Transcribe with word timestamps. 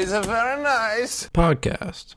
boys 0.00 0.12
are 0.14 0.22
very 0.22 0.62
nice. 0.62 1.28
podcast. 1.28 2.14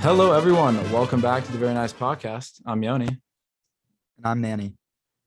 Hello, 0.00 0.32
everyone. 0.32 0.74
Welcome 0.90 1.20
back 1.20 1.44
to 1.44 1.52
the 1.52 1.58
Very 1.58 1.74
Nice 1.74 1.92
Podcast. 1.92 2.60
I'm 2.66 2.82
Yoni. 2.82 3.06
And 3.06 3.20
I'm 4.24 4.40
Manny. 4.40 4.74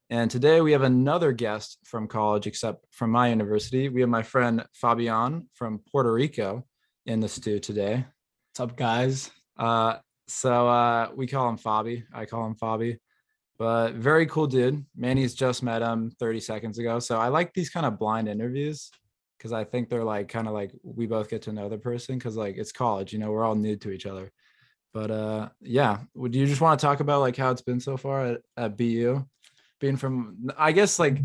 And 0.10 0.30
today 0.30 0.60
we 0.60 0.74
have 0.74 0.82
another 0.82 1.32
guest 1.32 1.78
from 1.86 2.10
college, 2.10 2.46
except 2.46 2.86
from 2.92 3.12
my 3.12 3.30
university. 3.30 3.88
We 3.88 4.02
have 4.02 4.10
my 4.10 4.24
friend 4.24 4.66
Fabian 4.74 5.48
from 5.54 5.80
Puerto 5.89 6.12
Rico 6.12 6.66
in 7.05 7.21
the 7.21 7.30
stew 7.30 7.60
today. 7.60 8.05
What's 8.58 8.71
up, 8.71 8.76
guys? 8.76 9.30
Uh, 9.55 9.97
so 10.28 10.68
uh, 10.68 11.11
we 11.16 11.28
call 11.28 11.47
him 11.47 11.60
Fabi. 11.60 12.06
I 12.11 12.25
call 12.25 12.43
him 12.47 12.56
Fabi. 12.56 12.97
But 13.60 13.93
very 13.93 14.25
cool 14.25 14.47
dude. 14.47 14.83
Manny's 14.96 15.36
just 15.36 15.61
met 15.61 15.83
him 15.83 16.10
30 16.20 16.39
seconds 16.39 16.80
ago. 16.80 16.97
So 16.97 17.20
I 17.20 17.28
like 17.28 17.54
these 17.54 17.70
kind 17.70 17.86
of 17.86 18.00
blind 18.00 18.28
interviews 18.28 18.89
because 19.38 19.54
I 19.54 19.64
think 19.64 19.89
they're 19.89 20.04
like 20.04 20.28
kind 20.28 20.47
of 20.47 20.56
like 20.56 20.71
we 20.82 21.06
both 21.06 21.30
get 21.30 21.43
to 21.43 21.52
know 21.52 21.70
the 21.70 21.78
person 21.78 22.18
because 22.18 22.36
like 22.36 22.57
it's 22.57 22.71
college, 22.71 23.14
you 23.14 23.20
know, 23.20 23.30
we're 23.30 23.43
all 23.43 23.54
new 23.54 23.75
to 23.75 23.92
each 23.92 24.07
other. 24.07 24.32
But 24.92 25.11
uh 25.11 25.50
yeah, 25.61 26.00
would 26.16 26.33
you 26.33 26.47
just 26.47 26.60
want 26.60 26.80
to 26.80 26.83
talk 26.83 27.00
about 27.00 27.21
like 27.21 27.38
how 27.38 27.52
it's 27.52 27.61
been 27.61 27.80
so 27.80 27.96
far 27.96 28.25
at, 28.25 28.42
at 28.58 28.75
BU? 28.75 29.24
Being 29.80 29.97
from 29.97 30.50
I 30.58 30.71
guess 30.71 30.97
like 30.97 31.19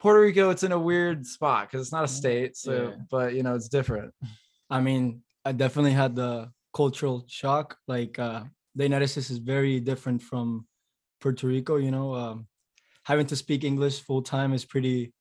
Puerto 0.00 0.22
Rico, 0.22 0.48
it's 0.48 0.62
in 0.62 0.72
a 0.72 0.78
weird 0.78 1.26
spot 1.26 1.68
because 1.68 1.82
it's 1.82 1.92
not 1.92 2.04
a 2.04 2.08
state. 2.08 2.56
So 2.56 2.72
Yeah. 2.72 2.96
but 3.10 3.34
you 3.34 3.42
know, 3.42 3.54
it's 3.54 3.68
different. 3.68 4.14
I 4.70 4.80
mean, 4.80 5.20
I 5.44 5.52
definitely 5.52 5.92
had 5.92 6.16
the 6.16 6.50
cultural 6.74 7.24
shock. 7.28 7.76
Like, 7.86 8.18
uh, 8.18 8.44
the 8.74 8.84
United 8.84 9.08
States 9.08 9.30
is 9.30 9.38
very 9.38 9.80
different 9.80 10.22
from 10.22 10.66
Puerto 11.20 11.46
Rico. 11.46 11.76
You 11.76 11.90
know, 11.90 12.14
um, 12.14 12.46
having 13.04 13.26
to 13.26 13.36
speak 13.36 13.64
English 13.64 14.00
full 14.02 14.22
time 14.22 14.52
is 14.52 14.64
pretty 14.64 15.12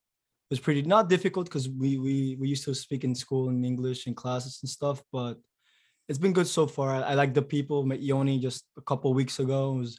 was 0.50 0.59
pretty 0.62 0.81
not 0.81 1.09
difficult 1.09 1.48
because 1.48 1.67
we 1.67 1.98
we 1.98 2.38
we 2.39 2.48
used 2.48 2.64
to 2.66 2.73
speak 2.73 3.04
in 3.04 3.14
school 3.16 3.50
in 3.50 3.66
English 3.66 4.08
in 4.08 4.14
classes 4.16 4.59
and 4.62 4.70
stuff. 4.70 5.02
But 5.12 5.38
it's 6.08 6.20
been 6.20 6.34
good 6.34 6.48
so 6.48 6.67
far. 6.67 6.89
I, 6.95 7.12
I 7.12 7.14
like 7.16 7.34
the 7.34 7.42
people. 7.42 7.84
Met 7.84 8.02
Yoni 8.02 8.39
just 8.39 8.64
a 8.78 8.82
couple 8.82 9.14
weeks 9.14 9.39
ago. 9.39 9.76
It 9.76 9.80
was 9.80 9.94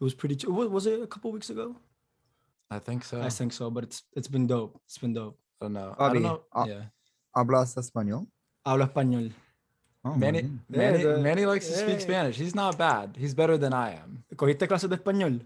it 0.00 0.04
was 0.04 0.14
pretty. 0.14 0.36
ch- 0.36 0.46
Was 0.46 0.86
it 0.86 1.02
a 1.02 1.06
couple 1.06 1.32
weeks 1.32 1.50
ago? 1.50 1.76
I 2.70 2.78
think 2.78 3.04
so. 3.04 3.20
I 3.20 3.28
think 3.28 3.52
so. 3.52 3.70
But 3.70 3.84
it's 3.84 4.02
it's 4.14 4.28
been 4.28 4.46
dope. 4.46 4.80
It's 4.86 4.98
been 4.98 5.12
dope. 5.14 5.38
I 5.60 5.64
don't 5.64 5.72
know. 5.72 5.94
I 5.98 6.08
Fabi, 6.08 6.12
don't 6.14 6.22
know. 6.22 6.42
yeah. 6.66 6.84
¿Hablas 7.36 7.76
español? 7.76 8.26
Hablo 8.64 8.86
español. 8.86 9.32
Oh, 10.02 10.10
muy 10.10 10.18
Manny, 10.20 10.42
bien. 10.42 10.64
Manny, 10.68 10.98
Yeah, 11.02 11.14
the- 11.16 11.22
Manny 11.22 11.44
likes 11.46 11.66
to 11.68 11.74
speak. 11.74 12.00
Spanish. 12.00 12.38
He's 12.40 12.54
not 12.54 12.76
bad. 12.78 13.16
He's 13.16 13.34
better 13.34 13.58
than 13.58 13.72
I 13.74 13.96
am. 13.96 14.24
¿Cogiste 14.36 14.66
clases 14.66 14.88
de 14.88 14.96
español? 14.96 15.42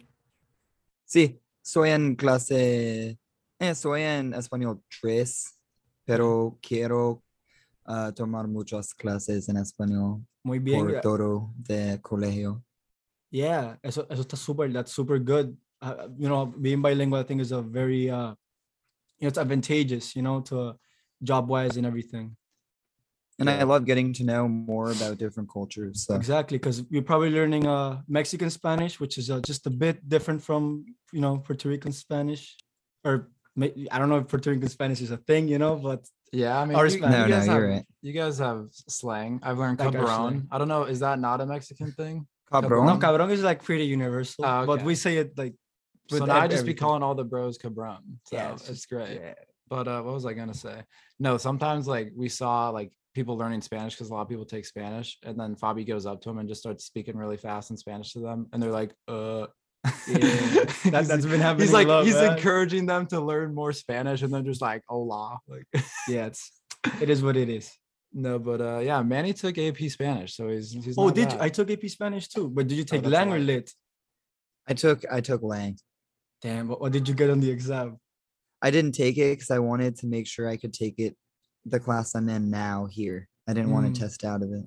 Sí, 1.04 1.40
soy 1.62 1.90
en 1.90 2.14
clase, 2.16 3.18
eh, 3.58 3.74
soy 3.74 4.02
en 4.02 4.32
español 4.32 4.80
3, 5.00 5.58
pero 6.04 6.58
quiero 6.62 7.22
ah, 7.84 8.12
tomar 8.14 8.46
muchas 8.48 8.94
clases 8.94 9.48
en 9.48 9.56
español 9.56 10.24
Muy 10.44 10.58
bien. 10.60 10.80
por 10.86 11.00
todo 11.00 11.52
de 11.56 11.98
colegio. 12.00 12.62
Yeah, 13.30 13.78
eso, 13.82 14.06
eso 14.08 14.22
está 14.22 14.36
super. 14.36 14.72
That's 14.72 14.92
super 14.92 15.18
good. 15.18 15.56
Uh, 15.82 16.08
you 16.16 16.28
know, 16.28 16.46
being 16.46 16.80
bilingual, 16.80 17.20
I 17.20 17.24
think 17.24 17.40
is 17.42 17.50
a 17.52 17.60
very, 17.60 18.08
uh, 18.08 18.34
you 19.18 19.22
know, 19.22 19.28
it's 19.28 19.38
advantageous, 19.38 20.14
you 20.14 20.22
know, 20.22 20.40
to 20.42 20.78
job 21.22 21.48
wise 21.50 21.76
and 21.76 21.84
everything. 21.84 22.36
And 23.38 23.48
Yeah. 23.48 23.58
I 23.60 23.62
love 23.64 23.84
getting 23.84 24.12
to 24.14 24.24
know 24.24 24.46
more 24.46 24.90
about 24.92 25.18
different 25.18 25.48
cultures. 25.50 26.06
So 26.06 26.14
Exactly, 26.14 26.56
because 26.58 26.84
you're 26.90 27.02
probably 27.02 27.30
learning 27.30 27.66
uh, 27.66 28.02
Mexican 28.06 28.48
Spanish, 28.50 29.00
which 29.00 29.18
is 29.18 29.30
uh, 29.30 29.40
just 29.40 29.66
a 29.66 29.70
bit 29.70 30.08
different 30.08 30.40
from, 30.42 30.84
you 31.12 31.20
know, 31.20 31.38
Puerto 31.38 31.68
Rican 31.68 31.92
Spanish, 31.92 32.56
or 33.04 33.28
I 33.90 33.98
don't 33.98 34.08
know 34.08 34.18
if 34.18 34.28
Puerto 34.28 34.50
Rican 34.50 34.68
Spanish 34.68 35.00
is 35.00 35.10
a 35.10 35.16
thing, 35.16 35.48
you 35.48 35.58
know, 35.58 35.74
but 35.76 36.00
Yeah, 36.32 36.58
I 36.60 36.64
mean, 36.64 36.76
Or 36.78 36.86
you, 36.86 36.92
you 36.92 36.98
Spanish. 36.98 37.16
No, 37.18 37.22
no, 37.26 37.28
guys 37.36 37.46
you're 37.46 37.54
have, 37.54 37.70
right. 37.76 37.86
you 38.02 38.12
guys 38.12 38.38
have 38.38 38.66
slang. 38.88 39.40
I've 39.42 39.58
learned 39.58 39.78
Like 39.80 39.92
cabron. 39.92 40.48
I 40.52 40.58
don't 40.58 40.68
know. 40.68 40.84
Is 40.84 41.00
that 41.00 41.18
not 41.18 41.40
a 41.40 41.46
Mexican 41.46 41.90
thing? 41.92 42.26
Cabrón. 42.52 42.86
no, 42.86 42.98
cabrón 42.98 43.30
is 43.30 43.42
like 43.42 43.62
pretty 43.64 43.84
universal, 43.86 44.44
Oh, 44.46 44.66
but 44.66 44.82
we 44.82 44.94
say 44.94 45.16
it 45.18 45.36
like. 45.36 45.54
So 46.10 46.24
now 46.24 46.36
I 46.38 46.44
ev- 46.44 46.50
just 46.50 46.66
be 46.66 46.74
calling 46.74 47.02
all 47.02 47.14
the 47.14 47.24
bros 47.24 47.56
cabron. 47.58 48.02
So 48.26 48.36
Yeah, 48.36 48.52
it's, 48.52 48.68
it's 48.68 48.86
great. 48.86 49.18
Yeah. 49.20 49.34
But 49.68 49.88
uh, 49.88 50.02
what 50.02 50.14
was 50.14 50.26
I 50.26 50.34
gonna 50.34 50.54
say? 50.54 50.82
No, 51.18 51.36
sometimes 51.38 51.86
like 51.88 52.12
we 52.14 52.28
saw 52.28 52.68
like 52.70 52.92
people 53.14 53.36
learning 53.36 53.60
Spanish 53.62 53.94
because 53.94 54.10
a 54.10 54.12
lot 54.14 54.22
of 54.22 54.28
people 54.28 54.44
take 54.44 54.66
Spanish, 54.66 55.18
and 55.24 55.38
then 55.38 55.54
Fabi 55.54 55.86
goes 55.86 56.06
up 56.06 56.20
to 56.22 56.28
them 56.28 56.38
and 56.38 56.48
just 56.48 56.60
starts 56.60 56.84
speaking 56.84 57.16
really 57.16 57.36
fast 57.36 57.70
in 57.70 57.76
Spanish 57.76 58.12
to 58.12 58.20
them, 58.20 58.46
and 58.52 58.62
they're 58.62 58.72
like, 58.72 58.92
uh. 59.08 59.46
Yeah, 60.08 60.16
that- 60.18 60.76
He's- 60.82 61.08
that's 61.08 61.26
been 61.26 61.40
happening 61.40 61.66
He's 61.66 61.72
like 61.74 61.86
lot, 61.86 62.06
he's 62.06 62.14
man. 62.14 62.36
encouraging 62.38 62.86
them 62.86 63.06
to 63.08 63.20
learn 63.20 63.54
more 63.54 63.72
Spanish, 63.72 64.22
and 64.22 64.32
then 64.32 64.44
just 64.44 64.62
like 64.62 64.82
hola, 64.88 65.38
like 65.46 65.66
Yeah, 66.08 66.26
it's 66.26 66.50
it 67.02 67.10
is 67.10 67.22
what 67.22 67.36
it 67.36 67.50
is. 67.50 67.70
no, 68.12 68.38
but 68.38 68.60
uh, 68.62 68.78
yeah, 68.78 69.02
Manny 69.02 69.34
took 69.34 69.58
AP 69.58 69.76
Spanish, 69.90 70.36
so 70.36 70.48
he's 70.48 70.72
he's. 70.72 70.96
Oh, 70.96 71.06
not 71.06 71.14
did 71.14 71.32
you? 71.32 71.38
I 71.38 71.50
took 71.50 71.70
AP 71.70 71.84
Spanish 71.88 72.28
too, 72.28 72.48
but 72.48 72.66
did 72.66 72.78
you 72.78 72.84
take 72.84 73.02
that's 73.02 73.12
Lang 73.12 73.30
or. 73.32 73.38
Lit? 73.38 73.70
I 74.66 74.72
took 74.72 75.04
I 75.12 75.20
took 75.20 75.42
Lang. 75.42 75.76
Damn, 76.40 76.68
what, 76.68 76.80
what 76.80 76.92
did 76.92 77.06
you 77.06 77.14
get 77.14 77.28
on 77.28 77.40
the 77.40 77.50
exam? 77.50 77.98
I 78.62 78.70
didn't 78.70 78.92
take 78.92 79.18
it 79.18 79.32
because 79.36 79.50
I 79.50 79.58
wanted 79.58 79.96
to 79.96 80.06
make 80.06 80.26
sure 80.26 80.48
I 80.48 80.56
could 80.56 80.72
take 80.72 80.94
it 80.98 81.14
the 81.66 81.80
class 81.80 82.14
I'm 82.14 82.28
in 82.28 82.50
now 82.50 82.86
here. 82.86 83.28
I 83.48 83.52
didn't 83.54 83.70
want 83.70 83.86
Mm. 83.86 83.94
to 83.94 84.00
test 84.00 84.24
out 84.24 84.42
of 84.42 84.52
it. 84.52 84.66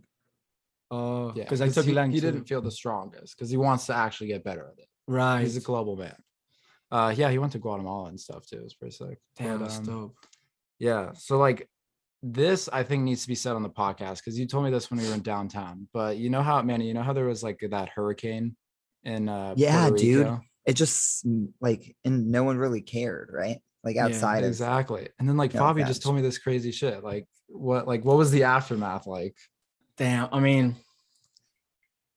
Oh, 0.90 1.34
Yeah, 1.36 1.44
because 1.44 1.62
I 1.62 1.70
took 1.70 1.86
he, 1.86 1.92
Lang 1.94 2.12
he 2.12 2.20
didn't 2.20 2.46
feel 2.46 2.62
the 2.62 2.72
strongest 2.72 3.36
because 3.36 3.50
he 3.50 3.58
wants 3.58 3.88
to 3.88 3.96
actually 3.96 4.28
get 4.28 4.44
better 4.44 4.68
at 4.72 4.80
it. 4.80 4.88
right. 5.08 5.42
He's 5.42 5.58
a 5.58 5.62
global 5.62 5.96
man. 5.98 6.16
Uh, 6.90 7.14
yeah, 7.16 7.30
he 7.30 7.38
went 7.38 7.52
to 7.52 7.60
Guatemala 7.60 8.08
and 8.10 8.20
stuff 8.20 8.46
too. 8.46 8.58
It 8.58 8.64
was 8.64 8.74
pretty 8.74 8.96
sick. 8.96 9.20
Damn, 9.38 9.60
But, 9.60 9.66
that's 9.66 9.80
um, 9.80 9.86
dope. 9.86 10.16
Yeah. 10.80 11.12
So 11.14 11.38
like 11.38 11.68
this 12.24 12.70
I 12.72 12.84
think 12.84 13.04
needs 13.04 13.24
to 13.24 13.28
be 13.28 13.36
said 13.36 13.56
on 13.56 13.64
the 13.64 13.70
podcast 13.70 14.18
because 14.18 14.40
you 14.40 14.48
told 14.48 14.64
me 14.64 14.72
this 14.72 14.90
when 14.90 15.00
we 15.02 15.08
were 15.08 15.14
in 15.16 15.22
downtown. 15.22 15.88
But 15.94 16.18
you 16.18 16.30
know 16.30 16.42
how 16.42 16.62
Manny, 16.62 16.88
you 16.88 16.94
know 16.94 17.04
how 17.04 17.14
there 17.14 17.26
was 17.26 17.44
like 17.44 17.60
that 17.70 17.90
hurricane 17.90 18.56
in 19.04 19.28
uh 19.28 19.54
Yeah, 19.58 19.90
Puerto 19.90 20.04
dude. 20.04 20.18
Rico? 20.26 20.42
It 20.66 20.74
just 20.74 21.26
mm, 21.28 21.50
like 21.60 21.96
and 22.06 22.32
no 22.32 22.44
one 22.44 22.58
really 22.58 22.82
cared, 22.82 23.30
right? 23.34 23.60
Like 23.88 23.96
Yeah, 23.96 24.06
outside 24.08 24.44
of 24.44 24.50
Exactly. 24.50 25.08
And 25.18 25.30
then 25.30 25.38
like 25.38 25.54
No 25.54 25.62
Fabi 25.62 25.88
just 25.88 26.04
told 26.04 26.18
me 26.18 26.22
this 26.22 26.38
crazy 26.38 26.74
shit. 26.74 27.06
Like 27.06 27.26
what 27.48 27.88
like 27.88 28.04
what 28.04 28.18
was 28.18 28.32
the 28.32 28.44
aftermath 28.44 29.08
like? 29.08 29.38
Damn, 29.96 30.28
I 30.34 30.42
mean, 30.42 30.76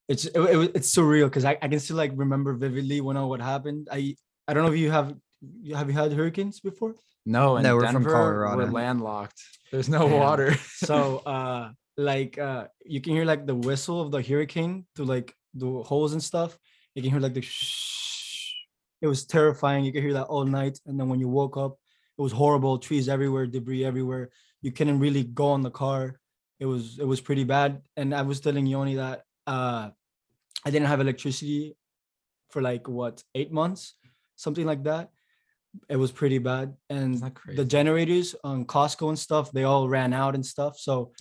it's 0.08 0.24
it, 0.24 0.34
it, 0.34 0.56
was- 0.56 0.70
it's 0.74 0.92
surreal 0.92 1.26
because 1.26 1.44
I, 1.44 1.56
I 1.62 1.68
can 1.68 1.78
still 1.78 1.96
like 1.96 2.10
remember 2.16 2.54
vividly 2.54 3.00
when 3.00 3.14
know 3.14 3.28
what 3.28 3.40
happened. 3.40 3.86
I 3.90 4.16
I 4.48 4.52
don't 4.52 4.64
know 4.64 4.72
if 4.72 4.80
you 4.80 4.90
have 4.90 5.14
you 5.62 5.76
have 5.76 5.86
you 5.88 5.94
had 5.94 6.12
hurricanes 6.12 6.58
before? 6.58 6.96
No, 7.24 7.56
in 7.56 7.62
No, 7.62 7.76
we're 7.76 7.86
from 7.86 8.02
Denver, 8.02 8.56
We're 8.56 8.66
landlocked. 8.66 9.40
There's 9.70 9.88
no 9.88 10.08
Damn. 10.08 10.18
water. 10.18 10.56
So 10.90 11.18
uh 11.36 11.70
like 11.96 12.36
uh 12.36 12.66
you 12.84 13.00
can 13.00 13.12
hear 13.12 13.24
like 13.24 13.46
the 13.46 13.54
whistle 13.54 14.00
of 14.00 14.10
the 14.10 14.22
hurricane 14.22 14.86
to 14.96 15.04
like 15.04 15.32
the 15.54 15.84
holes 15.84 16.14
and 16.14 16.22
stuff. 16.22 16.58
You 16.96 17.02
can 17.02 17.12
hear 17.12 17.20
like 17.20 17.34
the 17.34 17.42
shh. 17.42 17.86
It 19.00 19.06
was 19.06 19.24
terrifying. 19.26 19.84
You 19.84 19.92
could 19.92 20.02
hear 20.02 20.12
that 20.14 20.26
all 20.26 20.44
night. 20.44 20.78
And 20.86 20.98
then 20.98 21.08
when 21.08 21.20
you 21.20 21.28
woke 21.28 21.56
up, 21.56 21.78
it 22.18 22.22
was 22.22 22.32
horrible. 22.32 22.78
Trees 22.78 23.08
everywhere, 23.08 23.46
debris 23.46 23.84
everywhere. 23.84 24.30
You 24.62 24.72
couldn't 24.72 24.98
really 25.00 25.24
go 25.24 25.54
in 25.54 25.62
the 25.62 25.70
car. 25.70 26.20
It 26.58 26.66
was 26.66 26.98
it 26.98 27.06
was 27.06 27.20
pretty 27.20 27.44
bad. 27.44 27.80
And 27.96 28.14
I 28.14 28.22
was 28.22 28.40
telling 28.40 28.66
Yoni 28.66 28.96
that 28.96 29.22
uh 29.46 29.90
I 30.66 30.70
didn't 30.70 30.88
have 30.88 31.00
electricity 31.00 31.76
for 32.50 32.60
like 32.60 32.88
what 32.88 33.22
eight 33.34 33.50
months, 33.52 33.94
something 34.36 34.66
like 34.66 34.82
that. 34.84 35.10
It 35.88 35.96
was 35.96 36.12
pretty 36.12 36.38
bad. 36.38 36.74
And 36.90 37.14
Isn't 37.14 37.24
that 37.24 37.34
crazy? 37.34 37.56
the 37.56 37.64
generators 37.64 38.34
on 38.44 38.64
Costco 38.66 39.08
and 39.08 39.18
stuff, 39.18 39.52
they 39.52 39.64
all 39.64 39.88
ran 39.88 40.12
out 40.12 40.34
and 40.34 40.44
stuff. 40.44 40.76
So 40.78 41.12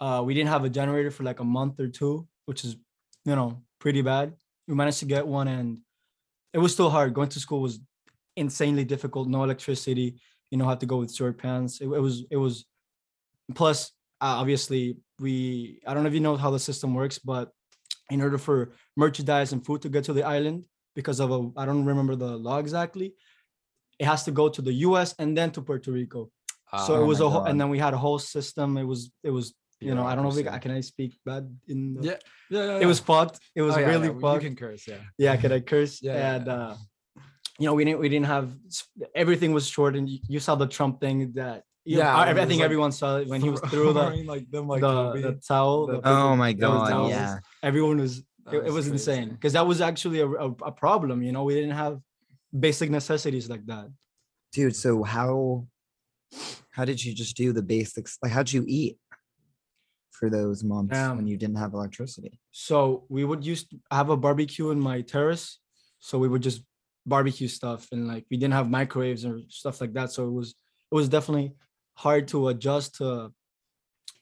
uh, 0.00 0.22
we 0.24 0.34
didn't 0.34 0.48
have 0.48 0.64
a 0.64 0.70
generator 0.70 1.10
for 1.10 1.24
like 1.24 1.40
a 1.40 1.44
month 1.44 1.78
or 1.78 1.88
two, 1.88 2.26
which 2.46 2.64
is, 2.64 2.76
you 3.24 3.36
know, 3.36 3.62
pretty 3.78 4.00
bad. 4.02 4.32
We 4.66 4.74
managed 4.74 5.00
to 5.00 5.04
get 5.04 5.26
one 5.26 5.46
and 5.46 5.78
it 6.52 6.58
was 6.58 6.72
still 6.72 6.90
hard. 6.90 7.14
Going 7.14 7.28
to 7.30 7.40
school 7.40 7.60
was 7.60 7.80
insanely 8.36 8.84
difficult. 8.84 9.28
No 9.28 9.44
electricity, 9.44 10.20
you 10.50 10.58
know, 10.58 10.68
had 10.68 10.80
to 10.80 10.86
go 10.86 10.98
with 10.98 11.14
short 11.14 11.38
pants. 11.38 11.80
It, 11.80 11.86
it 11.86 12.00
was, 12.00 12.24
it 12.30 12.36
was, 12.36 12.64
plus, 13.54 13.92
uh, 14.20 14.36
obviously, 14.40 14.96
we, 15.20 15.80
I 15.86 15.94
don't 15.94 16.02
know 16.02 16.08
if 16.08 16.14
you 16.14 16.20
know 16.20 16.36
how 16.36 16.50
the 16.50 16.58
system 16.58 16.94
works, 16.94 17.18
but 17.18 17.50
in 18.10 18.22
order 18.22 18.38
for 18.38 18.72
merchandise 18.96 19.52
and 19.52 19.64
food 19.64 19.82
to 19.82 19.88
get 19.88 20.04
to 20.04 20.12
the 20.12 20.24
island, 20.24 20.64
because 20.94 21.20
of 21.20 21.30
a, 21.30 21.50
I 21.56 21.66
don't 21.66 21.84
remember 21.84 22.16
the 22.16 22.36
law 22.36 22.58
exactly, 22.58 23.14
it 23.98 24.06
has 24.06 24.24
to 24.24 24.30
go 24.30 24.48
to 24.48 24.62
the 24.62 24.72
US 24.72 25.14
and 25.18 25.36
then 25.36 25.50
to 25.52 25.62
Puerto 25.62 25.92
Rico. 25.92 26.30
so 26.86 26.96
Uh, 26.96 27.02
it 27.02 27.06
was 27.06 27.20
a 27.20 27.28
whole, 27.28 27.44
and 27.44 27.60
then 27.60 27.68
we 27.68 27.78
had 27.78 27.94
a 27.94 27.98
whole 27.98 28.18
system. 28.18 28.76
It 28.76 28.84
was, 28.84 29.10
it 29.22 29.30
was, 29.30 29.54
you 29.80 29.94
know, 29.94 30.04
I 30.04 30.14
don't 30.14 30.24
know 30.24 30.30
if 30.30 30.36
we, 30.36 30.58
can 30.58 30.70
I 30.70 30.80
speak 30.80 31.18
bad 31.24 31.48
in 31.68 31.94
the, 31.94 32.02
Yeah, 32.02 32.16
yeah, 32.50 32.64
yeah, 32.64 32.78
it 32.80 32.86
was 32.86 32.98
fucked. 32.98 33.38
It 33.54 33.62
was 33.62 33.76
Oh, 33.76 33.78
yeah, 33.80 33.86
really 33.86 34.08
yeah, 34.08 34.34
You 34.34 34.40
can 34.40 34.56
curse, 34.56 34.88
yeah. 34.88 34.96
yeah, 35.16 35.36
can 35.36 35.52
I 35.52 35.60
curse? 35.60 36.00
Yeah, 36.02 36.14
yeah, 36.14 36.34
and 36.36 36.46
yeah. 36.46 36.52
uh, 36.54 36.76
you 37.58 37.66
know, 37.66 37.74
we 37.74 37.84
didn't 37.84 38.00
we 38.00 38.08
didn't 38.08 38.26
have 38.26 38.50
everything 39.14 39.52
was 39.52 39.66
short, 39.68 39.96
and 39.96 40.08
you, 40.08 40.18
you 40.28 40.40
saw 40.40 40.54
the 40.54 40.66
Trump 40.66 41.00
thing 41.00 41.32
that 41.34 41.64
Yeah, 41.84 42.16
when 42.18 42.28
I, 42.28 42.34
he 42.34 42.40
I 42.40 42.46
think 42.46 42.60
like, 42.60 42.64
everyone 42.66 42.92
saw 42.92 43.16
it 43.18 43.28
when 43.28 43.40
he 43.40 43.50
was 43.50 43.60
through 43.70 43.92
the 43.94 44.06
like 44.26 44.50
them 44.50 44.68
like 44.68 44.80
the, 44.80 44.92
Kobe. 44.92 45.22
the 45.22 45.32
towel. 45.46 45.86
the 45.86 46.00
the 46.00 46.08
Oh 46.08 46.36
my 46.36 46.52
god, 46.52 47.10
yeah. 47.10 47.38
everyone 47.62 47.98
was 47.98 48.22
That 48.44 48.54
it, 48.54 48.66
it 48.68 48.72
was 48.72 48.86
insane 48.88 49.30
because 49.30 49.52
that 49.54 49.66
was 49.66 49.80
actually 49.80 50.20
a, 50.20 50.28
a, 50.28 50.48
a 50.70 50.72
problem 50.72 51.22
you 51.22 51.32
know 51.32 51.44
we 51.44 51.54
didn't 51.54 51.76
have 51.84 52.00
basic 52.66 52.88
necessities 52.90 53.48
like 53.50 53.64
that 53.66 53.88
Dude, 54.52 54.76
so 54.76 55.02
how 55.02 55.66
how 56.70 56.84
did 56.84 57.04
you 57.04 57.12
just 57.14 57.36
do 57.36 57.52
the 57.52 57.62
basics? 57.62 58.18
Like 58.22 58.32
how'd 58.32 58.50
you 58.52 58.64
eat 58.66 58.96
for 60.18 60.28
those 60.30 60.64
months 60.64 60.96
Um, 60.98 61.16
when 61.18 61.26
you 61.26 61.36
didn't 61.42 61.58
have 61.64 61.72
electricity? 61.74 62.32
so 62.50 63.04
we 63.08 63.22
would 63.24 63.42
used 63.52 63.68
have 63.90 64.10
a 64.10 64.16
barbecue 64.16 64.70
in 64.70 64.80
my 64.80 64.98
terrace. 65.14 65.46
So 66.00 66.18
we 66.18 66.28
would 66.28 66.42
just 66.42 66.60
barbecue 67.06 67.48
stuff 67.48 67.82
and 67.92 68.06
like 68.12 68.24
we 68.30 68.36
didn't 68.36 68.54
have 68.60 68.68
microwaves 68.68 69.24
or 69.24 69.40
stuff 69.48 69.80
like 69.82 69.92
that. 69.98 70.08
So 70.12 70.20
it 70.28 70.34
was 70.40 70.48
it 70.92 70.94
was 71.00 71.08
definitely 71.08 71.48
hard 72.04 72.28
to 72.28 72.48
adjust 72.48 72.88
to 72.96 73.32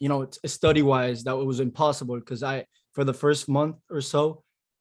you 0.00 0.08
know 0.10 0.20
study 0.46 0.82
wise 0.82 1.25
that 1.25 1.37
was 1.37 1.60
impossible 1.60 2.16
because 2.22 2.43
i 2.43 2.56
for 2.94 3.04
the 3.04 3.14
first 3.14 3.43
month 3.48 3.76
or 3.90 4.00
so 4.14 4.22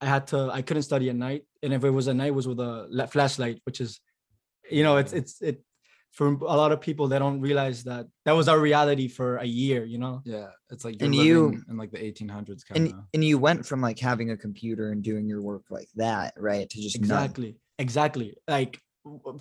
i 0.02 0.06
had 0.14 0.24
to 0.32 0.40
i 0.58 0.62
couldn't 0.62 0.84
study 0.92 1.10
at 1.10 1.16
night. 1.16 1.42
And 1.64 1.74
if 1.74 1.84
it 1.84 1.90
was 2.00 2.08
at 2.08 2.16
night 2.16 2.32
it 2.34 2.40
was 2.42 2.48
with 2.48 2.60
a 2.60 3.08
flashlight 3.12 3.58
which 3.66 3.80
is 3.86 3.92
you 4.78 4.84
know 4.86 4.96
it's 5.02 5.14
it's 5.20 5.42
it 5.50 5.58
for 6.16 6.28
a 6.28 6.56
lot 6.64 6.72
of 6.72 6.80
people 6.80 7.08
they 7.10 7.20
don't 7.20 7.42
realize 7.42 7.84
that 7.84 8.08
that 8.26 8.32
was 8.32 8.48
our 8.48 8.60
reality 8.60 9.08
for 9.08 9.38
a 9.38 9.46
year 9.46 9.84
you 9.94 9.98
know 9.98 10.22
Yeah, 10.26 10.48
it's 10.72 10.84
like 10.86 10.96
you're 11.00 11.06
And 11.08 11.16
living 11.16 11.28
you- 11.28 11.64
in 11.70 11.76
like 11.78 11.92
the 11.92 12.00
1800s 12.00 12.64
kind 12.66 12.78
And 12.78 12.88
of. 12.94 13.00
and 13.14 13.24
you 13.24 13.38
went 13.38 13.66
from 13.66 13.82
like 13.82 14.00
having 14.00 14.32
a 14.32 14.38
computer 14.38 14.92
and 14.92 15.04
doing 15.04 15.28
your 15.28 15.42
work 15.42 15.66
like 15.70 15.90
that, 15.96 16.34
right? 16.38 16.68
To 16.70 16.78
just 16.82 17.00
none. 17.00 17.06
exactly 17.06 17.52
exactly 17.78 18.30
like 18.48 18.80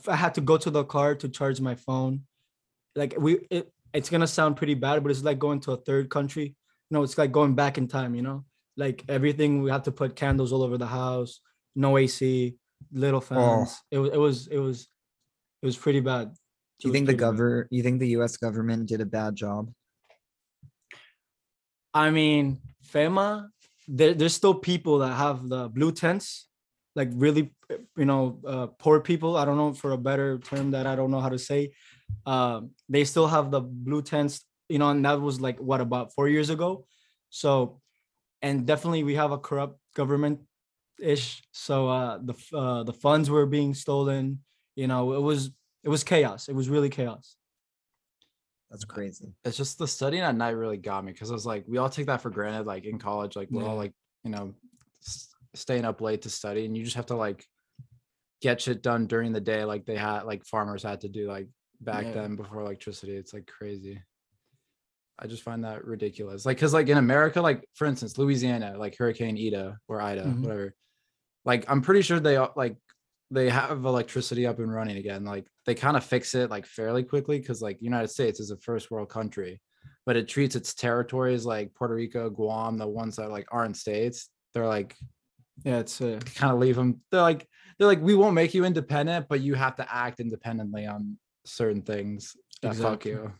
i 0.09 0.17
had 0.25 0.35
to 0.35 0.41
go 0.51 0.57
to 0.65 0.71
the 0.71 0.85
car 0.85 1.15
to 1.15 1.29
charge 1.29 1.59
my 1.61 1.77
phone 1.87 2.15
like 2.97 3.15
we 3.25 3.31
it, 3.51 3.65
it's 3.93 4.11
gonna 4.11 4.27
sound 4.27 4.57
pretty 4.57 4.75
bad 4.75 4.97
but 5.03 5.11
it's 5.13 5.23
like 5.23 5.39
going 5.39 5.61
to 5.61 5.71
a 5.73 5.77
third 5.89 6.11
country 6.11 6.57
no 6.91 7.03
it's 7.05 7.17
like 7.17 7.31
going 7.33 7.55
back 7.55 7.79
in 7.79 7.87
time 7.87 8.13
you 8.19 8.23
know 8.29 8.45
like 8.77 9.05
everything 9.09 9.63
we 9.63 9.71
have 9.71 9.85
to 9.85 9.93
put 9.93 10.17
candles 10.17 10.53
all 10.53 10.65
over 10.67 10.77
the 10.77 10.87
house 11.03 11.41
no 11.77 11.97
ac 11.97 12.57
little 12.93 13.19
oh. 13.19 13.29
fans 13.31 13.81
it, 13.91 13.99
was 13.99 14.11
it 14.17 14.19
was 14.27 14.37
it 14.49 14.59
was 14.59 14.79
it 15.63 15.67
was 15.67 15.77
pretty 15.77 16.01
bad 16.01 16.27
Do 16.81 16.89
you 16.89 16.93
think 16.93 17.07
the 17.07 17.13
pretty 17.13 17.25
bad. 17.25 17.31
govern 17.31 17.69
you 17.71 17.83
think 17.83 18.01
the 18.01 18.09
US 18.19 18.37
government 18.37 18.87
did 18.87 19.01
a 19.01 19.07
bad 19.07 19.35
job? 19.37 19.71
I 21.93 22.11
mean, 22.11 22.59
FEMA, 22.85 23.49
there, 23.87 24.15
there's 24.15 24.35
still 24.35 24.55
people 24.55 24.99
that 24.99 25.15
have 25.15 25.49
the 25.49 25.69
blue 25.69 25.93
tents, 25.93 26.49
like 26.97 27.11
really, 27.15 27.55
uh, 27.71 27.77
you 27.97 28.05
know, 28.05 28.41
uh, 28.47 28.67
poor 28.79 29.01
people. 29.01 29.37
I 29.37 29.45
don't 29.45 29.57
know 29.57 29.73
for 29.73 29.93
a 29.93 29.99
better 29.99 30.39
term 30.39 30.73
that 30.73 30.87
I 30.87 30.97
don't 30.97 31.11
know 31.11 31.21
how 31.21 31.29
to 31.29 31.39
say. 31.39 31.73
Um, 32.27 32.71
they 32.89 33.05
still 33.05 33.29
have 33.29 33.51
the 33.51 33.61
blue 33.61 34.03
tents, 34.03 34.45
you 34.69 34.79
know, 34.79 34.91
and 34.91 35.05
that 35.05 35.21
was 35.21 35.41
like 35.41 35.59
what 35.59 35.81
about 35.81 36.13
four 36.13 36.29
years 36.29 36.51
ago. 36.51 36.87
So, 37.31 37.81
and 38.43 38.67
definitely 38.67 39.05
we 39.05 39.15
have 39.15 39.31
a 39.31 39.39
corrupt 39.39 39.79
government 39.95 40.41
ish. 41.01 41.43
So 41.53 41.89
uh, 41.89 42.19
the 42.23 42.35
uh, 42.57 42.83
the 42.83 42.93
funds 42.93 43.31
were 43.31 43.47
being 43.47 43.75
stolen. 43.75 44.41
You 44.75 44.89
know, 44.89 45.13
it 45.13 45.23
was 45.23 45.51
it 45.85 45.89
was 45.89 46.03
chaos. 46.03 46.49
It 46.49 46.55
was 46.55 46.69
really 46.69 46.89
chaos. 46.89 47.37
That's 48.71 48.85
crazy. 48.85 49.33
it's 49.45 49.57
just 49.57 49.79
the 49.79 49.87
studying 49.87 50.23
at 50.25 50.35
night 50.35 50.51
really 50.57 50.79
got 50.79 51.05
me 51.05 51.13
because 51.13 51.31
I 51.31 51.35
was 51.35 51.47
like, 51.47 51.65
we 51.69 51.79
all 51.79 51.89
take 51.89 52.07
that 52.07 52.21
for 52.23 52.31
granted. 52.31 52.67
Like 52.67 52.85
in 52.87 52.99
college, 52.99 53.37
like 53.37 53.49
we're 53.51 53.65
all 53.65 53.77
like, 53.77 53.93
you 54.25 54.31
know, 54.33 54.53
s- 55.07 55.29
staying 55.55 55.85
up 55.85 56.01
late 56.01 56.23
to 56.23 56.31
study, 56.31 56.65
and 56.65 56.77
you 56.77 56.83
just 56.83 56.97
have 56.97 57.07
to 57.07 57.15
like 57.15 57.47
get 58.43 58.61
shit 58.61 58.83
done 58.83 59.07
during 59.07 59.33
the 59.33 59.41
day, 59.41 59.65
like 59.65 59.87
they 59.87 59.97
had, 59.97 60.23
like 60.25 60.45
farmers 60.45 60.83
had 60.83 61.01
to 61.03 61.09
do, 61.09 61.29
like 61.29 61.47
back 61.81 62.05
Yeah. 62.05 62.13
then 62.15 62.37
before 62.37 62.61
electricity. 62.63 63.15
It's 63.15 63.33
like 63.33 63.47
crazy. 63.47 64.03
I 65.21 65.29
just 65.29 65.45
find 65.45 65.63
that 65.63 65.85
ridiculous. 65.85 66.45
Like, 66.45 66.59
cause 66.59 66.75
like 66.75 66.89
in 66.89 66.99
America, 66.99 67.41
like 67.41 67.65
for 67.75 67.87
instance, 67.87 68.19
Louisiana, 68.19 68.75
like 68.77 68.97
Hurricane 68.97 69.37
Ida 69.39 69.79
or 69.87 70.01
Ida, 70.01 70.25
Mhm. 70.25 70.41
whatever. 70.43 70.75
Like 71.45 71.65
I'm 71.71 71.81
pretty 71.83 72.03
sure 72.03 72.19
they 72.19 72.37
all- 72.37 72.53
like 72.57 72.77
they 73.35 73.51
have 73.51 73.85
electricity 73.85 74.47
up 74.47 74.59
and 74.59 74.73
running 74.73 74.97
again. 74.97 75.25
Like 75.25 75.47
they 75.67 75.75
kind 75.75 75.97
of 75.97 76.05
fix 76.05 76.35
it 76.35 76.51
like 76.51 76.67
fairly 76.67 77.03
quickly 77.03 77.39
because 77.39 77.61
like 77.61 77.83
United 77.83 78.09
States 78.09 78.41
is 78.41 78.51
a 78.51 78.57
first 78.59 78.91
world 78.91 79.09
country, 79.09 79.61
but 80.07 80.17
it 80.17 80.29
treats 80.29 80.57
its 80.57 80.75
territories 80.75 81.45
like 81.45 81.75
Puerto 81.75 81.95
Rico, 81.95 82.31
Guam, 82.31 82.79
the 82.79 82.87
ones 82.89 83.17
that 83.17 83.31
like 83.31 83.47
aren't 83.51 83.77
states. 83.77 84.29
They're 84.53 84.67
like 84.67 84.97
Yeah, 85.65 85.79
it's 85.79 86.01
uh, 86.01 86.21
kind 86.35 86.53
of 86.53 86.59
leave 86.59 86.77
them. 86.77 87.01
They're 87.11 87.23
like 87.23 87.47
they're 87.79 87.89
like 87.89 88.01
we 88.01 88.15
won't 88.15 88.35
make 88.35 88.55
you 88.55 88.65
independent, 88.65 89.27
but 89.29 89.41
you 89.41 89.55
have 89.55 89.77
to 89.77 89.87
act 89.95 90.21
independently 90.21 90.87
on 90.87 91.19
certain 91.45 91.83
things. 91.83 92.37
That 92.63 92.77
fuck 92.77 93.05
Exactly. 93.07 93.11
you. 93.13 93.33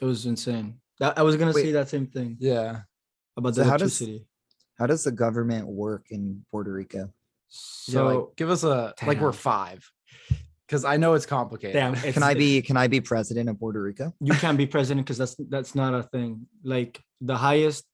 it 0.00 0.04
was 0.04 0.26
insane. 0.26 0.80
That, 0.98 1.18
I 1.18 1.22
was 1.22 1.36
gonna 1.36 1.52
Wait. 1.52 1.62
say 1.62 1.72
that 1.72 1.88
same 1.88 2.06
thing. 2.06 2.36
Yeah. 2.40 2.80
about 3.36 3.54
So 3.54 3.62
the 3.64 3.70
how 3.70 3.76
does- 3.76 4.00
electricity. 4.00 4.26
How 4.78 4.86
does 4.86 5.04
the 5.04 5.12
government 5.12 5.66
work 5.66 6.06
in 6.10 6.44
Puerto 6.50 6.70
Rico? 6.72 7.10
So 7.48 7.92
So 7.92 8.06
like, 8.06 8.36
give 8.36 8.50
us 8.50 8.64
a 8.64 8.94
like 9.06 9.20
we're 9.20 9.32
five, 9.32 9.88
because 10.66 10.84
I 10.84 10.96
know 10.96 11.14
it's 11.14 11.26
complicated. 11.26 11.74
damn, 11.74 11.94
Can 12.12 12.22
I 12.22 12.34
be 12.34 12.62
can 12.62 12.76
I 12.76 12.88
be 12.88 13.00
president 13.00 13.48
of 13.48 13.58
Puerto 13.58 13.80
Rico? 13.82 14.12
You 14.20 14.34
can't 14.34 14.58
be 14.58 14.66
president 14.66 15.06
because 15.06 15.18
that's 15.18 15.36
that's 15.48 15.74
not 15.74 15.94
a 15.94 16.02
thing. 16.02 16.46
Like 16.64 17.00
the 17.20 17.36
highest 17.36 17.84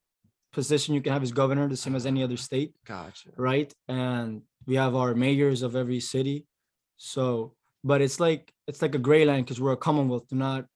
position 0.53 0.95
you 0.95 1.01
can 1.01 1.13
have 1.13 1.23
is 1.23 1.33
governor, 1.33 1.69
the 1.69 1.77
same 1.77 1.97
as 1.97 2.05
any 2.07 2.23
other 2.23 2.37
state, 2.37 2.75
Gotcha. 2.87 3.31
right? 3.37 3.73
And 3.89 4.43
we 4.67 4.77
have 4.77 4.95
our 4.95 5.15
mayors 5.15 5.63
of 5.63 5.77
every 5.77 6.01
city. 6.01 6.47
So, 6.97 7.55
but 7.85 8.01
it's 8.03 8.21
like 8.21 8.53
it's 8.67 8.83
like 8.83 8.95
a 8.95 8.99
gray 8.99 9.25
line 9.25 9.43
because 9.43 9.61
we're 9.61 9.73
a 9.73 9.77
commonwealth, 9.77 10.27
we're 10.31 10.39
not 10.39 10.67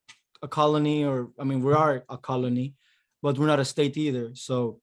a 0.43 0.49
colony, 0.49 1.05
or 1.05 1.31
I 1.39 1.45
mean, 1.45 1.63
we 1.63 1.73
are 1.73 2.05
a 2.09 2.19
colony, 2.19 2.75
but 3.23 3.39
we're 3.39 3.47
not 3.47 3.61
a 3.61 3.65
state 3.65 3.97
either. 3.97 4.31
So, 4.35 4.81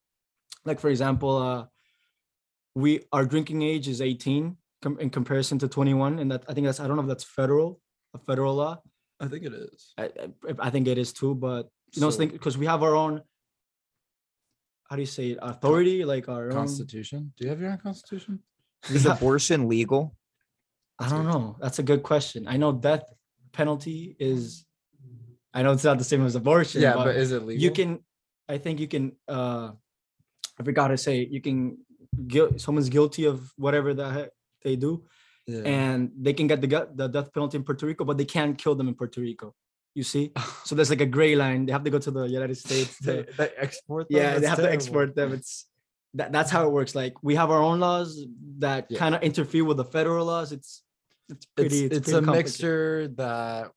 like 0.66 0.80
for 0.80 0.90
example, 0.90 1.38
uh, 1.38 1.66
we 2.76 3.02
our 3.12 3.26
drinking 3.26 3.62
age 3.62 3.88
is 3.88 4.02
18 4.02 4.58
com- 4.82 5.00
in 5.00 5.10
comparison 5.10 5.60
to 5.60 5.68
21, 5.68 6.20
and 6.20 6.32
that 6.32 6.44
I 6.48 6.54
think 6.54 6.66
that's 6.66 6.80
I 6.80 6.88
don't 6.88 6.96
know 6.98 7.04
if 7.04 7.08
that's 7.08 7.24
federal, 7.24 7.80
a 8.14 8.20
federal 8.20 8.56
law. 8.56 8.82
I 9.20 9.28
think 9.28 9.44
it 9.46 9.54
is. 9.54 9.94
I, 9.98 10.04
I, 10.06 10.68
I 10.68 10.70
think 10.70 10.88
it 10.88 10.98
is 10.98 11.14
too, 11.14 11.36
but 11.36 11.70
you 11.94 12.02
know, 12.02 12.10
So- 12.10 12.18
think 12.18 12.32
because 12.34 12.58
we 12.58 12.66
have 12.66 12.84
our 12.84 12.96
own. 12.96 13.22
How 14.90 14.96
do 14.96 15.02
you 15.02 15.08
say 15.08 15.30
it? 15.32 15.40
Authority, 15.42 16.04
like 16.06 16.28
our 16.30 16.48
own. 16.50 16.54
Constitution. 16.54 17.34
Do 17.38 17.46
you 17.46 17.50
have 17.50 17.60
your 17.62 17.72
own 17.72 17.78
constitution? 17.78 18.40
Is 18.92 19.06
Yeah. 19.06 19.14
abortion 19.14 19.68
legal? 19.70 20.16
I 21.00 21.10
don't 21.10 21.26
know. 21.26 21.58
That's 21.60 21.80
a 21.80 21.84
good 21.84 22.04
question. 22.04 22.48
I 22.48 22.58
know 22.58 22.72
death 22.72 23.04
penalty 23.54 24.16
is. 24.20 24.66
I 25.54 25.62
know 25.64 25.72
it's 25.72 25.84
not 25.84 25.98
the 26.00 26.04
same 26.04 26.26
as 26.26 26.36
abortion. 26.36 26.82
Yeah, 26.82 26.96
but, 26.96 27.06
but 27.06 27.16
is 27.16 27.32
it 27.32 27.44
legal? 27.44 27.64
you 27.64 27.72
can. 27.72 28.00
I 28.50 28.58
think 28.58 28.80
you 28.80 28.88
can. 28.88 29.14
uh 29.28 29.72
I 30.60 30.64
forgot 30.64 30.90
to 30.90 30.98
say 30.98 31.26
you 31.30 31.42
can. 31.42 31.78
Guilt. 32.28 32.62
Someone's 32.62 32.90
guilty 32.90 33.26
of 33.26 33.52
whatever 33.58 33.94
the 33.94 34.10
heck 34.10 34.30
they 34.64 34.76
do, 34.76 35.04
Yeah. 35.48 35.62
and 35.66 36.12
they 36.20 36.34
can 36.34 36.48
get 36.48 36.62
the 36.62 36.68
the 36.94 37.08
death 37.08 37.34
penalty 37.34 37.58
in 37.58 37.64
Puerto 37.64 37.86
Rico, 37.86 38.04
but 38.06 38.18
they 38.18 38.26
can't 38.26 38.58
kill 38.58 38.76
them 38.76 38.88
in 38.88 38.96
Puerto 38.96 39.22
Rico. 39.22 39.54
You 39.96 40.04
see, 40.04 40.32
so 40.66 40.76
there's 40.76 40.90
like 40.90 41.02
a 41.02 41.06
gray 41.18 41.36
line. 41.36 41.66
They 41.66 41.72
have 41.72 41.84
to 41.84 41.90
go 41.92 42.00
to 42.00 42.12
the 42.12 42.24
United 42.26 42.58
States. 42.58 42.98
to- 43.00 43.06
they, 43.06 43.26
they 43.38 43.50
export. 43.58 44.10
Them? 44.10 44.18
yeah 44.18 44.34
they 44.36 44.40
That's 44.42 44.50
have 44.50 44.66
to 44.68 44.72
export 44.72 45.16
them 45.16 45.34
it's 45.34 45.66
that, 46.16 46.32
that's 46.32 46.52
how 46.52 46.68
it 46.68 46.72
works 46.72 46.94
like 46.94 47.14
we 47.24 47.34
have 47.36 47.50
our 47.50 47.62
own 47.62 47.80
laws 47.80 48.24
that 48.60 48.86
Yeah. 48.90 49.00
kind 49.00 49.16
of 49.16 49.22
interfere 49.24 49.66
with 49.66 49.78
the 49.78 49.86
federal 49.86 50.26
laws 50.28 50.52
it's 50.52 50.84
it's 51.30 51.46
pretty 51.56 51.86
It's, 51.86 51.98
it's, 51.98 51.98
it's 52.10 52.12
pretty 52.12 52.28
a 52.28 52.32
mixture 52.32 53.08
that 53.18 53.72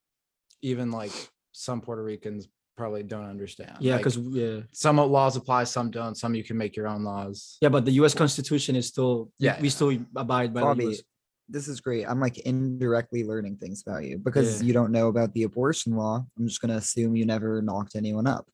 even 0.62 0.90
like 0.90 1.12
some 1.52 1.80
Puerto 1.80 2.02
Ricans 2.02 2.48
probably 2.76 3.02
don't 3.02 3.24
understand. 3.24 3.72
yeah 3.80 3.94
Like, 3.94 4.00
because 4.04 4.18
yeah 4.18 4.60
some 4.72 4.96
laws 4.98 5.36
apply, 5.36 5.64
some 5.64 5.90
don't. 5.90 6.14
Some 6.16 6.34
you 6.34 6.44
can 6.44 6.56
make 6.56 6.76
your 6.76 6.86
own 6.88 7.02
laws. 7.04 7.56
yeah 7.60 7.68
but 7.70 7.84
the 7.84 7.92
u.s 7.92 8.14
constitution 8.14 8.76
is 8.76 8.86
still 8.86 9.30
yeah 9.38 9.54
Yeah, 9.54 9.60
we 9.62 9.68
yeah. 9.68 9.74
still 9.74 9.92
abide 10.16 10.52
by 10.54 10.60
the 10.60 10.66
Bobby, 10.66 10.84
US. 10.92 11.02
this 11.48 11.66
is 11.68 11.80
great. 11.80 12.04
I'm 12.10 12.20
like 12.20 12.38
indirectly 12.38 13.24
learning 13.24 13.56
things 13.56 13.82
about 13.86 14.04
you 14.04 14.18
because 14.18 14.48
Yeah. 14.60 14.66
you 14.66 14.72
don't 14.78 14.92
know 14.92 15.08
about 15.08 15.32
the 15.34 15.44
abortion 15.44 15.96
law. 15.96 16.24
I'm 16.38 16.46
just 16.48 16.60
gonna 16.60 16.76
assume 16.76 17.16
you 17.16 17.26
never 17.26 17.62
knocked 17.62 17.94
anyone 17.96 18.26
up. 18.26 18.46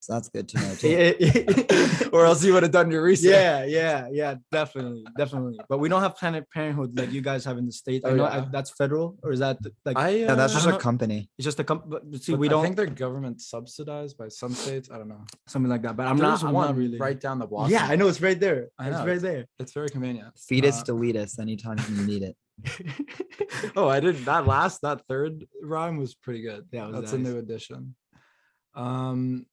So 0.00 0.12
that's 0.14 0.28
good 0.28 0.48
to 0.50 0.56
know 0.60 0.74
too. 0.80 2.08
or 2.12 2.24
else 2.24 2.42
you 2.44 2.52
would 2.54 2.62
have 2.62 2.72
done 2.72 2.90
your 2.90 3.02
research. 3.02 3.32
yeah 3.32 3.64
yeah 3.64 4.08
yeah 4.10 4.34
definitely 4.52 5.04
definitely 5.16 5.58
but 5.68 5.78
we 5.78 5.88
don't 5.88 6.00
have 6.00 6.16
planned 6.16 6.42
parenthood 6.54 6.96
like 6.98 7.12
you 7.12 7.20
guys 7.20 7.44
have 7.44 7.58
in 7.58 7.66
the 7.66 7.72
state 7.72 8.02
i 8.04 8.10
Oh, 8.10 8.14
know 8.16 8.24
yeah. 8.24 8.36
I, 8.36 8.48
that's 8.50 8.70
federal 8.70 9.18
or 9.24 9.32
is 9.32 9.40
that 9.40 9.58
like 9.84 9.96
I 9.98 10.08
uh, 10.08 10.08
Yeah, 10.28 10.34
that's 10.36 10.52
just 10.52 10.64
don't 10.64 10.74
a 10.74 10.78
know. 10.78 10.82
company. 10.90 11.28
it's 11.36 11.44
just 11.44 11.58
a 11.60 11.64
company. 11.64 12.18
see 12.18 12.32
but 12.32 12.38
we 12.40 12.48
I 12.48 12.50
don't 12.50 12.60
I 12.60 12.64
think 12.66 12.76
they're 12.76 12.86
government 13.06 13.40
subsidized 13.40 14.16
by 14.16 14.28
some 14.28 14.52
states. 14.64 14.88
I 14.92 14.96
don't 14.98 15.08
know. 15.08 15.24
something 15.46 15.70
like 15.74 15.82
that 15.82 15.96
but 15.96 16.06
i'm 16.06 16.16
There's 16.16 16.42
not 16.42 16.48
i'm 16.48 16.54
one 16.54 16.66
not 16.68 16.76
really 16.76 16.98
right 16.98 17.20
down 17.26 17.38
the 17.40 17.46
block. 17.52 17.68
yeah 17.70 17.84
i 17.92 17.94
know 17.96 18.06
it's 18.08 18.20
right 18.28 18.38
there 18.46 18.68
I 18.78 18.88
it's 18.90 19.04
right 19.12 19.20
there 19.20 19.44
It's 19.58 19.72
very 19.72 19.88
convenient. 19.96 20.30
Fetus, 20.48 20.76
Uh, 20.80 20.84
delete 20.90 21.16
us 21.24 21.38
anytime 21.38 21.78
you 21.90 22.02
need 22.12 22.22
it. 22.30 22.36
oh, 23.76 23.88
I 23.88 23.98
didn't. 24.00 24.24
That 24.24 24.44
last, 24.46 24.82
that 24.82 24.98
third 25.10 25.46
rhyme 25.62 25.96
was 25.96 26.14
pretty 26.24 26.42
good. 26.42 26.62
Yeah, 26.72 26.86
it 26.88 26.92
was 26.92 27.00
that's 27.00 27.12
a 27.12 27.18
new 27.18 27.36
addition. 27.38 27.94
Um, 28.74 29.46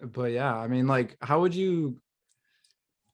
but 0.00 0.32
yeah, 0.32 0.54
I 0.54 0.68
mean, 0.68 0.86
like, 0.86 1.16
how 1.20 1.40
would 1.40 1.54
you, 1.54 1.96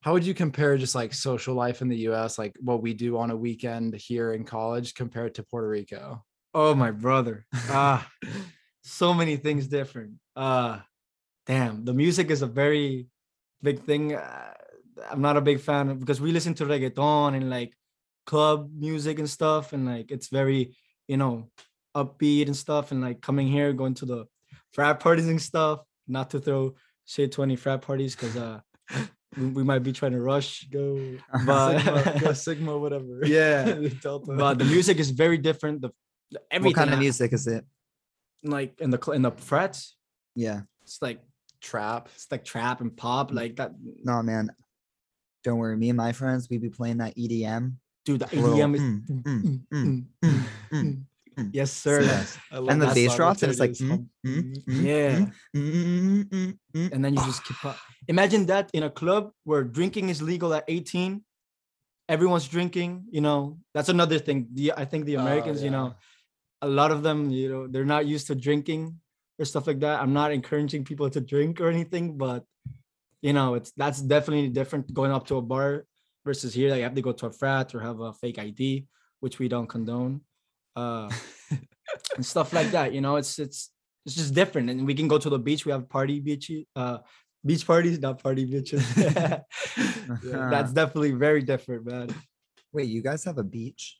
how 0.01 0.13
would 0.13 0.25
you 0.25 0.33
compare 0.33 0.77
just 0.77 0.95
like 0.95 1.13
social 1.13 1.55
life 1.55 1.81
in 1.81 1.87
the 1.87 1.97
U.S., 2.09 2.37
like 2.37 2.55
what 2.59 2.81
we 2.81 2.93
do 2.93 3.17
on 3.17 3.31
a 3.31 3.37
weekend 3.37 3.95
here 3.95 4.33
in 4.33 4.43
college, 4.43 4.93
compared 4.93 5.35
to 5.35 5.43
Puerto 5.43 5.67
Rico? 5.67 6.23
Oh 6.53 6.75
my 6.75 6.91
brother. 6.91 7.45
Ah, 7.69 8.07
so 8.83 9.13
many 9.13 9.37
things 9.37 9.67
different. 9.67 10.15
Uh, 10.35 10.79
damn, 11.45 11.85
the 11.85 11.93
music 11.93 12.29
is 12.29 12.41
a 12.41 12.47
very 12.47 13.07
big 13.61 13.83
thing. 13.83 14.15
Uh, 14.15 14.53
I'm 15.09 15.21
not 15.21 15.37
a 15.37 15.41
big 15.41 15.59
fan 15.59 15.89
of, 15.89 15.99
because 15.99 16.21
we 16.21 16.31
listen 16.31 16.53
to 16.55 16.65
reggaeton 16.65 17.35
and 17.35 17.49
like 17.49 17.73
club 18.25 18.69
music 18.77 19.19
and 19.19 19.29
stuff, 19.29 19.73
and 19.73 19.85
like 19.85 20.11
it's 20.11 20.27
very, 20.27 20.75
you 21.07 21.17
know, 21.17 21.49
upbeat 21.95 22.47
and 22.47 22.55
stuff. 22.55 22.91
And 22.91 23.01
like 23.01 23.21
coming 23.21 23.47
here, 23.47 23.73
going 23.73 23.93
to 23.95 24.05
the 24.05 24.25
frat 24.73 24.99
parties 24.99 25.27
and 25.27 25.41
stuff. 25.41 25.79
Not 26.07 26.29
to 26.31 26.39
throw 26.39 26.75
shade 27.05 27.31
to 27.33 27.43
any 27.43 27.55
frat 27.55 27.81
parties 27.81 28.15
because 28.15 28.35
uh, 28.35 28.59
we, 29.37 29.47
we 29.47 29.63
might 29.63 29.79
be 29.79 29.91
trying 29.91 30.11
to 30.13 30.21
rush 30.21 30.65
go, 30.65 31.17
but 31.45 31.79
Sigma, 31.79 32.19
go 32.21 32.33
Sigma, 32.33 32.77
whatever. 32.77 33.21
Yeah, 33.25 33.87
Delta. 34.01 34.33
but 34.35 34.57
the 34.59 34.65
music 34.65 34.99
is 34.99 35.11
very 35.11 35.37
different. 35.37 35.81
The 35.81 35.91
the- 36.31 36.41
everything 36.51 36.71
What 36.71 36.85
kind 36.85 36.93
of 36.93 36.99
music 36.99 37.33
is 37.33 37.47
it? 37.47 37.65
like 38.43 38.79
in 38.81 38.89
the 38.89 38.99
in 39.11 39.21
the 39.21 39.31
frets, 39.31 39.95
Yeah. 40.35 40.61
it's 40.83 41.01
like 41.01 41.21
trap. 41.61 42.09
it's 42.13 42.27
like 42.29 42.43
trap 42.43 42.81
and 42.81 42.95
pop 42.95 43.31
mm. 43.31 43.35
like 43.35 43.55
that. 43.55 43.71
No, 44.03 44.21
man. 44.21 44.51
Don't 45.43 45.57
worry. 45.57 45.77
Me 45.77 45.89
and 45.89 45.97
my 45.97 46.11
friends, 46.11 46.49
we 46.49 46.57
be 46.57 46.69
playing 46.69 46.97
that 46.97 47.15
EDM. 47.15 47.75
Dude, 48.05 48.19
the 48.19 48.25
EDM 48.25 48.75
is. 50.71 50.95
Mm, 51.35 51.41
mm, 51.41 51.41
mm, 51.41 51.41
mm, 51.41 51.41
mm, 51.41 51.41
mm. 51.41 51.43
mm. 51.45 51.49
Yes, 51.53 51.71
sir. 51.71 52.01
Yes. 52.01 52.37
And 52.51 52.81
the 52.81 52.87
bass 52.87 53.15
drops, 53.15 53.43
and 53.43 53.51
it's 53.51 53.59
like, 53.59 53.71
mm, 53.71 54.07
mm, 54.25 54.63
mm, 54.65 54.83
Yeah. 54.83 55.29
mm. 55.55 56.91
And 56.91 57.03
then 57.03 57.13
you 57.13 57.23
just 57.23 57.43
keep 57.43 57.63
up. 57.65 57.77
Imagine 58.07 58.45
that 58.47 58.69
in 58.73 58.83
a 58.83 58.89
club 58.89 59.31
where 59.43 59.63
drinking 59.63 60.09
is 60.09 60.21
legal 60.21 60.53
at 60.53 60.63
18. 60.67 61.23
Everyone's 62.09 62.47
drinking, 62.47 63.05
you 63.11 63.21
know. 63.21 63.59
That's 63.73 63.89
another 63.89 64.19
thing. 64.19 64.47
The 64.53 64.73
I 64.75 64.85
think 64.85 65.05
the 65.05 65.17
Oh, 65.17 65.21
Americans, 65.21 65.63
you 65.63 65.71
know, 65.71 65.95
a 66.61 66.67
lot 66.67 66.91
of 66.91 67.03
them, 67.03 67.29
you 67.29 67.49
know, 67.49 67.67
they're 67.67 67.85
not 67.85 68.05
used 68.05 68.27
to 68.27 68.35
drinking 68.35 68.99
or 69.39 69.45
stuff 69.45 69.67
like 69.67 69.79
that. 69.79 70.01
I'm 70.01 70.13
not 70.13 70.31
encouraging 70.31 70.83
people 70.83 71.09
to 71.09 71.21
drink 71.21 71.61
or 71.61 71.69
anything, 71.69 72.17
but 72.17 72.43
you 73.21 73.31
know, 73.31 73.55
it's 73.55 73.71
that's 73.71 74.01
definitely 74.01 74.49
different 74.49 74.93
going 74.93 75.11
up 75.11 75.25
to 75.27 75.37
a 75.37 75.41
bar 75.41 75.85
versus 76.25 76.53
here. 76.53 76.69
Like 76.69 76.77
you 76.79 76.83
have 76.83 76.95
to 76.95 77.01
go 77.01 77.13
to 77.13 77.27
a 77.27 77.31
frat 77.31 77.73
or 77.73 77.79
have 77.79 77.99
a 78.01 78.13
fake 78.13 78.37
ID, 78.37 78.85
which 79.21 79.39
we 79.39 79.47
don't 79.47 79.67
condone. 79.67 80.21
Uh 80.75 81.09
and 82.15 82.25
stuff 82.25 82.53
like 82.53 82.71
that. 82.71 82.93
You 82.93 83.01
know, 83.01 83.15
it's 83.17 83.39
it's 83.39 83.69
it's 84.05 84.15
just 84.15 84.33
different. 84.33 84.69
And 84.69 84.85
we 84.85 84.93
can 84.93 85.07
go 85.07 85.17
to 85.17 85.29
the 85.29 85.39
beach. 85.39 85.65
We 85.65 85.71
have 85.71 85.87
party 85.89 86.19
beach, 86.19 86.51
uh 86.75 86.97
beach 87.45 87.65
parties, 87.67 87.99
not 87.99 88.21
party 88.21 88.45
beaches. 88.45 88.83
That's 90.23 90.71
definitely 90.73 91.11
very 91.11 91.41
different, 91.41 91.85
man. 91.85 92.09
Wait, 92.71 92.87
you 92.89 93.01
guys 93.01 93.23
have 93.25 93.37
a 93.37 93.43
beach? 93.43 93.99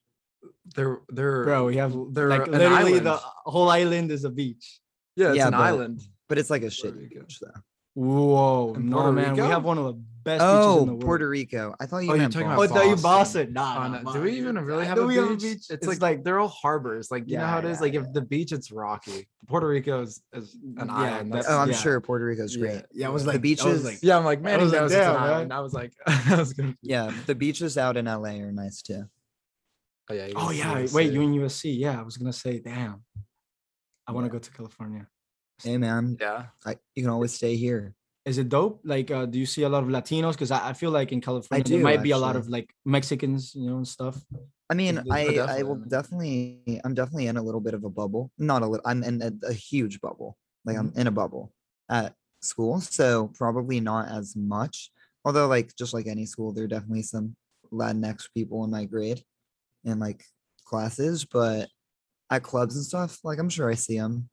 They're 0.76 1.02
they're 1.10 1.44
Bro, 1.46 1.68
we 1.68 1.78
have 1.78 1.94
they're 2.12 2.28
like 2.30 2.48
literally 2.48 3.00
island. 3.00 3.06
the 3.06 3.20
whole 3.46 3.70
island 3.70 4.12
is 4.12 4.24
a 4.26 4.30
beach. 4.30 4.80
yeah, 5.16 5.30
it's 5.30 5.38
Yeah, 5.38 5.48
an 5.48 5.52
but- 5.52 5.62
island. 5.62 6.02
But 6.30 6.38
it's 6.40 6.50
like 6.50 6.64
a 6.64 6.72
Puerto 6.72 6.98
shitty 6.98 7.10
beach, 7.10 7.40
though. 7.40 7.62
Whoa, 7.96 8.74
In 8.76 8.90
no 8.90 8.98
Puerto 8.98 9.12
man, 9.12 9.34
we 9.36 9.42
have 9.42 9.64
one 9.64 9.78
of 9.78 9.86
the 9.86 9.94
best 10.24 10.40
beaches 10.40 10.42
in 10.42 10.48
oh, 10.50 10.74
the 10.76 10.82
Oh, 10.82 10.84
world. 10.86 11.02
Puerto 11.02 11.30
Rico. 11.30 11.76
I 11.80 11.86
thought 11.86 12.00
you 12.00 12.12
Oh, 12.12 12.16
you're 12.16 12.30
talking 12.30 12.48
Oh, 12.48 12.52
I 12.62 12.66
about 12.66 12.70
Boston. 12.70 12.76
thought 12.76 12.86
you 12.98 13.04
Boston. 13.04 13.54
Boston. 13.54 13.54
Nah, 13.54 13.76
Oh, 13.76 13.88
nah, 13.90 14.02
no. 14.02 14.14
Do 14.14 14.22
we 14.22 14.38
even 14.38 14.58
really 14.58 14.86
have 14.86 14.98
a 14.98 15.06
we 15.06 15.14
beach? 15.14 15.22
have 15.22 15.32
a 15.32 15.36
beach? 15.36 15.44
It's, 15.54 15.70
It's 15.70 15.86
like, 15.88 16.02
like- 16.02 16.24
they're 16.24 16.40
all 16.40 16.48
harbors. 16.48 17.12
Like 17.12 17.28
you 17.28 17.38
know 17.38 17.46
how 17.46 17.60
it 17.60 17.66
is. 17.66 17.78
Yeah, 17.78 17.82
Like 17.82 17.94
yeah. 17.94 18.00
if 18.02 18.14
the 18.14 18.22
beach, 18.22 18.52
it's 18.52 18.72
rocky. 18.72 19.28
Puerto 19.48 19.68
Rico 19.68 20.02
is, 20.02 20.24
is 20.34 20.56
an 20.56 20.88
Yeah, 20.88 20.94
island. 20.96 21.32
that's- 21.34 21.46
That's, 21.46 21.48
Oh, 21.50 21.60
I'm 21.60 21.70
Yeah. 21.70 21.76
sure 21.76 22.02
Puerto 22.02 22.26
Rico's 22.26 22.56
Yeah. 22.56 22.62
great. 22.62 22.82
Yeah, 22.94 23.08
I 23.08 23.10
was 23.12 23.24
The 23.26 23.28
like, 23.28 23.36
I 23.36 23.38
was 23.38 23.42
beaches- 23.42 23.86
like, 23.86 24.00
yeah, 24.02 24.18
I'm 24.18 24.26
like, 24.26 24.42
man, 24.42 24.60
he 24.60 24.64
was 24.64 24.74
like, 24.74 24.82
an 24.82 24.90
damn, 24.90 25.14
man. 25.14 25.24
island. 25.24 25.54
I 25.54 25.60
was 25.60 25.74
like, 25.74 25.94
I 26.08 26.36
was 26.36 26.54
gonna. 26.54 26.76
Yeah, 26.82 27.14
the 27.28 27.36
beaches 27.36 27.78
out 27.78 27.96
in 27.96 28.06
LA 28.06 28.40
are 28.42 28.52
nice 28.52 28.82
too. 28.82 29.04
Oh 30.10 30.14
yeah. 30.14 30.30
oh 30.36 30.50
yeah, 30.52 30.86
wait, 30.94 31.14
you 31.14 31.22
in 31.22 31.34
USC? 31.34 31.78
Yeah, 31.78 32.00
I 32.00 32.04
was 32.04 32.18
gonna 32.18 32.34
say, 32.34 32.60
damn, 32.60 33.04
I 34.08 34.12
want 34.14 34.26
to 34.26 34.30
go 34.32 34.40
to 34.40 34.52
California. 34.52 35.08
Hey 35.62 35.78
man, 35.78 36.18
Yeah. 36.20 36.46
I, 36.66 36.78
you 36.96 37.04
can 37.04 37.12
always 37.12 37.34
stay 37.34 37.56
here. 37.56 37.96
Is 38.26 38.38
it 38.38 38.48
dope? 38.48 38.80
Like, 38.84 39.12
uh, 39.12 39.26
do 39.26 39.38
you 39.38 39.46
see 39.46 39.64
a 39.64 39.70
lot 39.70 39.84
of 39.84 39.90
Latinos? 39.90 40.32
Because 40.32 40.52
I, 40.52 40.70
I 40.70 40.74
feel 40.74 40.92
like 40.92 41.12
in 41.12 41.20
California 41.20 41.64
there 41.64 41.78
do, 41.78 41.84
might 41.84 42.02
be 42.02 42.12
a 42.12 42.18
lot 42.18 42.38
of 42.38 42.48
like 42.48 42.74
Mexicans, 42.86 43.54
you 43.54 43.70
know, 43.70 43.78
and 43.78 43.88
stuff. 43.88 44.18
I 44.70 44.76
mean, 44.76 45.04
I, 45.12 45.38
I 45.40 45.64
will 45.64 45.76
definitely. 45.76 46.82
I'm 46.86 46.94
definitely 46.94 47.28
in 47.28 47.38
a 47.38 47.42
little 47.44 47.60
bit 47.60 47.74
of 47.74 47.84
a 47.84 47.90
bubble. 47.90 48.32
Not 48.38 48.62
a 48.62 48.68
little, 48.68 48.86
I'm 48.86 49.04
in 49.04 49.22
a, 49.22 49.32
a 49.48 49.54
huge 49.54 50.00
bubble. 50.00 50.38
Like 50.66 50.78
I'm 50.78 50.94
in 50.96 51.08
a 51.08 51.12
bubble 51.12 51.52
at 51.90 52.16
school, 52.42 52.80
so 52.80 53.30
probably 53.36 53.82
not 53.82 54.08
as 54.10 54.36
much. 54.36 54.90
Although, 55.26 55.48
like 55.48 55.76
just 55.76 55.94
like 55.94 56.08
any 56.08 56.26
school, 56.26 56.54
there 56.54 56.64
are 56.64 56.68
definitely 56.68 57.04
some 57.04 57.36
Latinx 57.72 58.30
people 58.34 58.64
in 58.64 58.72
my 58.72 58.86
grade 58.86 59.22
and 59.86 60.00
like 60.00 60.24
classes, 60.66 61.26
but 61.26 61.68
at 62.30 62.44
clubs 62.44 62.76
and 62.76 62.86
stuff, 62.86 63.20
like 63.24 63.40
I'm 63.40 63.50
sure 63.50 63.70
I 63.70 63.76
see 63.76 63.98
them. 63.98 64.30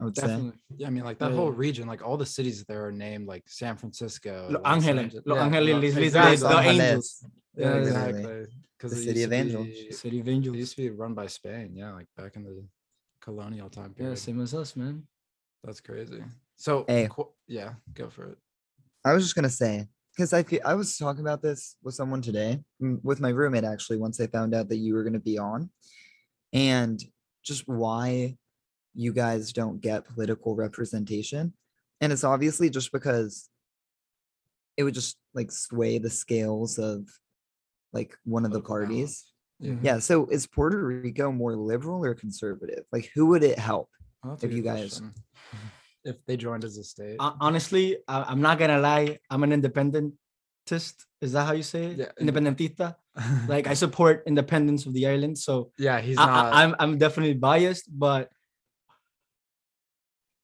I 0.00 0.04
would 0.04 0.16
say. 0.16 0.26
Definitely. 0.26 0.52
Yeah, 0.76 0.86
I 0.86 0.90
mean, 0.90 1.04
like 1.04 1.18
that 1.18 1.30
Yeah, 1.30 1.36
whole 1.36 1.50
region, 1.50 1.88
like 1.88 2.06
all 2.06 2.16
the 2.16 2.26
cities 2.26 2.64
there 2.64 2.86
are 2.86 2.92
named 2.92 3.26
like 3.26 3.42
San 3.48 3.76
Francisco, 3.76 4.48
Los 4.50 4.62
Los 4.62 4.62
Angeles, 4.64 5.02
Angeles- 5.04 5.22
Los 5.26 5.36
yeah, 5.36 5.44
Angeles, 5.44 5.66
Lo- 5.66 5.74
Los- 5.80 5.82
Los- 5.82 5.96
exactly. 6.04 6.48
the 6.48 6.70
angels. 6.70 7.24
Yeah, 7.56 7.64
Yeah, 7.74 7.76
exactly. 7.82 8.46
Because 8.78 8.90
The 8.92 9.02
city 9.04 9.22
of 9.24 9.32
angels. 9.32 9.68
City 9.98 10.20
of 10.20 10.28
It 10.28 10.30
Angels. 10.30 10.56
used 10.56 10.76
to 10.76 10.82
be 10.82 10.90
run 10.90 11.14
by 11.14 11.26
Spain. 11.26 11.74
Yeah, 11.74 11.92
like 11.94 12.06
back 12.16 12.36
in 12.36 12.44
the 12.44 12.64
colonial 13.20 13.68
time 13.68 13.92
period. 13.94 13.96
Yeah, 13.96 14.02
period. 14.14 14.18
same 14.18 14.40
as 14.40 14.54
us, 14.54 14.76
man. 14.76 15.02
That's 15.64 15.80
crazy. 15.80 16.22
So, 16.54 16.84
Hey. 16.86 17.08
qu- 17.10 17.32
yeah, 17.48 17.74
go 17.94 18.08
for 18.08 18.26
it. 18.32 18.38
I 19.04 19.14
was 19.14 19.24
just 19.24 19.34
gonna 19.34 19.50
say 19.50 19.88
because 20.14 20.32
I 20.32 20.44
fe- 20.44 20.60
I 20.60 20.74
was 20.74 20.96
talking 20.96 21.22
about 21.22 21.42
this 21.42 21.74
with 21.82 21.94
someone 21.96 22.22
today, 22.22 22.62
with 22.78 23.18
my 23.20 23.30
roommate 23.30 23.64
actually. 23.64 23.96
Once 23.98 24.20
I 24.20 24.28
found 24.28 24.54
out 24.54 24.68
that 24.68 24.76
you 24.76 24.94
were 24.94 25.02
gonna 25.02 25.18
be 25.18 25.38
on, 25.38 25.70
and 26.52 27.02
just 27.42 27.66
why 27.66 28.36
you 28.98 29.12
guys 29.12 29.52
don't 29.52 29.80
get 29.80 30.04
political 30.04 30.56
representation, 30.56 31.52
and 32.00 32.12
it's 32.12 32.24
obviously 32.24 32.68
just 32.68 32.90
because 32.90 33.48
it 34.76 34.82
would 34.82 34.94
just 34.94 35.16
like 35.34 35.50
sway 35.52 35.98
the 35.98 36.10
scales 36.10 36.78
of 36.78 37.06
like 37.92 38.16
one 38.24 38.44
of 38.44 38.50
the 38.50 38.60
Political 38.60 38.96
balance. 38.96 38.98
parties. 38.98 39.32
Yeah. 39.60 39.94
Yeah. 39.94 39.98
So 40.00 40.26
is 40.26 40.46
Puerto 40.46 40.78
Rico 40.84 41.30
more 41.32 41.54
liberal 41.56 42.04
or 42.04 42.14
conservative? 42.14 42.84
Like, 42.92 43.10
who 43.14 43.26
would 43.26 43.42
it 43.42 43.58
help? 43.58 43.88
Well, 44.24 44.38
if 44.42 44.52
you 44.52 44.62
guys- 44.62 44.98
question. 44.98 45.14
if 46.04 46.16
they 46.26 46.36
joined 46.36 46.64
as 46.64 46.76
a 46.76 46.84
state. 46.84 47.16
Hon- 47.20 47.36
honestly, 47.40 47.98
I, 48.08 48.22
I'm 48.24 48.40
not 48.42 48.58
gonna 48.58 48.78
lie. 48.80 49.18
I'm 49.30 49.42
an 49.44 49.52
independentist. 49.52 51.06
Is 51.20 51.32
that 51.32 51.44
how 51.46 51.52
you 51.54 51.62
say 51.62 51.86
it? 51.86 51.96
Yeah, 51.98 52.12
Independentista. 52.20 52.96
Like 53.48 53.66
I 53.66 53.74
support 53.74 54.22
independence 54.26 54.86
of 54.86 54.92
the 54.94 55.06
island. 55.08 55.36
So 55.38 55.72
yeah, 55.78 56.00
he's 56.00 56.16
not. 56.16 56.28
I, 56.54 56.62
I'm 56.62 56.74
I'm 56.78 56.98
definitely 56.98 57.34
biased, 57.34 57.86
but 57.90 58.30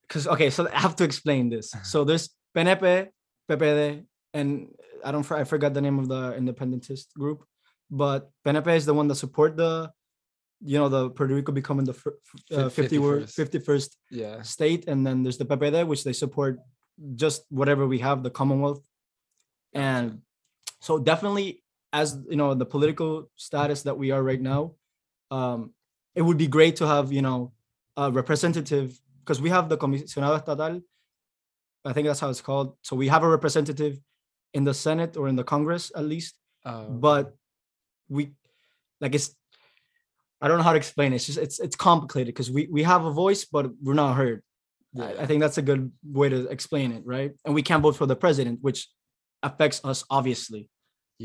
because 0.08 0.26
okay, 0.26 0.50
so 0.50 0.68
I 0.72 0.78
have 0.78 0.96
to 0.96 1.04
explain 1.04 1.48
this. 1.48 1.74
So 1.82 2.04
there's 2.04 2.30
PNP, 2.56 3.08
PPD, 3.50 4.04
and 4.32 4.68
I 5.04 5.12
don't 5.12 5.30
I 5.32 5.44
forgot 5.44 5.74
the 5.74 5.80
name 5.80 5.98
of 5.98 6.08
the 6.08 6.34
independentist 6.36 7.12
group, 7.14 7.44
but 7.90 8.30
PNP 8.46 8.76
is 8.76 8.86
the 8.86 8.94
one 8.94 9.08
that 9.08 9.16
support 9.16 9.56
the, 9.56 9.90
you 10.62 10.78
know, 10.78 10.88
the 10.88 11.10
Puerto 11.10 11.34
Rico 11.34 11.52
becoming 11.52 11.84
the 11.84 11.96
uh, 12.52 12.68
50 12.68 12.98
word 12.98 13.24
51st. 13.24 13.60
51st 13.60 13.90
yeah, 14.10 14.42
state, 14.42 14.88
and 14.88 15.06
then 15.06 15.22
there's 15.22 15.38
the 15.38 15.46
PPD, 15.46 15.86
which 15.86 16.04
they 16.04 16.12
support 16.12 16.58
just 17.16 17.44
whatever 17.50 17.86
we 17.86 17.98
have, 17.98 18.22
the 18.22 18.30
Commonwealth, 18.30 18.86
and 19.72 20.20
so 20.80 20.98
definitely 20.98 21.64
as 21.94 22.18
you 22.28 22.36
know 22.36 22.54
the 22.54 22.66
political 22.66 23.30
status 23.36 23.82
that 23.82 23.96
we 23.96 24.10
are 24.10 24.22
right 24.22 24.40
now, 24.40 24.72
um, 25.30 25.72
it 26.14 26.22
would 26.22 26.36
be 26.36 26.48
great 26.48 26.76
to 26.76 26.86
have 26.86 27.12
you 27.12 27.22
know 27.22 27.52
a 27.96 28.10
representative 28.10 28.98
because 29.24 29.40
we 29.40 29.50
have 29.50 29.68
the 29.68 29.78
comisionado 29.78 30.36
estatal. 30.36 30.80
I 31.84 31.92
think 31.92 32.06
that's 32.06 32.20
how 32.20 32.30
it's 32.30 32.40
called. 32.40 32.76
So 32.82 32.96
we 32.96 33.08
have 33.08 33.22
a 33.22 33.28
representative 33.28 33.98
in 34.52 34.64
the 34.64 34.74
Senate 34.74 35.16
or 35.16 35.28
in 35.28 35.36
the 35.36 35.44
Congress 35.44 35.90
at 35.96 36.04
least, 36.04 36.34
uh, 36.64 36.84
but 36.84 37.34
we 38.08 38.32
like 39.00 39.14
it's 39.14 39.34
I 40.40 40.48
don't 40.48 40.58
know 40.58 40.64
how 40.64 40.72
to 40.72 40.78
explain 40.78 41.12
it. 41.12 41.16
It's 41.16 41.26
just 41.26 41.38
it's 41.38 41.58
it's 41.60 41.76
complicated 41.76 42.34
because 42.34 42.50
we 42.50 42.68
we 42.70 42.82
have 42.82 43.04
a 43.04 43.10
voice 43.10 43.44
but 43.44 43.70
we're 43.82 43.94
not 43.94 44.14
heard. 44.14 44.42
I, 44.98 45.22
I 45.22 45.26
think 45.26 45.40
that's 45.40 45.58
a 45.58 45.62
good 45.62 45.90
way 46.04 46.28
to 46.28 46.46
explain 46.48 46.92
it, 46.92 47.02
right? 47.04 47.32
And 47.44 47.54
we 47.54 47.62
can't 47.62 47.82
vote 47.82 47.96
for 47.96 48.06
the 48.06 48.16
president, 48.16 48.60
which 48.62 48.88
affects 49.42 49.80
us 49.84 50.04
obviously. 50.08 50.68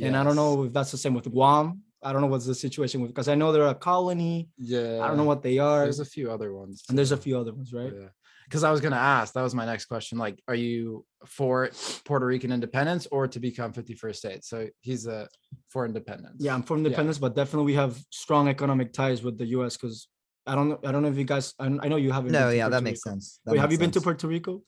And 0.08 0.18
I 0.18 0.24
don't 0.24 0.36
know 0.36 0.64
if 0.66 0.74
that's 0.74 0.92
the 0.92 0.98
same 0.98 1.14
with 1.14 1.30
Guam. 1.32 1.82
I 2.02 2.12
don't 2.14 2.22
know 2.22 2.28
what's 2.28 2.46
the 2.46 2.56
situation 2.56 3.02
with 3.02 3.12
because 3.12 3.28
I 3.28 3.36
know 3.36 3.52
they're 3.52 3.68
a 3.68 3.76
colony. 3.76 4.50
Yeah, 4.58 5.00
I 5.02 5.08
don't 5.08 5.18
know 5.18 5.24
what 5.26 5.44
they 5.44 5.58
are, 5.58 5.84
There's 5.84 6.00
a 6.00 6.06
few 6.06 6.32
other 6.32 6.54
ones, 6.54 6.84
and 6.90 6.98
there's 6.98 7.12
a 7.12 7.18
few 7.18 7.38
other 7.38 7.54
ones, 7.54 7.74
right? 7.74 7.94
Yeah. 7.94 8.08
Because 8.46 8.64
I 8.64 8.72
was 8.72 8.82
gonna 8.82 8.96
ask, 8.96 9.34
that 9.36 9.44
was 9.44 9.54
my 9.54 9.66
next 9.66 9.86
question. 9.86 10.18
Like, 10.18 10.42
are 10.48 10.56
you 10.56 11.06
for 11.26 11.70
Puerto 12.06 12.26
Rican 12.26 12.52
independence 12.52 13.06
or 13.12 13.28
to 13.28 13.40
become 13.40 13.72
51st 13.74 14.16
state? 14.16 14.44
So 14.44 14.68
he's 14.82 15.06
a 15.06 15.28
for 15.68 15.86
independence. 15.86 16.38
Yeah, 16.40 16.56
I'm 16.56 16.64
for 16.64 16.76
independence, 16.78 17.20
but 17.20 17.36
definitely 17.36 17.66
we 17.66 17.76
have 17.76 18.00
strong 18.10 18.48
economic 18.48 18.92
ties 18.92 19.22
with 19.22 19.38
the 19.38 19.46
U.S. 19.58 19.78
because 19.78 20.08
I 20.48 20.56
don't 20.56 20.70
know. 20.70 20.80
I 20.84 20.92
don't 20.92 21.04
know 21.04 21.10
if 21.10 21.18
you 21.18 21.26
guys. 21.26 21.54
I, 21.60 21.66
I 21.66 21.88
know 21.90 21.98
you 21.98 22.12
haven't. 22.12 22.32
been 22.32 22.42
No, 22.42 22.50
to 22.50 22.56
yeah, 22.58 22.64
that 22.70 22.78
Puerto 22.78 22.84
makes 22.86 23.02
Rico. 23.06 23.10
sense. 23.16 23.40
That 23.46 23.52
Wait, 23.52 23.60
have 23.60 23.70
makes 23.70 23.74
you 23.74 23.80
been 23.86 23.92
to. 23.92 24.02
Puerto 24.02 24.28
Rico? 24.28 24.62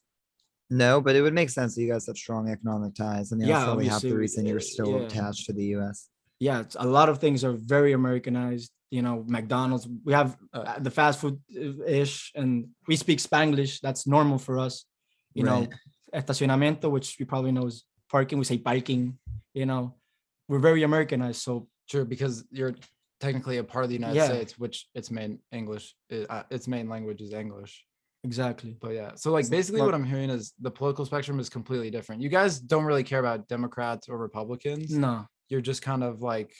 No, 0.70 1.02
but 1.02 1.16
it 1.16 1.22
would 1.22 1.34
make 1.34 1.50
sense 1.50 1.74
that 1.76 1.82
you 1.82 1.92
guys 1.92 2.06
have 2.08 2.18
strong 2.18 2.50
economic 2.50 2.94
ties. 2.94 3.34
I 3.34 3.36
mean, 3.36 3.48
Yeah, 3.48 3.56
that's 3.56 3.66
probably 3.66 3.86
half 3.88 3.96
obviously, 3.96 4.10
the 4.12 4.18
reason 4.18 4.46
you're 4.46 4.58
uh, 4.58 4.62
still 4.62 4.92
yeah. 5.00 5.06
attached 5.06 5.46
to 5.48 5.54
the 5.54 5.64
U.S. 5.78 6.08
Yeah, 6.48 6.58
it's, 6.64 6.76
a 6.86 6.90
lot 6.98 7.08
of 7.12 7.16
things 7.24 7.40
are 7.48 7.56
very 7.76 7.92
Americanized. 8.02 8.72
you 8.98 9.04
know 9.08 9.18
McDonald's. 9.38 9.86
We 10.08 10.14
have 10.20 10.30
Uh, 10.58 10.64
uh, 10.70 10.80
the 10.88 10.94
fast 11.00 11.16
food 11.22 11.36
ish, 12.02 12.16
and 12.40 12.52
we 12.90 12.96
speak 13.04 13.20
Spanglish. 13.30 13.74
That's 13.86 14.04
normal 14.16 14.38
for 14.46 14.56
us. 14.66 14.76
You 15.38 15.44
know, 15.48 15.60
estacionamiento, 16.20 16.86
which 16.96 17.08
you 17.20 17.26
probably 17.34 17.54
know 17.58 17.66
is 17.72 17.78
parking. 18.14 18.38
We 18.42 18.46
say 18.52 18.58
parking. 18.72 19.02
You 19.60 19.66
know, 19.72 19.84
we're 20.50 20.66
very 20.70 20.82
Americanized. 20.90 21.42
So 21.48 21.52
sure, 21.92 22.06
because 22.16 22.36
you're 22.58 22.76
technically 23.26 23.58
a 23.64 23.64
part 23.74 23.84
of 23.86 23.90
the 23.92 23.98
United 24.02 24.18
Yeah. 24.20 24.30
States, 24.34 24.52
which 24.64 24.76
its 25.00 25.10
main 25.18 25.32
English, 25.60 25.86
uh, 26.34 26.44
its 26.56 26.66
main 26.76 26.86
language 26.94 27.22
is 27.26 27.32
English. 27.46 27.74
exactly. 28.30 28.72
But 28.84 28.92
yeah, 29.00 29.12
so 29.24 29.28
like 29.38 29.48
basically 29.58 29.82
what 29.88 29.96
I'm 30.00 30.10
hearing 30.14 30.32
is 30.38 30.44
the 30.68 30.74
political 30.80 31.06
spectrum 31.12 31.38
is 31.44 31.50
completely 31.58 31.90
different. 31.98 32.18
You 32.26 32.32
guys 32.40 32.54
don't 32.72 32.86
really 32.90 33.06
care 33.12 33.22
about 33.26 33.40
Democrats 33.56 34.04
or 34.10 34.16
Republicans. 34.30 34.88
No. 35.08 35.16
You're 35.52 35.62
just 35.62 35.82
kind 35.82 36.02
of 36.04 36.22
like 36.22 36.54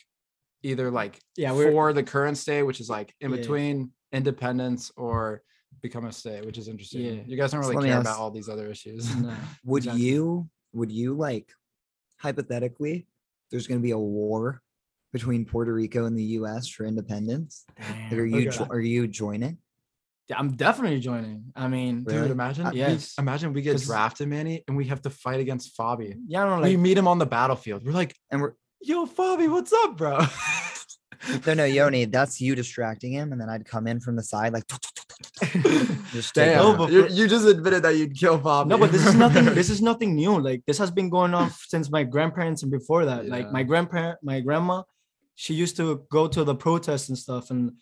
either 0.64 0.92
like 0.92 1.18
Yeah, 1.38 1.54
we're 1.54 1.72
for 1.72 1.94
the 1.94 2.04
current 2.04 2.38
state, 2.38 2.64
which 2.64 2.80
is 2.82 2.90
like 2.90 3.16
in 3.22 3.32
Yeah. 3.32 3.38
between 3.38 3.92
independence 4.12 4.92
or 4.98 5.42
become 5.82 6.06
a 6.06 6.12
state, 6.12 6.46
which 6.46 6.58
is 6.58 6.68
interesting. 6.68 7.02
Yeah. 7.02 7.22
You 7.26 7.38
guys 7.38 7.52
don't 7.52 7.62
really 7.62 7.76
let 7.78 7.84
me 7.84 7.90
care 7.90 8.02
about 8.02 8.20
all 8.20 8.30
these 8.32 8.50
other 8.50 8.68
issues. 8.70 9.16
no. 9.16 9.34
Would 9.64 9.84
Exactly. 9.86 10.04
you 10.04 10.50
would 10.74 10.92
you 10.92 11.14
like 11.14 11.52
hypothetically 12.18 13.08
there's 13.50 13.68
going 13.68 13.80
to 13.80 13.84
be 13.84 13.92
a 13.92 13.98
war 13.98 14.62
between 15.12 15.44
Puerto 15.46 15.74
Rico 15.74 16.06
and 16.06 16.18
the 16.18 16.24
US 16.40 16.68
for 16.68 16.86
independence? 16.86 17.66
Like, 17.80 18.14
are 18.20 18.26
you 18.26 18.50
okay. 18.50 18.66
are 18.70 18.80
you 18.80 19.08
joining? 19.08 19.58
Yeah, 20.30 20.38
I'm 20.40 20.52
definitely 20.56 21.00
joining. 21.00 21.46
I 21.56 21.68
mean, 21.68 22.04
Really? 22.06 22.22
Dude, 22.22 22.32
imagine 22.32 22.70
we- 22.70 22.78
Yes. 22.78 23.16
imagine 23.18 23.52
we 23.54 23.62
get 23.62 23.82
drafted, 23.82 24.30
Manny, 24.30 24.64
and 24.68 24.78
we 24.78 24.86
have 24.86 25.02
to 25.02 25.10
fight 25.10 25.40
against 25.42 25.76
Fabi. 25.78 26.16
yeah, 26.28 26.44
I 26.44 26.50
don't 26.50 26.62
know, 26.62 26.68
we 26.68 26.78
meet 26.78 26.98
him 26.98 27.08
on 27.08 27.18
the 27.18 27.26
battlefield. 27.26 27.84
We're 27.86 27.92
like, 27.92 28.16
And 28.30 28.42
we're 28.42 28.54
yo, 28.84 29.06
Fabi, 29.06 29.50
what's 29.52 29.74
up, 29.74 29.98
bro? 29.98 30.20
no 31.46 31.54
no 31.54 31.66
Yoni, 31.78 32.06
that's 32.06 32.42
you 32.42 32.56
distracting 32.56 33.14
him, 33.14 33.32
and 33.32 33.40
then 33.40 33.50
I'd 33.50 33.66
come 33.66 33.88
in 33.88 34.00
from 34.00 34.16
the 34.16 34.24
side 34.24 34.54
like 34.54 34.64
just 36.12 36.34
Damn, 36.34 36.50
him 36.50 36.56
No, 36.58 36.72
out. 36.72 36.78
but 36.78 36.92
you, 36.92 37.08
you 37.10 37.28
just 37.28 37.46
admitted 37.48 37.84
that 37.84 37.96
you'd 37.96 38.18
kill 38.18 38.40
Fabi. 38.40 38.68
no, 38.68 38.78
but 38.78 38.92
this 38.92 39.06
is 39.06 39.16
nothing. 39.16 39.46
This 39.62 39.70
is 39.70 39.82
nothing 39.82 40.16
new. 40.16 40.40
Like 40.40 40.64
this 40.66 40.78
has 40.80 40.90
been 40.92 41.10
going 41.10 41.34
on 41.34 41.52
since 41.68 41.92
my 41.92 42.04
grandparents 42.04 42.64
and 42.64 42.72
before 42.72 43.06
that. 43.06 43.28
Like 43.28 43.52
my 43.52 43.64
grandparent, 43.64 44.20
my 44.24 44.40
grandma, 44.40 44.84
she 45.36 45.54
used 45.54 45.78
to 45.78 46.06
go 46.12 46.28
to 46.28 46.44
the 46.44 46.56
protests 46.56 47.10
and 47.10 47.18
stuff. 47.18 47.52
And 47.52 47.74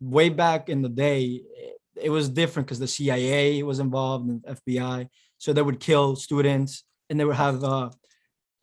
way 0.00 0.28
back 0.28 0.68
in 0.68 0.82
the 0.82 0.88
day, 0.88 1.22
it, 1.56 1.76
it 1.96 2.10
was 2.10 2.28
different 2.28 2.66
because 2.68 2.78
the 2.78 2.86
CIA 2.86 3.62
was 3.62 3.78
involved 3.80 4.28
and 4.28 4.42
FBI. 4.44 5.08
So 5.38 5.52
they 5.52 5.62
would 5.62 5.80
kill 5.80 6.14
students, 6.16 6.84
and 7.10 7.18
they 7.18 7.24
would 7.24 7.36
have 7.36 7.62
uh, 7.64 7.90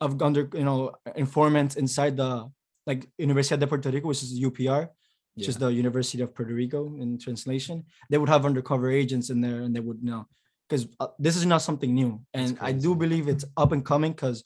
of 0.00 0.20
under 0.22 0.48
you 0.54 0.64
know 0.64 0.92
informants 1.16 1.76
inside 1.76 2.16
the 2.16 2.50
like 2.86 3.08
Universidad 3.20 3.60
de 3.60 3.66
Puerto 3.66 3.90
Rico, 3.90 4.08
which 4.08 4.22
is 4.22 4.38
UPR, 4.38 4.88
which 5.34 5.48
is 5.48 5.56
the 5.56 5.68
University 5.68 6.22
of 6.22 6.34
Puerto 6.34 6.54
Rico 6.54 6.96
in 6.98 7.18
translation. 7.18 7.84
They 8.10 8.18
would 8.18 8.28
have 8.28 8.44
undercover 8.44 8.90
agents 8.90 9.30
in 9.30 9.40
there, 9.40 9.62
and 9.62 9.74
they 9.74 9.80
would 9.80 10.02
know 10.02 10.26
because 10.68 10.86
uh, 11.00 11.08
this 11.18 11.36
is 11.36 11.46
not 11.46 11.62
something 11.62 11.94
new, 11.94 12.20
and 12.32 12.58
I 12.60 12.72
do 12.72 12.94
believe 12.94 13.28
it's 13.28 13.44
up 13.56 13.72
and 13.72 13.84
coming. 13.84 14.12
Because 14.12 14.44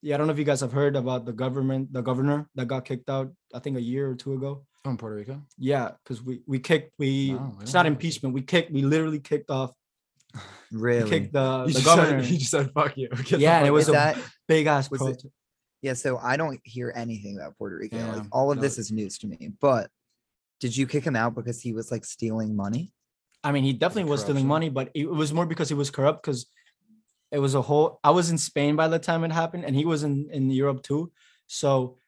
yeah, 0.00 0.14
I 0.14 0.18
don't 0.18 0.26
know 0.26 0.32
if 0.32 0.38
you 0.38 0.44
guys 0.44 0.60
have 0.60 0.72
heard 0.72 0.96
about 0.96 1.26
the 1.26 1.32
government, 1.32 1.92
the 1.92 2.02
governor 2.02 2.48
that 2.54 2.66
got 2.66 2.84
kicked 2.84 3.08
out. 3.08 3.32
I 3.54 3.58
think 3.58 3.76
a 3.76 3.80
year 3.80 4.10
or 4.10 4.14
two 4.14 4.34
ago. 4.34 4.64
from 4.82 4.96
Puerto 4.96 5.16
Rico. 5.16 5.42
Yeah, 5.58 5.92
because 6.02 6.22
we 6.22 6.42
we 6.46 6.58
kicked 6.58 6.92
we 6.98 7.36
it's 7.60 7.74
not 7.74 7.86
impeachment. 7.86 8.34
We 8.34 8.42
kicked 8.42 8.72
we 8.72 8.82
literally 8.82 9.20
kicked 9.20 9.50
off 9.50 9.72
Really? 10.70 11.08
kicked 11.10 11.32
the, 11.32 11.64
You 11.66 11.72
the 11.74 11.80
just 11.80 11.84
governor. 11.84 12.22
Said, 12.22 12.32
you 12.32 12.38
just 12.38 12.50
said 12.50 12.70
fuck 12.72 12.96
you. 12.96 13.08
Get 13.24 13.40
Yeah, 13.40 13.58
and 13.58 13.66
it 13.66 13.70
was 13.70 13.84
Is 13.84 13.88
a 13.90 13.92
that 13.92 14.18
big 14.48 14.66
ass 14.66 14.90
was 14.90 15.00
it- 15.00 15.04
protest. 15.04 15.26
yeah, 15.82 15.92
so 15.94 16.16
I 16.18 16.36
don't 16.36 16.60
hear 16.64 16.92
anything 16.94 17.36
about 17.38 17.56
Puerto 17.58 17.76
Rico. 17.76 17.96
Yeah, 17.96 18.12
Like 18.16 18.26
all 18.32 18.50
of 18.50 18.56
no. 18.56 18.62
this 18.62 18.78
is 18.78 18.90
news 18.90 19.18
to 19.18 19.26
me. 19.26 19.52
But 19.60 19.90
did 20.60 20.76
you 20.76 20.86
kick 20.86 21.04
him 21.04 21.16
out 21.16 21.34
because 21.34 21.60
he 21.60 21.72
was 21.72 21.90
like 21.90 22.04
stealing 22.04 22.54
money? 22.56 22.92
I 23.44 23.50
mean, 23.52 23.64
he 23.64 23.72
definitely 23.72 24.10
was 24.10 24.20
stealing 24.20 24.46
money, 24.46 24.68
but 24.70 24.90
it 24.94 25.08
was 25.10 25.32
more 25.32 25.44
because 25.46 25.68
he 25.68 25.74
was 25.74 25.90
corrupt. 25.90 26.22
Because 26.22 26.46
it 27.32 27.38
was 27.40 27.54
a 27.56 27.62
whole. 27.62 27.98
I 28.04 28.10
was 28.10 28.30
in 28.30 28.38
Spain 28.38 28.76
by 28.76 28.86
the 28.88 28.98
time 29.00 29.24
it 29.24 29.32
happened, 29.32 29.64
and 29.64 29.74
he 29.74 29.84
was 29.84 30.04
in 30.04 30.28
in 30.30 30.48
Europe 30.50 30.82
too. 30.84 31.10
So 31.48 31.98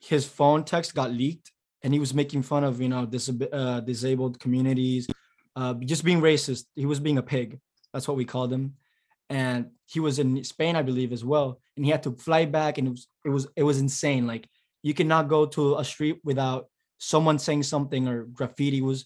his 0.00 0.24
phone 0.24 0.62
text 0.64 0.94
got 0.94 1.10
leaked, 1.10 1.50
and 1.82 1.92
he 1.92 1.98
was 1.98 2.14
making 2.14 2.42
fun 2.42 2.62
of 2.62 2.80
you 2.80 2.88
know 2.88 3.06
disab- 3.06 3.48
uh, 3.52 3.80
disabled 3.80 4.38
communities, 4.38 5.08
uh, 5.56 5.74
just 5.74 6.04
being 6.04 6.20
racist. 6.20 6.66
He 6.76 6.86
was 6.86 7.00
being 7.00 7.18
a 7.18 7.22
pig. 7.22 7.58
That's 7.94 8.06
what 8.06 8.18
we 8.18 8.26
called 8.26 8.52
him. 8.52 8.74
And 9.30 9.70
he 9.86 10.00
was 10.00 10.18
in 10.18 10.44
Spain, 10.44 10.76
I 10.76 10.82
believe, 10.82 11.12
as 11.12 11.24
well. 11.24 11.60
And 11.76 11.84
he 11.86 11.90
had 11.90 12.02
to 12.02 12.12
fly 12.12 12.44
back, 12.44 12.76
and 12.76 12.88
it 12.88 12.90
was 12.90 13.06
it 13.24 13.30
was 13.30 13.46
it 13.56 13.62
was 13.62 13.78
insane. 13.78 14.26
Like 14.26 14.46
you 14.82 14.92
cannot 14.92 15.28
go 15.28 15.46
to 15.46 15.76
a 15.78 15.84
street 15.84 16.18
without 16.24 16.66
someone 16.98 17.38
saying 17.38 17.62
something 17.62 18.06
or 18.08 18.24
graffiti 18.24 18.82
was 18.82 19.00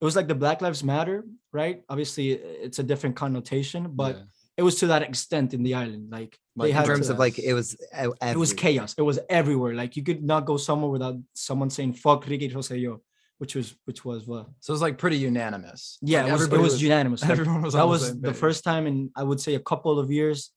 it 0.00 0.04
was 0.04 0.14
like 0.16 0.28
the 0.28 0.34
black 0.34 0.62
lives 0.62 0.82
matter 0.82 1.24
right 1.52 1.82
obviously 1.88 2.30
it's 2.32 2.78
a 2.78 2.82
different 2.82 3.14
connotation 3.16 3.82
but 4.02 4.16
Yeah. 4.16 4.22
it 4.56 4.62
was 4.62 4.76
to 4.80 4.86
that 4.88 5.02
extent 5.02 5.54
in 5.54 5.62
the 5.62 5.74
island 5.74 6.10
like, 6.10 6.38
Like, 6.56 6.66
they 6.72 6.76
in 6.76 6.82
In 6.82 6.86
terms 6.86 7.06
to, 7.08 7.12
of 7.12 7.18
like 7.18 7.38
it 7.38 7.52
was 7.52 7.74
e- 7.74 8.08
it 8.32 8.36
was 8.44 8.52
chaos 8.54 8.94
it 8.96 9.02
was 9.10 9.18
everywhere 9.28 9.74
like 9.74 9.92
you 9.96 10.02
could 10.08 10.22
not 10.32 10.46
go 10.46 10.56
somewhere 10.56 10.90
without 10.96 11.16
someone 11.34 11.70
saying 11.70 11.92
fuck 11.94 12.26
Ricky 12.26 12.48
Rosselló, 12.48 13.00
which 13.38 13.54
was 13.54 13.74
which 13.84 14.04
was 14.04 14.26
what 14.26 14.46
So 14.60 14.70
it 14.72 14.74
was 14.74 14.82
like 14.82 14.98
pretty 14.98 15.16
unanimous. 15.18 15.98
yeah 16.02 16.22
Like, 16.22 16.28
it 16.28 16.32
was, 16.32 16.40
it 16.40 16.44
everybody 16.44 16.62
was 16.62 16.82
unanimous 16.82 17.22
Everyone 17.34 17.62
was 17.62 17.74
that 17.74 17.86
was 17.86 18.08
same 18.08 18.20
the 18.20 18.34
first 18.34 18.64
time 18.64 18.86
in 18.86 19.10
i 19.16 19.22
would 19.22 19.40
say 19.40 19.54
a 19.54 19.60
couple 19.70 19.98
of 19.98 20.10
years 20.10 20.50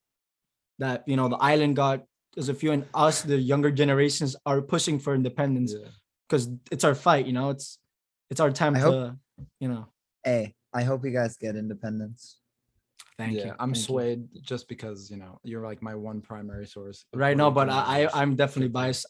that 0.78 1.02
you 1.06 1.16
know 1.16 1.28
the 1.28 1.36
island 1.52 1.76
got 1.76 2.02
there's 2.34 2.48
a 2.48 2.54
few 2.54 2.72
and 2.72 2.84
us 2.94 3.22
the 3.22 3.36
younger 3.52 3.70
generations 3.70 4.34
are 4.46 4.60
pushing 4.62 4.98
for 4.98 5.14
independence 5.14 5.72
Yeah. 5.78 5.88
because 6.28 6.48
it's 6.74 6.84
our 6.84 6.94
fight 6.94 7.24
you 7.26 7.32
know 7.38 7.50
it's 7.50 7.78
it's 8.30 8.40
our 8.40 8.50
time 8.50 8.74
I 8.76 8.78
to 8.80 8.84
hope- 8.84 9.16
you 9.60 9.68
know 9.68 9.84
Hey, 10.24 10.54
I 10.72 10.82
hope 10.84 11.04
you 11.04 11.10
guys 11.10 11.36
get 11.36 11.56
independence. 11.56 12.38
Thank 13.18 13.32
yeah, 13.36 13.46
you 13.46 13.50
I'm 13.58 13.72
thank 13.72 13.76
you. 13.76 13.82
swayed 13.82 14.20
just 14.50 14.64
because 14.68 15.10
you 15.10 15.16
know 15.22 15.38
you're 15.44 15.64
like 15.70 15.80
my 15.82 15.94
one 15.94 16.20
primary 16.20 16.66
source. 16.66 17.04
right 17.14 17.36
now 17.36 17.50
but 17.50 17.68
I. 17.68 18.04
I 18.04 18.20
i'm 18.20 18.32
definitely 18.42 18.68
biased 18.80 19.06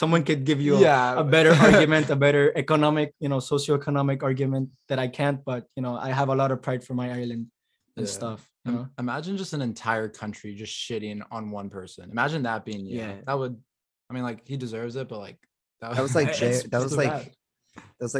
someone 0.00 0.22
could 0.28 0.42
give 0.44 0.60
you 0.60 0.76
a, 0.76 0.80
yeah, 0.80 1.18
a 1.20 1.24
better 1.24 1.52
argument 1.68 2.08
a 2.10 2.16
better 2.16 2.44
economic 2.56 3.08
you 3.24 3.28
know 3.28 3.38
socioeconomic 3.52 4.22
argument 4.22 4.70
that 4.88 4.98
i 4.98 5.08
can't 5.18 5.38
but 5.44 5.62
you 5.76 5.82
know 5.84 5.94
i 5.96 6.10
have 6.20 6.28
a 6.28 6.34
lot 6.42 6.50
of 6.54 6.58
pride 6.66 6.82
for 6.84 6.94
my 6.94 7.08
island 7.22 7.46
and 7.96 8.06
Yeah. 8.06 8.12
stuff 8.20 8.40
you 8.64 8.70
Im- 8.72 8.76
know 8.78 8.88
Imagine 8.98 9.36
just 9.36 9.52
an 9.58 9.62
entire 9.62 10.08
country 10.08 10.54
just 10.54 10.72
shitting 10.84 11.20
on 11.36 11.50
one 11.50 11.68
person. 11.78 12.04
Imagine 12.16 12.42
that 12.44 12.64
being 12.64 12.86
you. 12.86 12.98
Yeah. 13.00 13.14
That 13.26 13.36
would, 13.40 13.54
I 14.08 14.14
mean, 14.14 14.22
like 14.22 14.46
he 14.46 14.56
deserves 14.56 14.94
it, 15.00 15.06
but 15.12 15.18
like 15.26 15.38
That 15.80 15.98
was 16.00 16.14
like 16.14 16.28
It's- 16.42 16.62
that 16.72 16.80
was 16.80 16.92
too 16.92 16.98
like 17.02 17.10
bad. 17.10 17.18
that 17.18 17.26
was 17.26 17.26
like 17.26 17.41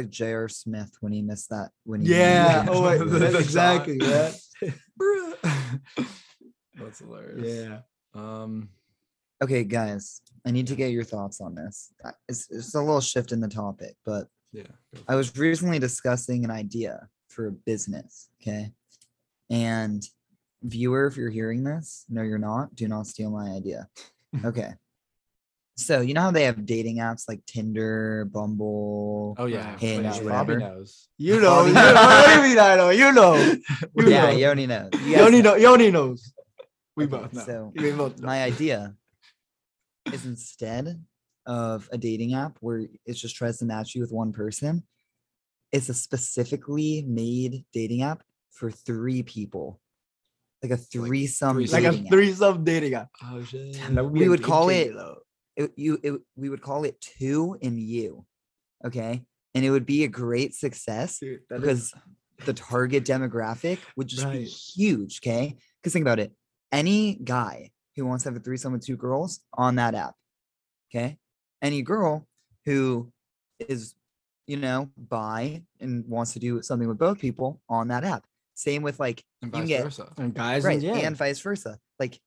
J.R. 0.09 0.47
Smith 0.47 0.91
when 1.01 1.11
he 1.13 1.21
missed 1.21 1.49
that 1.49 1.69
when 1.83 2.01
he 2.01 2.09
yeah 2.15 2.65
oh 2.69 2.83
wait, 2.83 3.01
exactly 3.35 3.97
yeah 4.01 4.31
That's 6.75 6.99
hilarious. 6.99 7.67
yeah 7.69 7.79
Um. 8.13 8.69
Okay, 9.43 9.63
guys, 9.65 10.21
I 10.47 10.51
need 10.51 10.67
to 10.67 10.75
get 10.75 10.91
your 10.93 11.03
thoughts 11.03 11.41
on 11.41 11.53
this. 11.53 11.91
It's, 12.29 12.49
it's 12.49 12.75
a 12.75 12.79
little 12.79 13.01
shift 13.01 13.33
in 13.33 13.41
the 13.41 13.47
topic, 13.49 13.95
but 14.05 14.27
Yeah. 14.53 14.63
I 15.07 15.15
was 15.15 15.35
recently 15.37 15.79
discussing 15.79 16.45
an 16.45 16.51
idea 16.51 17.09
for 17.27 17.47
a 17.47 17.51
business. 17.51 18.29
Okay. 18.41 18.71
And 19.49 20.01
viewer, 20.61 21.07
if 21.07 21.17
you're 21.17 21.29
hearing 21.29 21.63
this, 21.65 22.05
no, 22.07 22.21
you're 22.21 22.37
not. 22.37 22.73
Do 22.75 22.87
not 22.87 23.05
steal 23.07 23.31
my 23.31 23.49
idea. 23.49 23.89
Okay. 24.45 24.73
So, 25.75 26.01
you 26.01 26.13
know 26.13 26.21
how 26.21 26.31
they 26.31 26.43
have 26.43 26.65
dating 26.67 26.97
apps 26.97 27.23
like 27.27 27.43
Tinder, 27.47 28.25
Bumble? 28.31 29.33
Oh 29.39 29.45
yeah. 29.45 29.75
Hinge, 29.77 30.03
yeah, 30.03 30.21
whatever. 30.21 30.29
Bobby 30.29 30.55
knows. 30.57 31.07
you 31.17 31.41
know, 31.41 31.49
Bobby 31.49 31.69
you 31.69 31.73
know 31.73 31.93
what 31.93 32.25
do 32.27 32.33
you 32.35 32.41
mean 32.43 32.59
i 32.59 32.75
know 32.75 32.89
you 32.91 33.11
know 33.11 33.33
You 33.95 34.09
yeah, 34.09 34.25
know. 34.31 34.37
Yoni 34.37 34.67
knows. 34.67 34.89
You 34.93 35.15
guys 35.15 35.19
yoni 35.23 35.41
know. 35.41 35.51
know 35.51 35.55
yoni 35.57 35.91
knows 35.91 36.31
we 36.95 37.05
Okay, 37.05 37.11
both 37.17 37.33
know 37.33 37.41
So, 37.43 37.71
we 37.75 37.91
both 37.91 38.19
know. 38.19 38.27
my 38.27 38.43
idea 38.43 38.93
is 40.11 40.25
instead 40.25 41.03
of 41.47 41.89
a 41.91 41.97
dating 41.97 42.35
app 42.35 42.57
where 42.61 42.81
it 43.05 43.13
just 43.13 43.35
tries 43.35 43.57
to 43.59 43.65
match 43.65 43.95
you 43.95 44.01
with 44.01 44.11
one 44.11 44.31
person, 44.31 44.83
it's 45.71 45.89
a 45.89 45.93
specifically 45.95 47.03
made 47.07 47.65
dating 47.73 48.03
app 48.03 48.21
for 48.51 48.69
three 48.69 49.23
people, 49.23 49.81
like 50.61 50.71
a 50.71 50.77
threesome. 50.77 51.55
threesome. 51.57 51.73
like 51.83 51.83
a 51.83 51.89
dating 51.91 52.05
app. 52.05 52.11
threesome 52.11 52.63
dating 52.63 52.93
app 52.93 53.09
Oh 53.23 53.43
shit. 53.43 53.73
Damn, 53.73 53.95
that 53.95 54.03
would 54.03 54.13
be 54.13 54.19
We 54.19 54.29
would 54.29 54.43
call 54.43 54.69
it- 54.69 54.93
though. 54.93 55.17
It, 55.55 55.71
you, 55.75 55.99
it, 56.03 56.13
we 56.35 56.49
would 56.49 56.61
call 56.61 56.83
it 56.83 56.99
two 56.99 57.57
and 57.61 57.79
you, 57.79 58.25
okay, 58.85 59.23
and 59.53 59.63
it 59.63 59.69
would 59.69 59.85
be 59.85 60.03
a 60.03 60.07
great 60.07 60.55
success 60.55 61.19
Dude, 61.19 61.41
that 61.49 61.57
is- 61.57 61.61
because 61.61 61.93
the 62.45 62.53
target 62.69 63.03
demographic 63.05 63.77
would 63.95 64.07
just 64.07 64.29
be 64.31 64.43
huge. 64.45 65.19
Okay. 65.23 65.55
Because 65.81 65.93
think 65.93 66.03
about 66.03 66.19
it. 66.19 66.31
Any 66.71 67.15
guy 67.15 67.69
who 67.95 68.05
wants 68.05 68.23
to 68.23 68.29
have 68.29 68.35
a 68.37 68.39
threesome 68.39 68.73
with 68.73 68.83
two 68.85 68.97
girls 68.97 69.41
on 69.53 69.75
that 69.75 69.93
app. 69.93 70.15
Okay. 70.89 71.17
Any 71.61 71.83
girl 71.83 72.27
who 72.65 73.11
is, 73.59 73.93
you 74.47 74.57
know, 74.57 74.89
bi 74.97 75.61
and 75.79 76.03
wants 76.07 76.33
to 76.33 76.39
do 76.39 76.61
something 76.63 76.87
with 76.87 76.97
both 76.97 77.19
people 77.19 77.61
on 77.69 77.89
that 77.89 78.03
app. 78.03 78.25
Same 78.55 78.81
with 78.81 78.99
like, 78.99 79.23
And 79.43 79.53
you 79.53 79.59
vice 79.59 79.67
get- 79.67 79.83
versa. 79.83 80.11
and 80.17 80.33
guys 80.33 80.63
right. 80.63 80.73
and 80.73 80.83
yeah 80.83 80.95
And 81.05 81.15
vice 81.15 81.39
versa. 81.39 81.77
Like, 81.99 82.19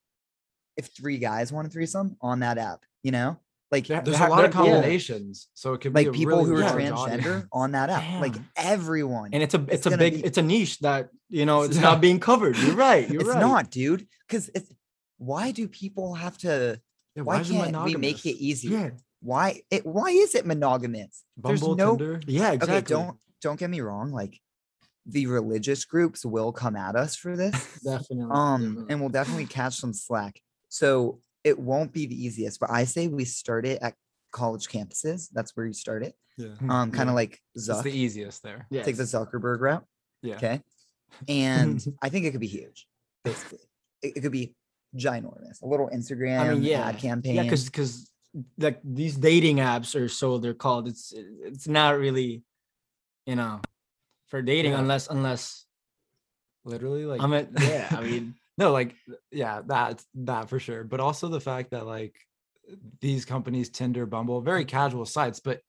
if 0.77 0.91
three 0.97 1.19
guys 1.19 1.53
want 1.53 1.67
a 1.67 1.71
threesome 1.71 2.17
on 2.21 2.41
that 2.41 2.59
app, 2.59 2.85
you 3.07 3.12
know, 3.12 3.38
like 3.71 3.87
There- 3.87 4.01
There's 4.03 4.16
ha- 4.16 4.27
a 4.27 4.35
lot 4.37 4.45
of 4.45 4.53
there- 4.53 4.64
yeah. 4.64 4.73
combinations, 4.73 5.49
so 5.55 5.73
it 5.75 5.81
could 5.81 5.92
be 5.92 6.01
like 6.01 6.09
a 6.09 6.12
people 6.12 6.38
really 6.45 6.51
who 6.62 6.66
are 6.66 6.71
transgender 6.79 7.35
audience. 7.37 7.47
on 7.62 7.69
that 7.73 7.88
app. 7.90 8.21
Like 8.21 8.35
everyone. 8.57 9.31
and 9.33 9.42
it's 9.45 9.55
a 9.55 9.61
It's 9.62 9.87
it's 9.87 9.87
a 9.87 9.97
big 9.97 10.14
be- 10.14 10.25
it's 10.29 10.38
a 10.38 10.42
niche 10.42 10.79
that 10.81 11.09
you 11.29 11.47
know 11.47 11.62
it's 11.62 11.77
Yeah. 11.77 11.83
not 11.90 12.01
being 12.01 12.21
covered. 12.21 12.57
You're 12.59 12.75
right. 12.88 13.09
You're 13.11 13.23
it's 13.23 13.31
right. 13.31 13.40
not, 13.40 13.71
dude. 13.71 14.07
Because 14.27 14.51
it's 14.57 14.71
why 15.19 15.51
do 15.53 15.69
people 15.69 16.14
have 16.14 16.37
to? 16.38 16.81
Yeah, 17.14 17.23
why, 17.23 17.40
is 17.40 17.51
it 17.51 17.55
can't 17.55 17.85
we 17.85 17.97
make 17.97 18.27
it 18.27 18.35
monogamous? 18.37 18.42
easier? 18.49 18.79
Yeah. 18.79 18.90
Why 19.21 19.61
it? 19.71 19.87
Why 19.87 20.11
is 20.11 20.35
it 20.35 20.45
monogamous? 20.47 21.25
There's 21.37 21.61
Bumble, 21.61 21.77
no- 21.77 21.97
Tinder. 21.97 22.21
Yeah. 22.27 22.53
Exactly. 22.53 22.77
Okay, 22.77 22.87
don't 23.05 23.16
don't 23.42 23.59
get 23.59 23.71
me 23.71 23.81
wrong. 23.81 24.11
Like 24.12 24.38
the 25.07 25.27
religious 25.27 25.85
groups 25.85 26.25
will 26.25 26.53
come 26.53 26.77
at 26.77 26.95
us 26.97 27.14
for 27.16 27.37
this. 27.37 27.55
definitely. 27.85 28.27
um 28.31 28.61
definitely. 28.62 28.87
and 28.92 29.01
we'll 29.01 29.09
definitely 29.21 29.47
catch 29.47 29.75
some 29.77 29.92
slack 29.95 30.40
so 30.69 31.21
it 31.51 31.57
won't 31.71 31.93
be 31.93 32.05
the 32.07 32.19
easiest 32.27 32.59
but 32.61 32.71
i 32.71 32.83
say 32.85 33.03
we 33.09 33.25
start 33.25 33.65
it 33.73 33.79
at 33.87 33.95
college 34.33 34.67
campuses 34.69 35.29
that's 35.33 35.53
where 35.57 35.67
you 35.67 35.73
start 35.85 36.03
it 36.09 36.15
Yeah, 36.37 36.49
um 36.69 36.91
kind 36.91 37.09
of 37.09 37.15
Yeah. 37.15 37.23
like 37.23 37.35
it's 37.55 37.67
the 37.83 37.91
easiest 38.05 38.43
there. 38.43 38.67
yes. 38.71 38.85
take 38.87 38.97
the 38.97 39.05
zuckerberg 39.15 39.61
route 39.61 39.85
Yeah. 40.23 40.37
okay 40.37 40.57
and 41.29 41.79
i 42.03 42.09
think 42.11 42.27
it 42.27 42.33
could 42.33 42.41
be 42.49 42.55
huge 42.61 42.87
basically 43.25 43.65
it, 44.03 44.17
it 44.17 44.21
could 44.23 44.33
be 44.43 44.55
ginormous 45.05 45.63
a 45.63 45.67
little 45.73 45.89
instagram 45.99 46.41
I 46.41 46.55
mean, 46.55 46.63
yeah, 46.63 46.89
ad 46.89 46.99
campaign 46.99 47.37
Yeah, 47.37 47.43
because 47.45 47.65
because 47.71 48.11
like 48.59 48.79
these 48.85 49.17
dating 49.17 49.57
apps 49.59 49.91
or 49.99 50.09
so 50.09 50.37
they're 50.39 50.61
called. 50.67 50.85
It's 50.93 51.13
it's 51.51 51.67
not 51.67 51.97
really, 51.99 52.43
you 53.25 53.37
know, 53.41 53.61
for 54.31 54.43
dating 54.43 54.73
Yeah. 54.73 54.81
unless 54.85 55.09
unless 55.09 55.65
Literally, 56.65 57.05
like 57.07 57.23
I'm 57.23 57.33
at 57.33 57.49
yeah. 57.61 57.89
I 57.93 58.03
mean, 58.03 58.35
no, 58.59 58.73
like 58.73 58.95
yeah, 59.31 59.62
that 59.66 60.03
that 60.14 60.49
for 60.49 60.59
sure. 60.59 60.85
But 60.85 61.01
also 61.01 61.29
the 61.29 61.40
fact 61.40 61.71
that 61.71 61.87
like 61.87 62.16
these 63.01 63.25
companies, 63.25 63.71
Tinder, 63.71 64.07
Bumble, 64.07 64.40
very 64.40 64.64
casual 64.64 65.07
sites, 65.07 65.40
but 65.40 65.61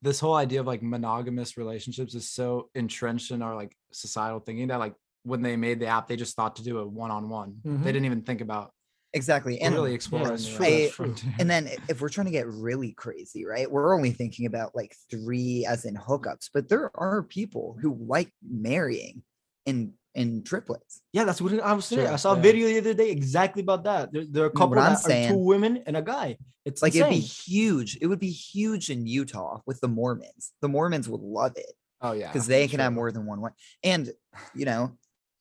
this 0.00 0.18
whole 0.18 0.34
idea 0.34 0.60
of 0.60 0.66
like 0.66 0.82
monogamous 0.82 1.56
relationships 1.56 2.14
is 2.14 2.28
so 2.28 2.70
entrenched 2.74 3.30
in 3.30 3.42
our 3.42 3.54
like 3.54 3.76
societal 3.92 4.40
thinking 4.40 4.68
that 4.68 4.80
like 4.80 4.94
when 5.22 5.42
they 5.42 5.56
made 5.56 5.78
the 5.78 5.86
app, 5.86 6.08
they 6.08 6.16
just 6.16 6.34
thought 6.34 6.56
to 6.56 6.64
do 6.64 6.78
a 6.78 6.86
one-on-one. 6.86 7.60
Mhm. 7.64 7.84
They 7.84 7.92
didn't 7.92 8.06
even 8.06 8.22
think 8.22 8.40
about 8.40 8.72
exactly 9.12 9.60
and 9.60 9.74
really 9.74 9.94
explore 9.94 10.26
the 10.26 10.88
true, 10.88 10.88
true. 10.88 11.14
and 11.38 11.48
then 11.50 11.68
if 11.88 12.00
we're 12.00 12.08
trying 12.08 12.24
to 12.24 12.30
get 12.30 12.46
really 12.46 12.92
crazy 12.92 13.44
right 13.44 13.70
we're 13.70 13.94
only 13.94 14.10
thinking 14.10 14.46
about 14.46 14.74
like 14.74 14.96
three 15.10 15.66
as 15.66 15.84
in 15.84 15.94
hookups 15.94 16.48
but 16.54 16.68
there 16.68 16.90
are 16.94 17.22
people 17.22 17.76
who 17.80 17.94
like 18.06 18.30
marrying 18.42 19.22
in 19.66 19.92
in 20.14 20.42
triplets 20.42 21.02
yeah, 21.12 21.24
that's 21.24 21.42
what 21.42 21.52
I 21.60 21.72
was 21.74 21.84
saying. 21.84 22.06
I 22.06 22.10
Sure, 22.10 22.18
saw 22.18 22.32
a 22.32 22.36
video 22.36 22.68
the 22.68 22.78
other 22.78 22.94
day 22.94 23.10
exactly 23.10 23.60
about 23.60 23.84
that. 23.84 24.12
There, 24.12 24.24
there 24.26 24.44
are 24.44 24.46
a 24.46 24.50
couple 24.50 24.78
are 24.78 24.96
two 24.96 25.36
women 25.36 25.82
and 25.86 25.94
a 25.94 26.02
guy. 26.02 26.38
It's 26.64 26.80
like 26.80 26.94
insane. 26.94 27.12
it'd 27.12 27.20
be 27.22 27.26
huge 27.26 27.98
it 28.00 28.06
would 28.06 28.20
be 28.20 28.30
huge 28.30 28.88
in 28.88 29.06
utah 29.06 29.60
with 29.66 29.80
the 29.80 29.88
mormons 29.88 30.52
the 30.60 30.68
mormons 30.68 31.08
would 31.08 31.20
love 31.20 31.52
it 31.56 31.72
oh 32.00 32.12
yeah, 32.12 32.28
because 32.28 32.46
they 32.46 32.68
can 32.68 32.78
have 32.80 32.92
more 32.92 33.10
than 33.10 33.26
one 33.26 33.40
wife 33.40 33.52
and 33.82 34.12
you 34.54 34.64
know 34.64 34.92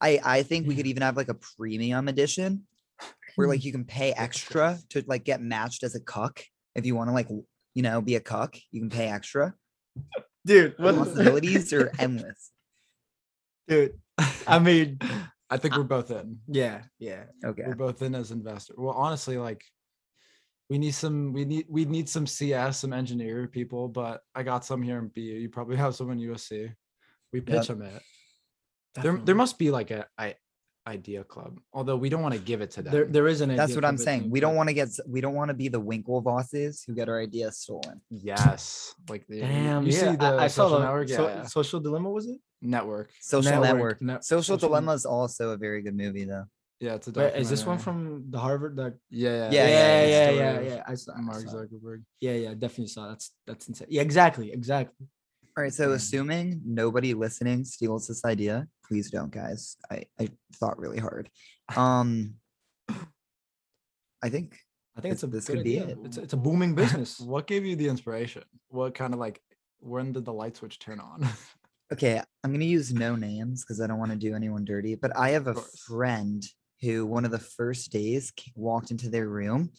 i 0.01 0.19
i 0.23 0.41
think 0.41 0.67
we 0.67 0.75
could 0.75 0.87
even 0.87 1.03
have 1.03 1.15
like 1.15 1.29
a 1.29 1.35
premium 1.35 2.07
edition 2.07 2.63
where 3.35 3.47
like 3.47 3.63
you 3.65 3.71
can 3.71 3.85
pay 3.85 4.13
extra 4.13 4.79
to 4.89 5.03
like 5.05 5.23
get 5.23 5.41
matched 5.41 5.83
as 5.83 5.93
a 5.93 5.99
cuck 5.99 6.43
if 6.73 6.87
you 6.87 6.95
want 6.95 7.07
to 7.07 7.13
like 7.13 7.29
you 7.75 7.83
know 7.83 8.01
be 8.01 8.15
a 8.15 8.19
cuck 8.19 8.57
you 8.71 8.81
can 8.81 8.89
pay 8.89 9.07
extra 9.07 9.53
dude. 10.43 10.73
What 10.79 10.95
possibilities 10.95 11.71
are 11.71 11.91
endless 11.99 12.51
dude? 13.67 13.99
I 14.47 14.59
mean, 14.59 14.99
I 15.49 15.57
think 15.57 15.75
we're 15.75 15.83
both 15.83 16.11
in. 16.11 16.39
yeah, 16.47 16.83
yeah. 16.99 17.23
okay 17.43 17.63
We're 17.65 17.75
both 17.75 18.01
in 18.01 18.15
as 18.15 18.31
investors. 18.31 18.77
Well, 18.77 18.95
honestly, 18.95 19.37
like 19.37 19.63
we 20.69 20.77
need 20.77 20.91
some 20.91 21.33
we 21.33 21.43
need 21.43 21.65
we 21.69 21.85
need 21.85 22.07
some 22.07 22.25
CS, 22.25 22.79
some 22.79 22.93
engineer 22.93 23.47
people, 23.47 23.89
but 23.89 24.21
I 24.33 24.43
got 24.43 24.63
some 24.63 24.81
here 24.81 24.99
in 24.99 25.09
BU. 25.09 25.21
You 25.21 25.49
probably 25.49 25.75
have 25.75 25.95
some 25.95 26.11
in 26.11 26.19
USC. 26.19 26.73
We 27.33 27.41
pitch 27.41 27.67
them 27.67 27.81
it. 27.81 28.01
There, 28.95 29.17
there 29.17 29.35
must 29.35 29.57
be 29.57 29.71
like 29.71 29.91
a, 29.91 30.05
I 30.17 30.35
idea 30.87 31.23
club, 31.23 31.59
although 31.73 31.95
we 31.95 32.09
don't 32.09 32.21
want 32.23 32.33
to 32.33 32.39
give 32.39 32.61
it 32.61 32.71
to 32.71 32.81
them. 32.81 32.91
There, 32.91 33.05
there 33.05 33.27
is 33.27 33.41
an. 33.41 33.55
that's 33.55 33.75
what 33.75 33.85
i'm 33.85 33.97
saying 33.97 34.31
we 34.31 34.39
don't 34.39 34.55
want 34.55 34.67
to 34.69 34.73
get 34.73 34.89
we 35.07 35.21
don't 35.21 35.35
want 35.35 35.49
to 35.49 35.53
be 35.53 35.67
the 35.67 35.79
winklevosses 35.79 36.81
who 36.87 36.95
get 36.95 37.07
our 37.07 37.19
ideas 37.21 37.57
stolen 37.59 38.01
yes, 38.09 38.93
like 39.09 39.25
the, 39.27 39.41
Damn, 39.41 39.85
you 39.85 39.93
yeah, 39.93 39.99
see 40.11 40.15
the 40.15 40.25
I, 40.25 40.43
I 40.45 40.47
saw 40.47 40.63
social 40.65 40.79
the 40.79 40.85
network, 40.85 41.09
yeah, 41.09 41.17
so- 41.17 41.27
yeah. 41.27 41.43
social 41.45 41.79
dilemma. 41.79 42.09
Was 42.09 42.25
it? 42.27 42.39
network. 42.63 43.09
social 43.19 43.51
Network, 43.51 43.67
network, 43.73 44.01
net- 44.01 44.23
social 44.25 44.57
social- 44.57 44.69
dilemma 44.69 44.93
is 44.93 45.05
also 45.05 45.51
a 45.51 45.57
very 45.57 45.81
good 45.81 45.95
movie 45.95 46.25
though 46.25 46.45
Yeah, 46.79 46.95
it's 46.95 47.07
a. 47.07 47.11
Wait, 47.11 47.35
is 47.35 47.49
this 47.53 47.63
one 47.65 47.77
from 47.77 48.25
the 48.33 48.39
Harvard? 48.39 48.75
That 48.77 48.93
Yeah, 49.11 49.51
Yeah, 49.51 49.67
yeah, 49.67 49.67
yeah, 49.67 49.69
yeah, 49.69 50.07
yeah, 50.09 50.31
yeah, 50.31 50.53
story 50.53 50.67
yeah. 50.67 50.75
of 50.81 50.83
I 50.91 50.95
saw, 50.95 51.11
I 51.13 51.21
Mark 51.21 51.41
saw. 51.45 51.53
Zuckerberg. 51.55 51.99
Yeah, 52.25 52.33
yeah, 52.43 52.51
definitely 52.63 52.87
saw. 52.95 53.03
That's 53.11 53.27
that's 53.47 53.67
insane. 53.69 53.87
Yeah, 53.91 54.01
exactly, 54.01 54.47
exactly. 54.51 55.05
All 55.55 55.63
right, 55.63 55.73
so 55.73 55.91
assuming 55.91 56.61
nobody 56.65 57.13
listening 57.13 57.65
steals 57.65 58.07
this 58.07 58.23
idea, 58.25 58.55
please 58.91 59.09
don't, 59.09 59.31
guys. 59.31 59.77
I, 59.89 60.03
I 60.19 60.27
thought 60.55 60.77
really 60.77 60.99
hard. 60.99 61.29
Um, 61.77 62.33
I 64.21 64.27
think 64.27 64.57
I 64.97 64.99
think 64.99 65.13
it's 65.13 65.23
a 65.23 65.27
This- 65.27 65.45
this 65.45 65.47
good 65.47 65.57
could 65.59 65.63
be 65.63 65.77
it. 65.77 65.97
It's 66.03 66.17
it's 66.17 66.33
a 66.33 66.37
booming 66.37 66.75
business. 66.81 67.17
What 67.21 67.47
gave 67.47 67.65
you 67.65 67.77
the 67.77 67.87
inspiration? 67.87 68.43
What 68.67 68.93
kind 68.93 69.13
of 69.13 69.19
like 69.21 69.39
when 69.79 70.11
did 70.11 70.25
the 70.25 70.33
light 70.33 70.57
switch 70.57 70.79
turn 70.79 70.99
on? 70.99 71.25
okay. 71.93 72.21
I'm 72.43 72.51
gonna 72.51 72.65
use 72.65 72.93
no 72.93 73.15
names 73.15 73.63
because 73.63 73.79
I 73.79 73.87
don't 73.87 73.99
want 73.99 74.11
to 74.11 74.17
do 74.17 74.35
anyone 74.35 74.65
dirty. 74.65 74.95
But 74.95 75.15
I 75.15 75.29
have 75.29 75.47
a 75.47 75.55
friend 75.87 76.43
who 76.81 77.05
one 77.05 77.23
of 77.23 77.31
the 77.31 77.39
first 77.39 77.89
days 77.93 78.33
walked 78.53 78.91
into 78.91 79.09
their 79.09 79.29
room, 79.29 79.71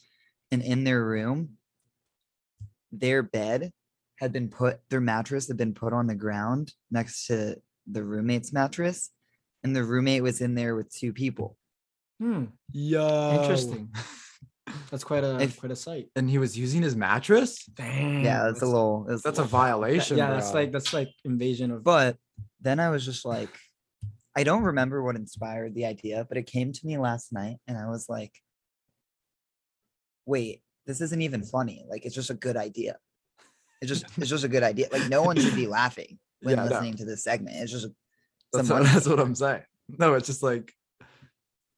and 0.50 0.62
in 0.62 0.84
their 0.84 1.04
room, 1.04 1.58
their 2.90 3.22
bed 3.22 3.70
had 4.18 4.32
been 4.32 4.48
put, 4.48 4.80
their 4.88 5.02
mattress 5.02 5.48
had 5.48 5.58
been 5.58 5.74
put 5.74 5.92
on 5.92 6.06
the 6.06 6.14
ground 6.14 6.72
next 6.90 7.26
to 7.26 7.60
the 7.90 8.02
roommate's 8.02 8.52
mattress, 8.52 9.10
and 9.64 9.74
the 9.74 9.84
roommate 9.84 10.22
was 10.22 10.40
in 10.40 10.54
there 10.54 10.74
with 10.74 10.92
two 10.94 11.12
people. 11.12 11.56
Hmm, 12.20 12.44
Yo. 12.72 13.40
interesting. 13.40 13.92
That's 14.90 15.04
quite 15.04 15.24
a 15.24 15.40
If- 15.40 15.58
quite 15.58 15.72
a 15.72 15.76
sight. 15.76 16.08
And 16.16 16.30
he 16.30 16.38
was 16.38 16.56
using 16.56 16.82
his 16.82 16.94
mattress? 16.94 17.64
Damn. 17.66 18.22
yeah, 18.22 18.44
that's 18.44 18.62
a 18.62 18.66
little. 18.66 19.04
That's, 19.08 19.22
That's 19.22 19.38
a 19.38 19.42
little- 19.42 19.58
violation. 19.58 20.16
Yeah, 20.16 20.30
that's 20.30 20.50
bro. 20.52 20.60
like 20.60 20.72
that's 20.72 20.92
like 20.94 21.08
invasion 21.24 21.70
of. 21.72 21.82
But 21.82 22.16
then 22.60 22.78
I 22.78 22.90
was 22.90 23.04
just 23.04 23.24
like, 23.24 23.48
I 24.36 24.44
don't 24.44 24.62
remember 24.62 25.02
what 25.02 25.16
inspired 25.16 25.74
the 25.74 25.84
idea, 25.86 26.24
but 26.28 26.38
it 26.38 26.46
came 26.46 26.72
to 26.72 26.86
me 26.86 26.96
last 26.96 27.32
night, 27.32 27.56
and 27.66 27.76
I 27.76 27.88
was 27.88 28.08
like, 28.08 28.32
wait, 30.26 30.62
this 30.86 31.00
isn't 31.00 31.22
even 31.22 31.42
funny. 31.42 31.84
Like, 31.88 32.04
it's 32.06 32.14
just 32.14 32.30
a 32.30 32.34
good 32.34 32.56
idea. 32.56 32.96
It's 33.80 33.88
just, 33.88 34.04
it's 34.16 34.30
just 34.30 34.44
a 34.44 34.48
good 34.48 34.62
idea. 34.62 34.86
Like, 34.92 35.08
no 35.08 35.22
one 35.22 35.36
should 35.36 35.56
be 35.56 35.66
laughing 35.66 36.18
when 36.42 36.56
Yeah, 36.56 36.64
no. 36.64 36.70
listening 36.70 36.94
to 36.98 37.04
this 37.04 37.24
segment. 37.24 37.56
It's 37.56 37.72
just, 37.72 37.88
That's 38.52 38.68
some 38.68 38.80
what, 38.80 38.86
that's 38.92 39.08
what. 39.08 39.20
I'm 39.20 39.34
saying. 39.34 39.62
No, 39.98 40.14
it's 40.14 40.26
just 40.26 40.42
like 40.42 40.72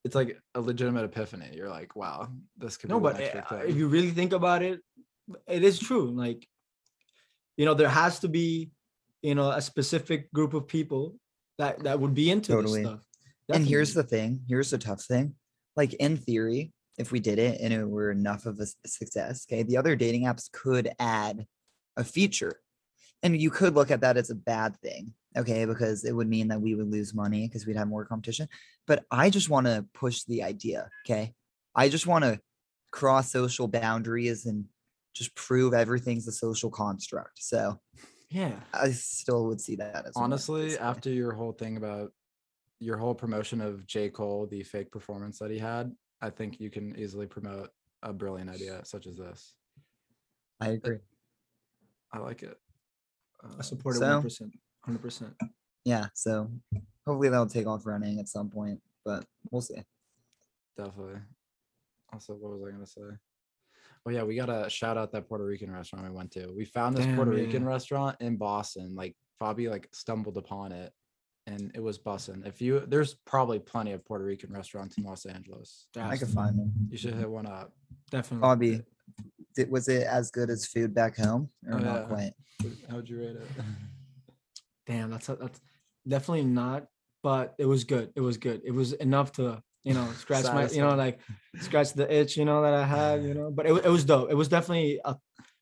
it's 0.05 0.15
like 0.15 0.39
a 0.55 0.61
legitimate 0.61 1.05
epiphany. 1.05 1.51
You're 1.55 1.71
like, 1.71 1.97
wow, 1.97 2.29
this 2.59 2.77
could 2.77 2.91
no, 2.91 2.99
be 2.99 3.05
but 3.05 3.19
next 3.19 3.53
uh, 3.53 3.57
if 3.67 3.77
you 3.77 3.89
really 3.89 4.11
think 4.11 4.33
about 4.33 4.63
it, 4.63 4.81
it 5.47 5.65
is 5.65 5.79
true. 5.79 6.11
Like, 6.11 6.47
you 7.57 7.65
know, 7.65 7.75
there 7.75 7.89
has 7.89 8.19
to 8.21 8.29
be, 8.29 8.71
you 9.23 9.35
know, 9.35 9.51
a 9.51 9.63
specific 9.63 10.31
group 10.33 10.53
of 10.55 10.69
people 10.69 11.17
that 11.59 11.81
that 11.85 11.99
would 12.01 12.15
be 12.15 12.31
into 12.31 12.53
Totally. 12.53 12.83
this 12.83 12.91
stuff. 12.91 13.05
and 13.53 13.67
here's 13.67 13.95
the 13.95 14.03
thing 14.03 14.41
here's 14.49 14.71
the 14.71 14.79
tough 14.79 15.03
thing 15.05 15.35
like 15.77 15.95
in 15.95 16.17
theory 16.17 16.73
if 16.99 17.13
we 17.13 17.21
did 17.21 17.39
it 17.39 17.61
and 17.61 17.73
it 17.73 17.89
were 17.89 18.11
enough 18.11 18.47
of 18.47 18.59
a 18.59 18.67
success 18.89 19.47
okay 19.49 19.63
the 19.63 19.77
other 19.77 19.95
dating 19.95 20.23
apps 20.25 20.51
could 20.51 20.91
add 20.99 21.47
a 21.97 22.03
feature 22.03 22.59
and 23.25 23.41
you 23.41 23.51
could 23.51 23.75
look 23.75 23.91
at 23.91 24.03
that 24.03 24.17
as 24.17 24.31
a 24.31 24.35
bad 24.35 24.77
thing 24.81 25.13
okay 25.37 25.65
because 25.65 26.05
it 26.05 26.13
would 26.13 26.29
mean 26.29 26.49
that 26.49 26.61
we 26.61 26.75
would 26.75 26.91
lose 26.91 27.15
money 27.15 27.49
because 27.49 27.67
we'd 27.67 27.77
have 27.77 27.89
more 27.89 28.05
competition 28.05 28.47
but 28.87 29.05
i 29.11 29.29
just 29.29 29.49
want 29.49 29.67
to 29.67 29.85
push 29.95 30.23
the 30.25 30.43
idea 30.43 30.89
okay 31.05 31.33
i 31.75 31.89
just 31.89 32.07
want 32.07 32.23
to 32.23 32.39
cross 32.93 33.33
social 33.33 33.67
boundaries 33.67 34.47
and 34.47 34.67
just 35.15 35.35
prove 35.35 35.75
everything's 35.75 36.29
a 36.29 36.33
social 36.33 36.71
construct 36.71 37.43
so 37.43 37.81
yeah. 38.31 38.53
i 38.73 38.91
still 38.91 39.47
would 39.47 39.61
see 39.61 39.75
that 39.77 40.07
as 40.07 40.13
Honestly, 40.17 40.79
after 40.79 41.11
your 41.11 41.33
whole 41.33 41.53
thing 41.53 41.77
about 41.77 42.13
your 42.81 42.97
whole 42.99 43.15
promotion 43.15 43.61
of 43.61 43.87
J. 43.87 44.11
Cole, 44.11 44.47
the 44.47 44.63
fake 44.63 44.91
performance 44.91 45.39
that 45.39 45.51
he 45.51 45.59
had, 45.59 45.93
I 46.21 46.29
think 46.29 46.61
you 46.61 46.69
can 46.69 46.95
easily 46.99 47.27
promote 47.27 47.71
a 48.03 48.13
brilliant 48.13 48.51
idea 48.51 48.85
such 48.85 49.07
as 49.07 49.17
this. 49.17 49.55
i 50.61 50.71
agree 50.71 50.99
I 52.15 52.19
like 52.19 52.45
it. 52.45 52.57
I 53.45 53.59
Uh, 53.59 53.63
support 53.63 53.97
it 53.97 53.99
So- 54.01 54.15
one 54.15 54.23
percent, 54.23 54.53
hundred 54.85 55.03
percent. 55.03 55.35
yeah 55.85 56.07
so 56.15 56.51
hopefully 57.07 57.29
that'll 57.29 57.47
take 57.47 57.67
off 57.67 57.87
running 57.87 58.19
at 58.19 58.29
some 58.29 58.49
point 58.51 58.81
but 59.05 59.25
we'll 59.51 59.63
see 59.63 59.83
Definitely. 60.77 61.21
Also, 62.13 62.35
what 62.35 62.51
was 62.53 62.63
I 62.69 62.73
gonna 62.73 62.87
say? 62.87 63.01
Oh 64.07 64.11
yeah, 64.11 64.25
we 64.25 64.35
gotta 64.35 64.69
shout 64.69 64.97
out 64.99 65.13
that 65.13 65.29
Puerto 65.29 65.45
Rican 65.45 65.71
restaurant 65.71 66.05
we 66.05 66.11
went 66.15 66.31
to. 66.33 66.53
We 66.53 66.65
found 66.65 66.97
this 66.97 67.07
Damn, 67.07 67.15
Puerto 67.17 67.33
yeah. 67.37 67.45
Rican 67.45 67.65
restaurant 67.65 68.17
in 68.21 68.37
Boston. 68.37 68.95
Like 68.97 69.17
Fabi 69.41 69.71
like 69.71 69.89
stumbled 69.93 70.37
upon 70.37 70.73
it 70.73 70.93
and 71.47 71.71
it 71.75 71.81
was 71.81 71.99
bussin'. 71.99 72.45
If 72.47 72.61
you 72.61 72.81
there's 72.81 73.15
probably 73.25 73.59
plenty 73.61 73.93
of 73.93 74.05
Puerto 74.05 74.25
Rican 74.25 74.53
restaurants 74.53 74.99
in 74.99 75.05
Los 75.05 75.27
Angeles. 75.27 75.87
i 75.97 76.17
can 76.17 76.27
find 76.29 76.59
them 76.59 76.73
You 76.89 76.97
should 76.99 77.15
hit 77.15 77.31
one 77.31 77.47
up. 77.47 77.73
Definitely. 78.11 78.41
bobby 78.43 78.83
did, 79.55 79.71
was 79.71 79.89
it 79.89 80.07
as 80.07 80.31
good 80.31 80.51
as 80.51 80.67
food 80.67 80.95
back 80.95 81.17
home 81.17 81.49
or 81.69 81.75
Oh, 81.79 81.79
not 81.79 82.01
yeah. 82.03 82.07
quite? 82.07 82.33
How'd 82.91 83.09
you 83.09 83.19
rate 83.19 83.37
it? 83.37 83.49
Damn, 84.87 85.11
that's 85.11 85.29
a, 85.29 85.37
that's 85.37 85.61
definitely 86.07 86.45
not. 86.45 86.87
But 87.23 87.55
it 87.59 87.65
was 87.65 87.85
good. 87.85 88.13
It 88.15 88.21
was 88.21 88.37
good. 88.37 88.61
It 88.65 88.71
was 88.73 88.93
enough 88.95 89.33
to 89.33 89.63
you 89.83 89.95
know 89.95 90.07
scratch 90.19 90.45
my 90.45 90.69
you 90.69 90.81
know 90.83 90.95
like 90.95 91.21
scratch 91.61 91.93
the 91.95 92.13
itch 92.13 92.37
you 92.37 92.45
know 92.45 92.61
that 92.63 92.75
I 92.75 92.85
had 92.85 93.23
you 93.25 93.33
know. 93.35 93.51
But 93.51 93.67
it, 93.67 93.73
it 93.85 93.89
was 93.89 94.05
dope. 94.05 94.31
It 94.31 94.35
was 94.35 94.49
definitely 94.49 95.01
au- 95.05 95.19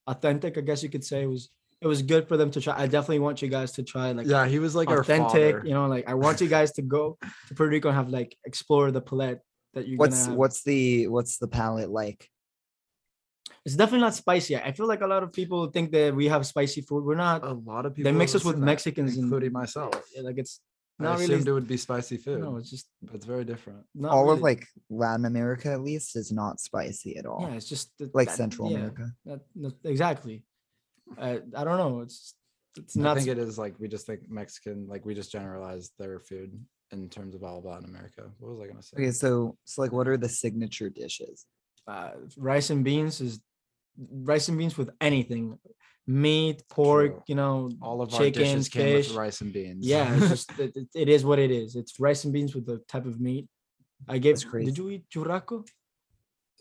authentic. 0.08 0.58
I 0.58 0.62
guess 0.62 0.82
you 0.82 0.88
could 0.88 1.04
say 1.04 1.22
it 1.22 1.26
was. 1.28 1.50
It 1.80 1.88
was 1.88 2.00
good 2.02 2.28
for 2.28 2.36
them 2.36 2.50
to 2.52 2.60
try. 2.60 2.78
I 2.78 2.86
definitely 2.86 3.18
want 3.18 3.42
you 3.42 3.48
guys 3.48 3.72
to 3.72 3.82
try 3.82 4.12
like 4.12 4.26
yeah, 4.28 4.46
he 4.46 4.60
was 4.60 4.74
like 4.76 4.88
authentic. 4.88 5.56
father. 5.56 5.66
You 5.66 5.74
know, 5.74 5.86
like 5.86 6.08
I 6.08 6.14
want 6.14 6.40
you 6.40 6.46
guys 6.48 6.70
to 6.72 6.82
go 6.82 7.18
to 7.48 7.54
Puerto 7.56 7.70
Rico 7.70 7.88
and 7.88 7.96
have 7.96 8.08
like 8.08 8.36
explore 8.44 8.90
the 8.92 9.00
palate 9.00 9.40
that 9.74 9.88
you're 9.88 9.98
What's 9.98 10.14
gonna 10.16 10.30
have. 10.30 10.36
what's 10.38 10.62
the 10.62 11.08
what's 11.08 11.38
the 11.38 11.48
palate 11.48 11.90
like? 11.90 12.28
It's 13.64 13.76
definitely 13.76 14.00
not 14.00 14.14
spicy. 14.14 14.56
I 14.56 14.72
feel 14.72 14.86
like 14.88 15.02
a 15.02 15.06
lot 15.06 15.22
of 15.22 15.32
people 15.32 15.66
think 15.68 15.92
that 15.92 16.14
we 16.14 16.26
have 16.28 16.44
spicy 16.46 16.80
food. 16.80 17.04
We're 17.04 17.14
not. 17.14 17.44
A 17.44 17.52
lot 17.52 17.86
of 17.86 17.94
people. 17.94 18.10
They 18.10 18.18
mix 18.18 18.34
us 18.34 18.44
with 18.44 18.54
listen 18.56 18.60
that, 18.60 18.66
Mexicans, 18.66 19.14
and- 19.14 19.24
including 19.24 19.52
myself. 19.52 19.94
yeah, 20.14 20.22
Like 20.22 20.38
it's 20.38 20.60
I 21.00 21.04
not 21.04 21.16
assumed 21.16 21.30
really. 21.30 21.50
it 21.50 21.52
would 21.54 21.66
be 21.68 21.76
spicy 21.76 22.16
food, 22.16 22.40
No, 22.40 22.56
it's 22.56 22.70
just 22.70 22.86
but 23.02 23.14
it's 23.16 23.24
very 23.24 23.44
different. 23.44 23.84
not 23.94 24.12
All 24.12 24.30
of 24.30 24.40
like 24.40 24.66
Latin 24.90 25.24
America 25.24 25.70
at 25.72 25.80
least 25.80 26.16
is 26.16 26.30
not 26.32 26.60
spicy 26.60 27.16
at 27.16 27.26
all. 27.26 27.40
Yeah, 27.42 27.54
it's 27.54 27.68
just 27.68 27.90
the- 27.98 28.10
like 28.14 28.28
that- 28.28 28.36
Central 28.36 28.70
yeah, 28.70 28.76
America. 28.78 29.12
that- 29.26 29.40
that- 29.56 29.76
exactly. 29.84 30.44
I 31.18 31.30
I 31.56 31.64
don't 31.64 31.78
know. 31.78 32.00
It's 32.00 32.34
it's 32.76 32.96
I 32.96 33.00
not. 33.00 33.16
think 33.16 33.28
it 33.28 33.38
is 33.38 33.58
like 33.58 33.74
we 33.78 33.86
just 33.88 34.06
think 34.06 34.28
Mexican, 34.30 34.86
like 34.88 35.04
we 35.04 35.14
just 35.14 35.30
generalize 35.32 35.90
their 35.98 36.18
food 36.18 36.50
in 36.90 37.08
terms 37.08 37.34
of 37.34 37.42
all 37.44 37.58
of 37.58 37.64
Latin 37.64 37.84
America. 37.88 38.30
What 38.38 38.52
was 38.52 38.60
I 38.60 38.66
gonna 38.68 38.82
say? 38.82 38.96
Okay, 38.96 39.10
so 39.12 39.56
so 39.64 39.82
like 39.82 39.92
what 39.92 40.08
are 40.08 40.16
the 40.16 40.28
signature 40.28 40.88
dishes? 40.90 41.46
Uh, 41.86 42.10
rice 42.36 42.70
and 42.70 42.84
beans 42.84 43.20
is 43.20 43.40
rice 43.98 44.48
and 44.48 44.56
beans 44.58 44.76
with 44.78 44.90
anything, 45.00 45.58
meat, 46.06 46.62
pork. 46.70 47.12
True. 47.12 47.22
You 47.26 47.34
know, 47.34 47.70
all 47.82 48.00
of 48.02 48.12
our 48.14 48.20
chicken, 48.20 48.42
dishes 48.42 48.68
came 48.68 48.96
fish. 48.96 49.08
with 49.08 49.16
rice 49.16 49.40
and 49.40 49.52
beans. 49.52 49.86
Yeah, 49.86 50.14
it's 50.16 50.28
just 50.28 50.50
it, 50.58 50.76
it- 50.76 50.88
it 50.94 51.08
is 51.08 51.24
what 51.24 51.38
it 51.38 51.50
is. 51.50 51.76
It's 51.76 51.98
rice 52.00 52.24
and 52.24 52.32
beans 52.32 52.54
with 52.54 52.66
the 52.66 52.78
type 52.88 53.06
of 53.06 53.20
meat. 53.20 53.48
I 54.08 54.18
gave. 54.18 54.34
That's 54.34 54.44
crazy. 54.44 54.66
Did 54.66 54.78
you 54.78 54.90
eat 54.90 55.04
churrasco? 55.14 55.66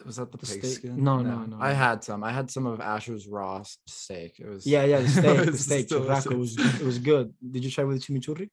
was 0.05 0.15
that 0.15 0.31
the 0.31 0.37
the 0.39 0.47
pig 0.47 0.63
steak- 0.65 0.77
skin? 0.77 1.03
no, 1.03 1.19
no, 1.21 1.45
no, 1.45 1.57
I 1.59 1.73
had 1.73 2.03
some. 2.03 2.23
I 2.23 2.31
had 2.31 2.49
some 2.49 2.65
of 2.65 2.81
Asher's 2.81 3.27
raw 3.27 3.61
steak. 3.87 4.39
It 4.39 4.47
was 4.47 4.65
Yeah, 4.65 4.83
yeah, 4.85 5.01
the 5.01 5.09
steak, 5.19 5.45
the 5.51 5.57
steak, 5.57 5.87
churrasco 5.89 6.37
was 6.39 6.57
it 6.57 6.81
was 6.83 6.97
good. 6.97 7.33
Did 7.51 7.63
you 7.63 7.69
try 7.69 7.83
with 7.83 8.03
chimichurri? 8.03 8.49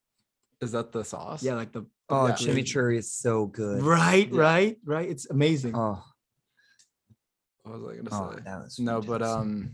Is 0.60 0.72
that 0.72 0.92
the 0.92 1.04
sauce? 1.04 1.42
Yeah, 1.42 1.54
like 1.54 1.72
the 1.72 1.86
Oh, 2.10 2.26
Yeah. 2.26 2.34
chimichurri 2.34 2.98
is 2.98 3.12
so 3.12 3.46
good. 3.46 3.82
right, 3.82 4.28
Yeah. 4.32 4.40
right, 4.40 4.76
right. 4.84 5.08
It's 5.08 5.26
amazing. 5.30 5.74
Oh, 5.76 6.02
What 7.68 7.80
was 7.80 7.92
I 7.92 8.02
gonna 8.02 8.08
oh, 8.12 8.36
say? 8.36 8.42
that 8.44 8.58
was 8.62 8.78
no, 8.78 9.00
but 9.00 9.22
um, 9.22 9.70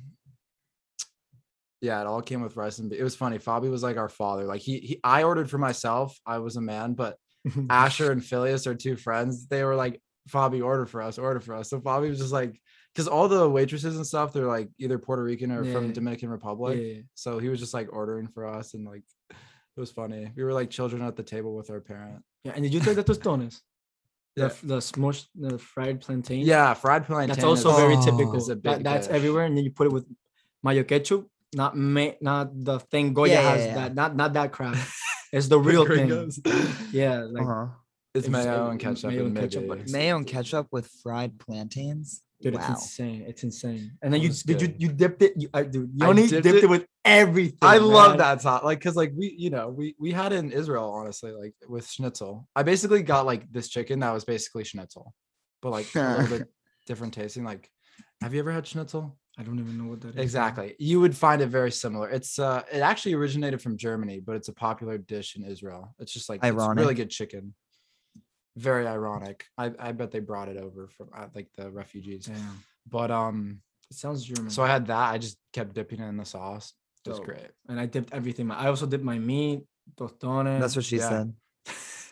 yeah, 1.81 2.01
it 2.01 2.07
all 2.07 2.23
came 2.23 2.41
with 2.41 2.57
rice 2.57 2.79
and. 2.79 2.91
Be- 2.91 2.99
it 2.99 3.03
was 3.03 3.15
funny. 3.15 3.39
Fabi 3.39 3.71
was 3.71 3.83
like 3.83 3.97
our 3.97 4.09
father. 4.09 4.45
Like 4.45 4.61
he, 4.61 4.79
he, 4.79 5.01
I 5.05 5.23
ordered 5.23 5.51
for 5.51 5.59
myself. 5.59 6.19
I 6.27 6.39
was 6.39 6.57
a 6.57 6.61
man, 6.61 6.95
but 6.95 7.17
Asher 7.71 8.11
and 8.11 8.25
Phileas 8.25 8.67
are 8.67 8.75
two 8.75 8.97
friends. 8.97 9.47
They 9.47 9.65
were 9.65 9.77
like, 9.77 10.01
Fabi, 10.31 10.65
order 10.65 10.87
for 10.87 11.03
us, 11.03 11.19
order 11.19 11.41
for 11.41 11.55
us. 11.55 11.69
So 11.69 11.81
Fabi 11.81 12.09
was 12.09 12.19
just 12.19 12.33
like, 12.33 12.59
because 12.95 13.09
all 13.09 13.29
the 13.29 13.49
waitresses 13.49 13.97
and 13.97 14.07
stuff, 14.07 14.33
they're 14.33 14.47
like 14.47 14.71
either 14.79 14.99
Puerto 14.99 15.23
Rican 15.23 15.51
or 15.51 15.65
from 15.65 15.93
Dominican 15.93 16.31
Republic. 16.31 16.79
yeah, 16.79 16.87
yeah. 16.87 17.01
So 17.15 17.39
he 17.39 17.49
was 17.49 17.61
just 17.61 17.75
like 17.75 17.93
ordering 17.93 18.29
for 18.29 18.47
us, 18.47 18.75
and 18.75 18.87
like, 18.87 19.03
it 19.31 19.81
was 19.81 19.91
funny. 19.91 20.31
We 20.35 20.45
were 20.45 20.53
like 20.53 20.71
children 20.71 21.03
at 21.03 21.17
the 21.17 21.23
table 21.23 21.55
with 21.55 21.71
our 21.71 21.81
parent. 21.81 22.23
Yeah, 22.45 22.53
and 22.55 22.63
did 22.63 22.73
you 22.73 22.81
try 22.81 22.95
the 22.95 23.03
tostones? 23.03 23.61
The 24.37 24.43
Yeah. 24.43 24.49
the 24.65 24.79
smushed, 24.79 25.27
the 25.35 25.59
fried 25.59 26.01
plantain. 26.01 26.45
Yeah, 26.45 26.75
fried 26.75 27.07
plantain. 27.07 27.29
that's 27.35 27.45
also 27.45 27.71
is- 27.71 27.77
very 27.77 27.97
Oh. 27.97 28.03
typical. 28.03 28.37
a 28.51 28.55
That, 28.57 28.83
that's 28.83 29.07
dish. 29.07 29.17
everywhere, 29.17 29.45
and 29.45 29.57
then 29.57 29.65
you 29.65 29.71
put 29.71 29.87
it 29.87 29.93
with 29.93 30.07
mayo 30.63 30.83
ketchup. 30.83 31.29
Not 31.55 31.77
ma- 31.77 32.19
not 32.21 32.47
the 32.69 32.81
thing 32.81 33.15
Goya 33.15 33.31
Yeah, 33.33 33.41
yeah, 33.43 33.51
has 33.51 33.67
yeah. 33.67 33.75
that. 33.75 33.95
Not 33.95 34.17
not 34.17 34.33
that 34.35 34.51
crap. 34.53 34.75
It's 35.33 35.49
the 35.49 35.59
real 35.59 35.85
thing. 35.87 36.09
Yeah, 36.93 37.23
like 37.35 37.43
uh-huh. 37.43 37.67
It's 38.15 38.27
It 38.29 38.31
was, 38.33 38.47
mayo 38.47 38.71
and 38.71 38.79
ketchup 38.81 39.11
mayo 39.11 39.27
and 39.27 39.37
and 39.37 39.37
ketchup, 39.39 39.67
but 39.69 39.79
maybe- 39.79 39.91
it's- 39.91 39.93
mayo 39.93 40.17
and 40.17 40.27
ketchup 40.27 40.67
with 40.71 40.87
fried 41.03 41.33
plantains. 41.39 42.23
Dude, 42.45 42.55
wow. 42.55 42.73
it's 42.73 42.83
insane. 42.83 43.25
It's 43.27 43.43
insane. 43.43 43.93
And 44.03 44.13
then 44.13 44.21
you 44.21 44.29
was 44.29 44.43
did 44.43 44.61
you 44.61 44.75
you 44.79 44.89
dipped 44.93 45.23
it. 45.23 45.33
You, 45.37 45.49
I, 45.53 45.63
dude, 45.63 45.91
you 45.95 46.05
I 46.07 46.09
only 46.09 46.27
dipped 46.27 46.45
dipped, 46.45 46.59
it, 46.59 46.65
it- 46.65 46.71
with 46.71 46.87
everything. 47.05 47.59
I 47.63 47.79
love 47.79 48.19
that 48.19 48.43
sauce. 48.43 48.63
Like, 48.63 48.81
cause 48.81 48.97
like 48.97 49.13
we, 49.17 49.35
you 49.37 49.51
know, 49.51 49.69
we 49.69 49.95
we 49.99 50.13
had 50.13 50.33
it 50.33 50.37
in 50.37 50.53
Israel, 50.53 50.91
honestly, 50.91 51.33
like 51.33 51.55
with 51.69 51.89
schnitzel. 51.89 52.49
I 52.55 52.63
basically 52.63 53.03
got 53.03 53.27
like 53.27 53.51
this 53.51 53.69
chicken 53.69 54.01
that 54.01 54.13
was 54.13 54.25
basically 54.25 54.65
schnitzel, 54.65 55.15
but 55.63 55.71
like 55.71 55.93
a 55.95 56.19
little 56.19 56.39
bit 56.39 56.49
different 56.87 57.15
tasting. 57.15 57.45
Like, 57.45 57.71
have 58.21 58.35
you 58.35 58.41
ever 58.41 58.53
had 58.53 58.67
schnitzel? 58.67 59.17
I 59.37 59.43
don't 59.43 59.59
even 59.59 59.77
know 59.77 59.91
what 59.91 60.01
that 60.03 60.15
is. 60.15 60.17
Exactly. 60.17 60.77
You 60.79 61.01
would 61.01 61.17
find 61.17 61.43
it 61.43 61.49
very 61.49 61.73
similar. 61.73 62.09
It's 62.09 62.39
uh 62.39 62.63
it 62.73 62.81
actually 62.81 63.15
originated 63.15 63.61
from 63.61 63.77
Germany, 63.77 64.21
but 64.25 64.37
it's 64.37 64.49
a 64.49 64.53
popular 64.53 64.99
dish 64.99 65.37
in 65.37 65.45
Israel. 65.45 65.95
It's 65.99 66.13
just 66.13 66.29
like 66.29 66.41
it's 66.43 66.57
really 66.77 66.95
good 66.95 67.11
chicken. 67.11 67.55
Very 68.57 68.87
ironic. 68.87 69.47
I, 69.59 69.73
I 69.79 69.93
bet 69.93 70.11
they 70.13 70.21
brought 70.21 70.49
it 70.49 70.57
over 70.57 70.89
from 70.89 71.09
uh, 71.17 71.27
like 71.35 71.49
the 71.57 71.71
refugees. 71.71 72.27
Damn. 72.27 72.63
But 72.89 73.11
um 73.11 73.61
It 73.91 73.97
sounds 73.97 74.25
German. 74.25 74.51
so 74.51 74.63
I 74.63 74.69
had 74.69 74.87
that. 74.87 75.13
I 75.13 75.19
just 75.19 75.37
kept 75.53 75.75
dipping 75.75 76.01
it 76.01 76.09
in 76.09 76.17
the 76.17 76.25
sauce. 76.25 76.73
It 77.05 77.09
was 77.11 77.19
Dope. 77.19 77.27
great. 77.27 77.51
and 77.69 77.79
I 77.81 77.87
dipped 77.87 78.13
everything. 78.15 78.51
I 78.51 78.69
also 78.69 78.87
dipped 78.87 79.05
my 79.05 79.19
meat, 79.19 79.65
tostones. 79.97 80.61
That's 80.61 80.77
what 80.77 80.85
she 80.85 80.97
Yeah. 80.99 81.09
said. 81.09 81.35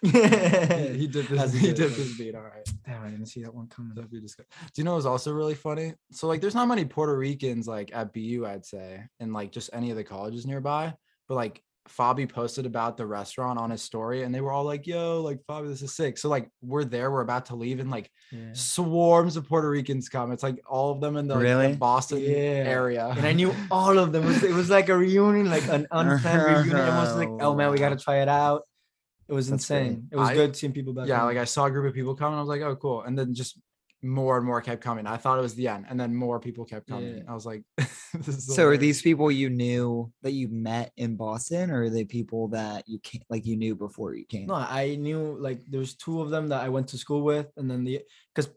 he, 0.02 0.08
he 0.10 0.98
he 1.02 1.06
dipped 1.06 1.28
his, 1.28 1.40
As 1.40 1.52
he 1.52 1.58
he 1.60 1.66
did, 1.68 1.76
dipped 1.76 1.94
his 1.96 2.18
beat. 2.18 2.34
All 2.34 2.42
right. 2.42 2.68
Damn, 2.84 3.04
I 3.04 3.10
didn't 3.10 3.26
see 3.26 3.42
that 3.44 3.54
one 3.54 3.68
coming. 3.68 3.94
That'd 3.94 4.10
be 4.10 4.20
disgust- 4.20 4.50
Do 4.50 4.80
you 4.80 4.84
know 4.84 4.94
what's 4.94 5.06
also 5.06 5.32
really 5.32 5.54
funny? 5.54 5.94
So 6.10 6.26
like 6.26 6.40
there's 6.40 6.54
not 6.56 6.66
many 6.66 6.84
Puerto 6.84 7.16
Ricans 7.16 7.68
like 7.68 7.90
at 7.94 8.12
BU, 8.12 8.44
I'd 8.46 8.66
say, 8.66 9.04
and 9.20 9.32
like 9.32 9.52
just 9.52 9.70
any 9.72 9.90
of 9.90 9.96
the 9.96 10.04
colleges 10.04 10.44
nearby. 10.46 10.92
But 11.28 11.36
like 11.36 11.62
Fabi 11.88 12.28
posted 12.28 12.64
about 12.64 12.96
the 12.96 13.04
restaurant 13.04 13.58
on 13.58 13.70
his 13.70 13.82
story 13.82 14.22
and 14.22 14.34
they 14.34 14.40
were 14.40 14.52
all 14.52 14.64
like, 14.64 14.86
yo, 14.86 15.20
like 15.20 15.40
Fabi, 15.48 15.68
this 15.68 15.82
is 15.82 15.92
sick. 15.92 16.16
So 16.16 16.28
like 16.28 16.48
we're 16.62 16.84
there, 16.84 17.10
we're 17.10 17.22
about 17.22 17.46
to 17.46 17.56
leave, 17.56 17.80
and 17.80 17.90
like 17.90 18.10
Yeah. 18.30 18.50
swarms 18.52 19.36
of 19.36 19.46
Puerto 19.48 19.68
Ricans 19.68 20.08
come. 20.08 20.32
It's 20.32 20.42
like 20.42 20.60
all 20.68 20.92
of 20.92 21.00
them 21.00 21.16
in 21.16 21.26
the, 21.26 21.34
like, 21.34 21.72
the 21.72 21.76
Boston 21.78 22.18
Yeah. 22.20 22.28
area. 22.30 23.12
And 23.16 23.26
I 23.26 23.32
knew 23.32 23.54
all 23.70 23.98
of 23.98 24.12
them. 24.12 24.22
It 24.24 24.26
was, 24.28 24.42
it 24.44 24.54
was 24.54 24.70
like 24.70 24.88
a 24.88 24.96
reunion, 24.96 25.50
like 25.50 25.66
an 25.68 25.86
unplanned 25.90 26.42
reunion. 26.44 26.76
Everyone 26.76 26.96
was 26.98 27.16
like, 27.16 27.28
"Oh 27.40 27.54
man, 27.54 27.70
we 27.72 27.78
got 27.78 27.90
to 27.90 27.96
try 27.96 28.22
it 28.22 28.28
out." 28.28 28.62
It 29.28 29.34
was 29.34 29.48
That's 29.50 29.66
great. 29.66 29.80
insane. 29.80 30.08
It 30.12 30.16
was 30.16 30.28
I- 30.30 30.34
good 30.34 30.56
seeing 30.56 30.72
people 30.72 30.92
back. 30.92 31.08
yeah, 31.08 31.18
home. 31.18 31.28
like 31.28 31.38
I 31.38 31.44
saw 31.44 31.64
a 31.66 31.70
group 31.70 31.86
of 31.86 31.94
people 31.94 32.14
coming. 32.14 32.36
I 32.38 32.40
was 32.40 32.48
like, 32.48 32.62
oh, 32.62 32.76
cool. 32.76 33.02
And 33.02 33.18
then 33.18 33.34
just 33.34 33.58
more 34.02 34.36
and 34.36 34.44
more 34.44 34.60
kept 34.60 34.82
coming. 34.82 35.06
I 35.06 35.16
thought 35.16 35.38
it 35.38 35.42
was 35.42 35.54
the 35.54 35.68
end, 35.68 35.86
and 35.88 35.98
then 35.98 36.14
more 36.14 36.40
people 36.40 36.64
kept 36.64 36.88
coming. 36.88 37.18
Yeah. 37.18 37.22
I 37.28 37.34
was 37.34 37.46
like, 37.46 37.62
this 37.76 38.28
is 38.28 38.54
So 38.54 38.66
are 38.66 38.76
these 38.76 39.00
people 39.00 39.30
you 39.30 39.48
knew 39.48 40.12
that 40.22 40.32
you 40.32 40.48
met 40.48 40.92
in 40.96 41.16
Boston, 41.16 41.70
or 41.70 41.84
are 41.84 41.90
they 41.90 42.04
people 42.04 42.48
that 42.48 42.88
you 42.88 42.98
came 42.98 43.22
like 43.30 43.46
you 43.46 43.56
knew 43.56 43.74
before 43.74 44.14
you 44.14 44.24
came? 44.24 44.46
No, 44.46 44.54
I 44.54 44.96
knew 44.96 45.36
like 45.38 45.60
there's 45.68 45.94
two 45.94 46.20
of 46.20 46.30
them 46.30 46.48
that 46.48 46.62
I 46.62 46.68
went 46.68 46.88
to 46.88 46.98
school 46.98 47.22
with, 47.22 47.46
and 47.56 47.70
then 47.70 47.84
the 47.84 48.00
because 48.34 48.50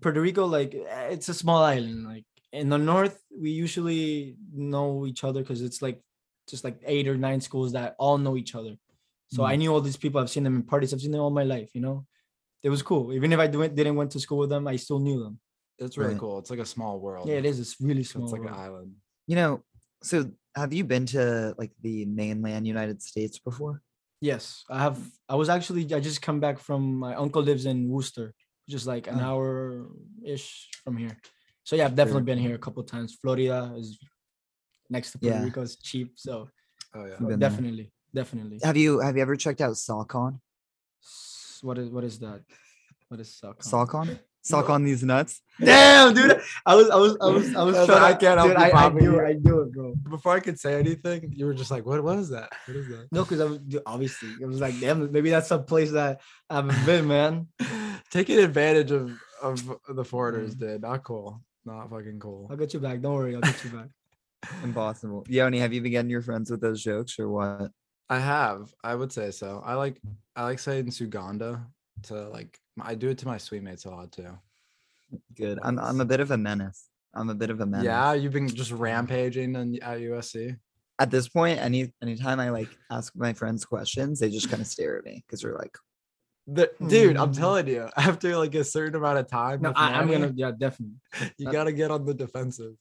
Puerto 0.00 0.20
Rico, 0.20 0.44
like 0.44 0.74
eh, 0.74 1.08
it's 1.10 1.28
a 1.28 1.34
small 1.34 1.62
island. 1.62 2.04
Like 2.04 2.24
in 2.52 2.68
the 2.68 2.78
north, 2.78 3.18
we 3.36 3.50
usually 3.50 4.36
know 4.52 5.06
each 5.06 5.24
other 5.24 5.40
because 5.40 5.62
it's 5.62 5.80
like 5.80 6.00
just 6.48 6.64
like 6.64 6.80
eight 6.84 7.08
or 7.08 7.16
nine 7.16 7.40
schools 7.40 7.72
that 7.72 7.94
all 7.98 8.18
know 8.18 8.36
each 8.36 8.54
other. 8.54 8.76
So 9.32 9.44
I 9.44 9.54
knew 9.54 9.72
all 9.72 9.80
these 9.80 9.96
people. 9.96 10.20
I've 10.20 10.28
seen 10.28 10.42
them 10.42 10.56
in 10.56 10.64
parties. 10.64 10.92
I've 10.92 11.00
seen 11.00 11.12
them 11.12 11.20
all 11.20 11.30
my 11.30 11.44
life. 11.44 11.70
You 11.72 11.80
know, 11.82 12.06
it 12.62 12.68
was 12.70 12.82
cool. 12.82 13.12
Even 13.12 13.32
if 13.32 13.38
I 13.38 13.46
didn't 13.46 13.74
didn't 13.74 13.96
went 13.96 14.10
to 14.12 14.20
school 14.20 14.38
with 14.38 14.50
them, 14.50 14.66
I 14.68 14.76
still 14.76 14.98
knew 15.00 15.22
them. 15.22 15.38
It's 15.78 15.96
really 15.96 16.12
Right. 16.12 16.20
cool. 16.20 16.38
It's 16.38 16.50
like 16.50 16.58
a 16.60 16.66
small 16.66 17.00
world. 17.00 17.26
Yeah, 17.28 17.36
it 17.36 17.46
is. 17.46 17.58
It's 17.58 17.80
really 17.80 18.04
small. 18.04 18.24
It's 18.24 18.32
like 18.32 18.42
an 18.42 18.54
island. 18.54 18.92
You 19.26 19.36
know, 19.36 19.64
so 20.02 20.30
have 20.54 20.72
you 20.72 20.84
been 20.84 21.06
to 21.06 21.54
like 21.56 21.72
the 21.80 22.04
mainland 22.04 22.66
United 22.66 23.00
States 23.02 23.38
before? 23.38 23.82
Yes, 24.20 24.64
I 24.68 24.78
have. 24.82 24.98
I 25.28 25.36
was 25.36 25.48
actually. 25.48 25.82
I 25.94 26.00
just 26.00 26.20
come 26.20 26.40
back 26.40 26.58
from. 26.58 26.96
My 26.96 27.14
uncle 27.14 27.42
lives 27.42 27.64
in 27.64 27.88
Worcester, 27.88 28.34
just 28.68 28.86
like 28.86 29.06
an 29.06 29.20
ah. 29.20 29.22
Oh. 29.22 29.28
hour 29.28 29.86
ish 30.24 30.68
from 30.84 30.96
here. 30.98 31.16
So 31.64 31.76
yeah, 31.76 31.86
I've 31.86 31.94
definitely 31.96 32.24
Very 32.24 32.36
been 32.36 32.44
here 32.46 32.54
a 32.56 32.58
couple 32.58 32.82
times. 32.84 33.16
Florida 33.20 33.72
is 33.78 33.98
next 34.90 35.12
to 35.12 35.18
Puerto 35.18 35.36
Yeah. 35.38 35.44
Rico. 35.44 35.62
It's 35.62 35.76
cheap, 35.76 36.12
so 36.16 36.48
Oh 36.94 37.04
yeah. 37.06 37.16
You've 37.20 37.28
there. 37.28 37.38
definitely, 37.38 37.92
definitely. 38.12 38.58
Have 38.62 38.76
you 38.76 38.98
have 39.00 39.16
you 39.16 39.22
ever 39.22 39.36
checked 39.36 39.60
out 39.62 39.76
Salcon? 39.78 40.40
S- 41.60 41.64
What 41.64 41.78
is 41.78 41.90
what 41.90 42.04
is 42.04 42.18
that? 42.20 42.40
What 43.08 43.20
is 43.20 43.34
Salcon? 43.34 43.62
Salcon? 43.62 44.18
Salcon 44.42 44.84
these 44.84 45.02
nuts? 45.02 45.42
Damn, 45.60 46.14
dude! 46.14 46.40
I 46.64 46.74
was, 46.74 46.88
I 46.88 46.96
was, 46.96 47.16
I 47.20 47.26
was, 47.26 47.54
I 47.54 47.62
was 47.62 47.74
trying. 47.86 48.00
like, 48.00 48.16
I 48.16 48.18
can't 48.18 48.40
dude, 48.40 48.56
I, 48.56 48.68
I 48.68 48.70
Bobby. 48.72 49.00
do 49.02 49.18
it. 49.18 49.26
I 49.26 49.32
do 49.34 49.60
it, 49.60 49.72
bro. 49.72 49.94
Before 50.08 50.32
I 50.34 50.40
could 50.40 50.58
say 50.58 50.78
anything, 50.78 51.30
you 51.36 51.44
were 51.44 51.52
just 51.52 51.70
like, 51.70 51.84
"What? 51.84 52.02
What 52.02 52.18
is 52.18 52.30
that? 52.30 52.50
What 52.66 52.76
is 52.76 52.88
that?" 52.88 53.08
No, 53.12 53.22
because 53.24 53.40
I 53.40 53.44
was 53.44 53.58
dude, 53.58 53.82
obviously. 53.84 54.30
I 54.42 54.46
was 54.46 54.60
like, 54.60 54.80
damn, 54.80 55.12
maybe 55.12 55.28
that's 55.28 55.50
a 55.50 55.58
place 55.58 55.90
that 55.90 56.20
I 56.48 56.54
haven't 56.54 56.86
been, 56.86 57.06
man. 57.06 57.48
Taking 58.10 58.38
advantage 58.38 58.90
of 58.92 59.12
of 59.42 59.56
the 59.88 60.04
foreigners, 60.04 60.54
Mm. 60.54 60.58
did 60.60 60.82
not 60.82 61.04
cool. 61.04 61.42
Not 61.66 61.90
fucking 61.90 62.18
cool. 62.20 62.46
I'll 62.50 62.56
get 62.56 62.72
you 62.72 62.80
back. 62.80 63.02
Don't 63.02 63.12
worry, 63.14 63.34
I'll 63.34 63.42
get 63.42 63.62
you 63.64 63.70
back. 63.70 63.88
Impossible. 64.64 65.26
Yoni, 65.28 65.58
have 65.58 65.74
you 65.74 65.82
been 65.82 65.92
getting 65.92 66.10
your 66.10 66.22
friends 66.22 66.50
with 66.50 66.62
those 66.62 66.82
jokes 66.82 67.18
or 67.18 67.28
what? 67.28 67.70
I 68.10 68.18
have. 68.18 68.74
I 68.82 68.94
would 68.94 69.12
say 69.12 69.30
so. 69.30 69.62
I 69.64 69.74
like. 69.74 70.00
I 70.36 70.44
like 70.44 70.58
saying 70.58 70.90
Suganda 70.90 71.64
to 72.04 72.28
like. 72.28 72.58
I 72.80 72.94
do 72.94 73.08
it 73.08 73.18
to 73.18 73.26
my 73.26 73.38
suite 73.38 73.62
mates 73.62 73.84
a 73.84 73.90
lot 73.90 74.10
too. 74.12 74.36
Good. 75.36 75.58
I'm 75.62 75.78
I'm 75.78 76.00
a 76.00 76.04
bit 76.04 76.20
of 76.20 76.30
a 76.32 76.36
menace. 76.36 76.88
I'm 77.14 77.30
a 77.30 77.34
bit 77.34 77.50
of 77.50 77.60
a 77.60 77.66
menace. 77.66 77.84
Yeah, 77.86 78.12
you've 78.14 78.32
been 78.32 78.48
just 78.48 78.72
rampaging 78.72 79.54
in, 79.54 79.82
at 79.82 79.98
USC. 80.00 80.56
At 80.98 81.10
this 81.10 81.28
point, 81.28 81.58
any 81.60 81.92
anytime 82.02 82.40
I 82.40 82.50
like 82.50 82.68
ask 82.90 83.14
my 83.16 83.32
friends 83.32 83.64
questions, 83.64 84.18
they 84.20 84.28
just 84.28 84.50
kind 84.50 84.60
of 84.60 84.66
stare 84.66 84.98
at 84.98 85.04
me 85.04 85.24
because 85.26 85.40
they're 85.42 85.56
like, 85.56 85.76
The, 86.46 86.70
dude, 86.86 87.16
I'm 87.16 87.32
Mm. 87.32 87.38
telling 87.38 87.66
you, 87.68 87.88
after 87.96 88.36
like 88.36 88.54
a 88.56 88.64
certain 88.64 88.96
amount 88.96 89.18
of 89.18 89.28
time, 89.28 89.62
No, 89.62 89.70
with 89.70 89.78
I, 89.78 89.92
I'm 89.94 90.10
gonna 90.10 90.32
yeah 90.34 90.50
definitely. 90.50 90.96
you 91.38 91.48
Uh, 91.48 91.52
gotta 91.52 91.72
get 91.72 91.90
on 91.90 92.04
the 92.04 92.14
defensive. 92.14 92.74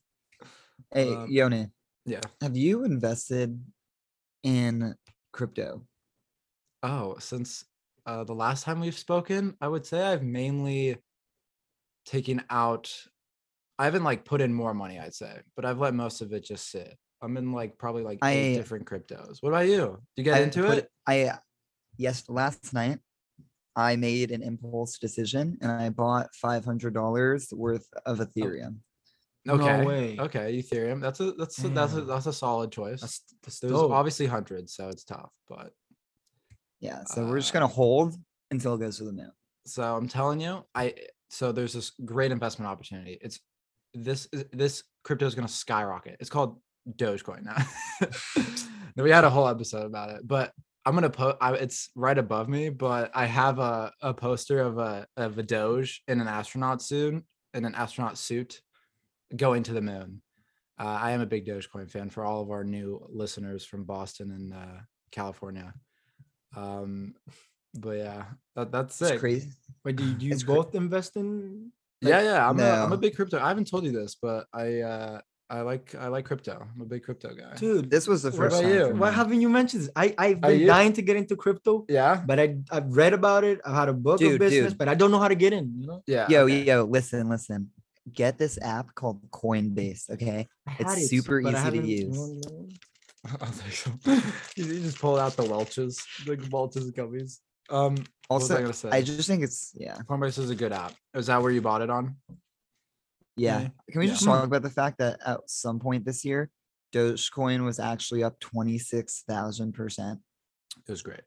"Hey, 0.91 1.13
Um, 1.13 1.27
Yoni, 1.29 1.67
Yeah. 2.05 2.21
have 2.41 2.57
you 2.57 2.83
invested 2.83 3.59
in 4.43 4.95
crypto?" 5.31 5.85
Oh, 6.83 7.17
since 7.19 7.65
uh, 8.05 8.23
the 8.23 8.33
last 8.35 8.63
time 8.63 8.79
we've 8.79 8.97
spoken, 8.97 9.55
I 9.61 9.67
would 9.67 9.85
say 9.85 10.01
I've 10.01 10.23
mainly 10.23 10.97
taken 12.05 12.43
out. 12.49 12.91
I 13.77 13.85
haven't 13.85 14.03
like 14.03 14.25
put 14.25 14.41
in 14.41 14.53
more 14.53 14.73
money, 14.73 14.99
I'd 14.99 15.13
say, 15.13 15.39
but 15.55 15.65
I've 15.65 15.79
let 15.79 15.93
most 15.93 16.21
of 16.21 16.33
it 16.33 16.43
just 16.43 16.69
sit. 16.69 16.97
I'm 17.21 17.37
in 17.37 17.51
like 17.51 17.77
probably 17.77 18.03
like 18.03 18.19
eight 18.23 18.53
I- 18.53 18.55
different 18.55 18.85
cryptos. 18.85 19.37
What 19.41 19.49
about 19.49 19.67
you? 19.67 19.97
Do 20.15 20.21
you 20.21 20.23
get 20.23 20.35
I 20.35 20.39
into 20.41 20.63
put- 20.63 20.77
it? 20.79 20.89
I 21.07 21.33
yes, 21.97 22.27
last 22.29 22.73
night 22.73 22.99
I 23.75 23.95
made 23.95 24.31
an 24.31 24.41
impulse 24.41 24.97
decision 24.97 25.57
and 25.61 25.71
I 25.71 25.89
bought 25.89 26.33
five 26.35 26.65
hundred 26.65 26.93
dollars 26.93 27.49
worth 27.53 27.87
of 28.05 28.19
Ethereum. 28.19 28.77
Okay. 29.47 29.81
No 29.81 29.87
way. 29.87 30.17
Okay, 30.19 30.61
Ethereum. 30.61 31.01
That's 31.01 31.19
a 31.19 31.31
that's 31.31 31.63
a, 31.63 31.69
that's 31.69 31.93
a 31.93 32.01
that's 32.01 32.25
a 32.25 32.33
solid 32.33 32.71
choice. 32.71 33.01
That's, 33.01 33.21
that's 33.43 33.59
There's 33.59 33.71
dope. 33.73 33.91
obviously 33.91 34.25
hundreds, 34.27 34.73
so 34.73 34.89
it's 34.89 35.03
tough. 35.03 35.31
But 35.47 35.71
Yeah, 36.79 37.03
so 37.05 37.25
we're 37.25 37.39
just 37.39 37.51
Uh, 37.51 37.59
gonna 37.59 37.67
hold 37.67 38.15
until 38.51 38.75
it 38.75 38.79
goes 38.79 38.97
to 38.97 39.05
the 39.05 39.13
moon. 39.13 39.31
so 39.65 39.95
I'm 39.95 40.07
telling 40.09 40.41
you, 40.41 40.65
I 40.75 40.93
so 41.29 41.51
there's 41.51 41.73
this 41.73 41.91
great 42.03 42.31
investment 42.31 42.69
opportunity. 42.69 43.17
It's 43.21 43.39
this 43.93 44.27
this 44.51 44.83
crypto 45.03 45.25
is 45.25 45.35
gonna 45.35 45.47
skyrocket. 45.47 46.17
It's 46.19 46.29
called 46.29 46.59
Dogecoin 46.97 47.43
now. 47.43 47.57
We 48.95 49.11
had 49.11 49.23
a 49.23 49.29
whole 49.29 49.47
episode 49.47 49.85
about 49.85 50.09
it, 50.09 50.27
but 50.27 50.51
I'm 50.85 50.93
gonna 50.93 51.09
put. 51.09 51.37
It's 51.41 51.89
right 51.95 52.17
above 52.17 52.49
me, 52.49 52.69
but 52.69 53.11
I 53.15 53.25
have 53.27 53.57
a 53.59 53.93
a 54.01 54.13
poster 54.13 54.59
of 54.59 54.77
a 54.77 55.07
of 55.15 55.37
a 55.37 55.43
Doge 55.43 56.01
in 56.09 56.19
an 56.19 56.27
astronaut 56.27 56.81
suit 56.81 57.23
in 57.53 57.65
an 57.65 57.75
astronaut 57.75 58.17
suit 58.17 58.61
going 59.35 59.63
to 59.63 59.73
the 59.73 59.81
moon. 59.81 60.21
Uh, 60.79 60.97
I 61.01 61.11
am 61.11 61.21
a 61.21 61.25
big 61.25 61.45
Dogecoin 61.45 61.89
fan 61.91 62.09
for 62.09 62.23
all 62.23 62.41
of 62.41 62.51
our 62.51 62.63
new 62.63 63.05
listeners 63.09 63.65
from 63.65 63.83
Boston 63.83 64.31
and 64.31 64.53
uh, 64.53 64.79
California. 65.11 65.73
Um, 66.55 67.15
but 67.73 67.97
yeah, 67.97 68.23
that, 68.55 68.71
that's 68.71 69.01
It's 69.01 69.11
it. 69.11 69.19
crazy. 69.19 69.49
Wait, 69.83 69.95
do 69.95 70.05
you, 70.05 70.13
do 70.13 70.25
you 70.25 70.31
It's 70.31 70.43
cra- 70.43 70.55
both 70.55 70.75
invest 70.75 71.15
in? 71.15 71.71
Yeah, 72.01 72.21
yeah. 72.21 72.49
I'm 72.49 72.59
a, 72.59 72.63
I'm 72.69 72.91
a 72.93 72.97
big 72.97 73.15
crypto. 73.15 73.39
I 73.39 73.49
haven't 73.49 73.69
told 73.69 73.83
you 73.83 73.91
this, 73.91 74.15
but 74.21 74.45
I 74.53 74.79
uh 74.79 75.19
I 75.51 75.61
like 75.61 75.95
I 75.95 76.07
like 76.07 76.25
crypto. 76.25 76.65
I'm 76.75 76.81
a 76.81 76.85
big 76.85 77.03
crypto 77.03 77.33
guy. 77.35 77.55
Dude, 77.55 77.89
This 77.89 78.07
was 78.07 78.21
the 78.23 78.29
What 78.29 78.37
first 78.37 78.59
about 78.59 78.69
time. 78.69 78.73
you? 78.79 78.87
for 78.87 78.93
why 78.95 79.09
me. 79.09 79.15
haven't 79.15 79.41
you 79.41 79.49
mentioned 79.49 79.83
this? 79.83 79.89
I 79.95 80.15
I've 80.17 80.39
been 80.39 80.65
dying 80.65 80.93
to 80.93 81.01
get 81.01 81.17
into 81.17 81.35
crypto, 81.35 81.85
Yeah. 81.89 82.23
but 82.25 82.39
I 82.39 82.55
I've 82.71 82.95
read 82.95 83.13
about 83.13 83.43
it. 83.43 83.59
I've 83.65 83.75
had 83.75 83.89
a 83.89 83.93
book 83.93 84.19
Dude, 84.19 84.33
of 84.33 84.39
business, 84.39 84.71
dude. 84.71 84.77
but 84.77 84.87
I 84.87 84.95
don't 84.95 85.11
know 85.11 85.19
how 85.19 85.27
to 85.27 85.35
get 85.35 85.51
in. 85.51 85.73
You 85.77 85.87
know, 85.87 86.03
Yeah. 86.07 86.27
Yo, 86.29 86.43
okay. 86.45 86.63
yo, 86.63 86.83
listen, 86.85 87.27
listen. 87.29 87.69
Get 88.13 88.37
this 88.37 88.57
app 88.61 88.93
called 88.95 89.29
Coinbase. 89.31 90.09
Okay, 90.11 90.47
It's 90.79 90.97
it, 90.97 91.07
super 91.07 91.39
easy 91.41 91.71
to 91.71 91.87
use. 91.87 92.17
I 93.41 93.45
was 93.45 93.61
like, 93.63 93.71
so- 93.73 93.91
you 94.55 94.65
you 94.65 94.79
just 94.81 94.99
pull 94.99 95.17
out 95.19 95.35
the 95.35 95.43
Welch's, 95.43 96.05
like 96.25 96.39
Welch's 96.51 96.91
gummies. 96.91 97.39
Um, 97.69 97.95
what 98.27 98.39
was 98.41 98.49
I 98.51 98.55
also, 98.55 98.61
gonna 98.61 98.73
say? 98.73 98.89
I 98.91 99.01
just 99.01 99.27
think 99.27 99.43
it's 99.43 99.71
yeah, 99.75 99.95
Coinbase 100.07 100.39
is 100.39 100.49
a 100.49 100.55
good 100.55 100.71
app. 100.71 100.93
Is 101.13 101.27
that 101.27 101.41
where 101.41 101.51
you 101.51 101.61
bought 101.61 101.81
it 101.81 101.89
on? 101.89 102.15
yeah. 103.35 103.61
Yeah. 103.61 103.67
Can 103.91 103.99
we 103.99 104.05
Yeah. 104.07 104.13
just 104.13 104.23
talk 104.25 104.43
about 104.43 104.61
the 104.61 104.69
fact 104.69 104.97
that 104.99 105.19
at 105.25 105.39
some 105.47 105.79
point 105.79 106.05
this 106.05 106.23
year, 106.25 106.49
Dogecoin 106.93 107.63
was 107.65 107.79
actually 107.79 108.23
up 108.23 108.39
twenty 108.39 108.77
six 108.79 109.23
thousand 109.27 109.73
percent? 109.73 110.19
It 110.87 110.91
was 110.91 111.01
great. 111.01 111.21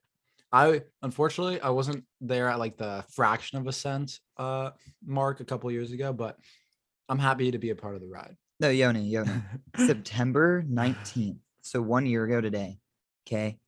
I 0.50 0.82
unfortunately 1.02 1.60
I 1.60 1.70
wasn't 1.70 2.04
there 2.20 2.48
at 2.48 2.58
like 2.58 2.76
the 2.76 3.04
fraction 3.10 3.58
of 3.58 3.66
a 3.66 3.72
cent 3.72 4.18
uh 4.36 4.70
mark 5.04 5.40
a 5.40 5.44
couple 5.44 5.70
years 5.70 5.92
ago, 5.92 6.12
but 6.12 6.36
I'm 7.08 7.18
happy 7.18 7.50
to 7.50 7.58
be 7.58 7.70
a 7.70 7.76
part 7.76 7.94
of 7.94 8.00
the 8.00 8.08
ride. 8.08 8.36
No, 8.60 8.68
Yoni, 8.70 9.04
Yoni. 9.08 9.30
September 9.76 10.62
19th. 10.70 11.38
So 11.62 11.82
one 11.82 12.06
year 12.06 12.24
ago 12.24 12.40
today. 12.40 12.78
Okay. 13.26 13.58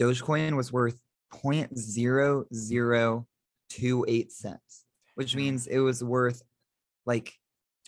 Dogecoin 0.00 0.56
was 0.56 0.72
worth 0.72 0.96
0.0028 1.32 4.30
cents, 4.30 4.84
which 5.14 5.36
means 5.36 5.66
it 5.66 5.78
was 5.78 6.02
worth 6.02 6.42
like 7.06 7.32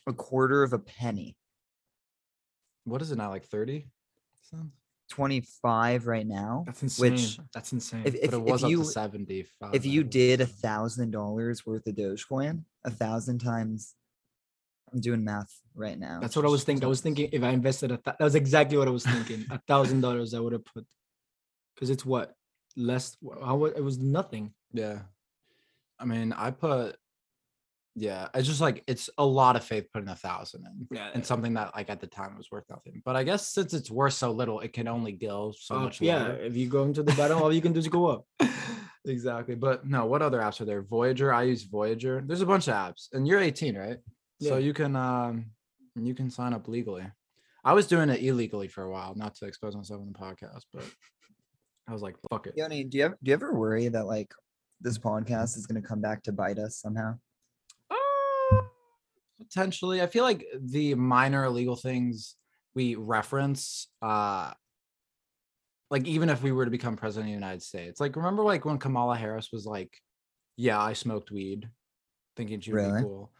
a 0.06 0.12
quarter 0.12 0.62
of 0.62 0.72
a 0.72 0.78
penny. 0.78 1.36
what 2.84 3.02
is 3.02 3.10
it 3.10 3.18
now? 3.18 3.30
Like 3.30 3.44
30 3.44 3.88
cents? 4.42 4.66
25 5.10 6.06
right 6.08 6.26
now. 6.26 6.64
That's 6.66 6.82
insane. 6.82 7.12
Which- 7.12 7.38
That's 7.54 7.72
insane. 7.72 8.02
If, 8.04 8.14
if, 8.16 8.30
but 8.32 8.38
it 8.38 8.42
was 8.42 8.62
if 8.62 8.64
up 8.64 8.70
you 8.70 8.78
to 8.78 8.84
75. 8.84 9.74
if 9.74 9.86
you 9.86 10.02
did 10.04 10.40
a 10.40 10.46
thousand 10.46 11.12
dollars 11.12 11.64
worth 11.64 11.86
of 11.86 11.94
Dogecoin, 11.94 12.64
a 12.84 12.90
thousand 12.90 13.38
times 13.38 13.94
I'm 14.92 15.00
doing 15.00 15.24
math 15.24 15.52
right 15.74 15.98
now. 15.98 16.20
That's 16.20 16.36
what 16.36 16.44
I 16.44 16.48
was 16.48 16.64
thinking. 16.64 16.84
I 16.84 16.88
was 16.88 17.00
thinking 17.00 17.28
if 17.32 17.42
I 17.42 17.50
invested 17.50 17.90
a 17.92 17.96
th- 17.96 18.16
that 18.18 18.24
was 18.24 18.34
exactly 18.34 18.78
what 18.78 18.88
I 18.88 18.92
was 18.92 19.04
thinking. 19.04 19.44
A 19.50 19.58
thousand 19.66 20.00
dollars 20.00 20.32
I 20.34 20.40
would 20.40 20.52
have 20.52 20.64
put, 20.64 20.86
because 21.74 21.90
it's 21.90 22.04
what 22.04 22.34
less. 22.76 23.16
How 23.44 23.64
it 23.64 23.82
was 23.82 23.98
nothing. 23.98 24.52
Yeah. 24.72 25.00
I 25.98 26.04
mean, 26.04 26.32
I 26.32 26.50
put 26.50 26.96
yeah, 27.98 28.28
it's 28.34 28.46
just 28.46 28.60
like 28.60 28.84
it's 28.86 29.08
a 29.16 29.24
lot 29.24 29.56
of 29.56 29.64
faith 29.64 29.86
putting 29.90 30.10
a 30.10 30.14
thousand 30.14 30.66
in. 30.66 30.86
Yeah, 30.96 31.08
And 31.14 31.24
something 31.24 31.54
that 31.54 31.74
like 31.74 31.88
at 31.88 31.98
the 31.98 32.06
time 32.06 32.36
was 32.36 32.50
worth 32.50 32.64
nothing. 32.68 33.00
But 33.04 33.16
I 33.16 33.24
guess 33.24 33.48
since 33.48 33.72
it's 33.72 33.90
worth 33.90 34.12
so 34.12 34.30
little, 34.32 34.60
it 34.60 34.74
can 34.74 34.86
only 34.86 35.12
go 35.12 35.54
so 35.58 35.76
Uh, 35.76 35.80
much 35.80 36.02
yeah. 36.02 36.24
lower. 36.24 36.36
If 36.36 36.54
you 36.56 36.68
go 36.68 36.82
into 36.82 37.02
the 37.02 37.14
bottom, 37.14 37.40
all 37.40 37.50
you 37.52 37.62
can 37.62 37.72
do 37.72 37.78
is 37.78 37.88
go 37.88 38.06
up. 38.08 38.26
exactly. 39.06 39.54
But 39.54 39.86
no, 39.86 40.04
what 40.04 40.20
other 40.20 40.40
apps 40.40 40.60
are 40.60 40.66
there? 40.66 40.82
Voyager. 40.82 41.32
I 41.32 41.44
use 41.44 41.62
Voyager. 41.64 42.22
There's 42.26 42.42
a 42.42 42.46
bunch 42.46 42.68
of 42.68 42.74
apps. 42.74 43.08
And 43.14 43.26
you're 43.26 43.40
18, 43.40 43.78
right? 43.78 43.96
So 44.40 44.58
you 44.58 44.74
can 44.74 44.96
um 44.96 45.46
you 45.94 46.14
can 46.14 46.30
sign 46.30 46.52
up 46.52 46.68
legally. 46.68 47.06
I 47.64 47.72
was 47.72 47.86
doing 47.86 48.10
it 48.10 48.22
illegally 48.22 48.68
for 48.68 48.84
a 48.84 48.90
while, 48.90 49.14
not 49.16 49.34
to 49.36 49.46
expose 49.46 49.74
myself 49.74 50.00
on 50.00 50.12
the 50.12 50.18
podcast, 50.18 50.62
but 50.72 50.84
I 51.88 51.92
was 51.92 52.02
like, 52.02 52.16
fuck 52.30 52.46
it. 52.46 52.54
Yoni, 52.56 52.84
do 52.84 52.98
you 52.98 53.04
ever 53.04 53.18
do 53.22 53.30
you 53.30 53.34
ever 53.34 53.54
worry 53.54 53.88
that 53.88 54.06
like 54.06 54.32
this 54.80 54.98
podcast 54.98 55.56
is 55.56 55.66
gonna 55.66 55.82
come 55.82 56.00
back 56.00 56.22
to 56.24 56.32
bite 56.32 56.58
us 56.58 56.76
somehow? 56.76 57.14
Uh, 57.90 58.62
potentially. 59.38 60.02
I 60.02 60.06
feel 60.06 60.24
like 60.24 60.44
the 60.60 60.94
minor 60.94 61.44
illegal 61.44 61.76
things 61.76 62.36
we 62.74 62.94
reference, 62.94 63.88
uh, 64.02 64.52
like 65.90 66.06
even 66.06 66.28
if 66.28 66.42
we 66.42 66.52
were 66.52 66.66
to 66.66 66.70
become 66.70 66.96
president 66.96 67.28
of 67.28 67.30
the 67.30 67.34
United 67.46 67.62
States, 67.62 68.00
like 68.00 68.16
remember 68.16 68.42
like 68.42 68.64
when 68.64 68.78
Kamala 68.78 69.16
Harris 69.16 69.50
was 69.50 69.64
like, 69.66 69.96
"Yeah, 70.56 70.80
I 70.80 70.92
smoked 70.92 71.30
weed," 71.30 71.68
thinking 72.36 72.60
she 72.60 72.72
would 72.72 72.82
Really? 72.82 73.00
be 73.00 73.04
cool. 73.04 73.32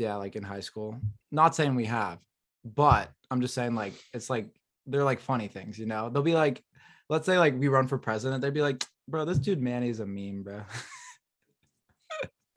Yeah, 0.00 0.16
like 0.16 0.34
in 0.34 0.42
high 0.42 0.60
school. 0.60 0.98
Not 1.30 1.54
saying 1.54 1.74
we 1.74 1.84
have, 1.84 2.18
but 2.64 3.10
I'm 3.30 3.40
just 3.42 3.54
saying 3.54 3.74
like 3.74 3.92
it's 4.14 4.30
like 4.30 4.48
they're 4.86 5.04
like 5.04 5.20
funny 5.20 5.46
things, 5.46 5.78
you 5.78 5.84
know. 5.86 6.08
They'll 6.08 6.22
be 6.22 6.34
like, 6.34 6.64
let's 7.10 7.26
say 7.26 7.38
like 7.38 7.54
we 7.58 7.68
run 7.68 7.86
for 7.86 7.98
president, 7.98 8.40
they'd 8.40 8.54
be 8.54 8.62
like, 8.62 8.82
"Bro, 9.06 9.26
this 9.26 9.38
dude 9.38 9.60
Manny's 9.60 10.00
a 10.00 10.06
meme, 10.06 10.42
bro." 10.42 10.62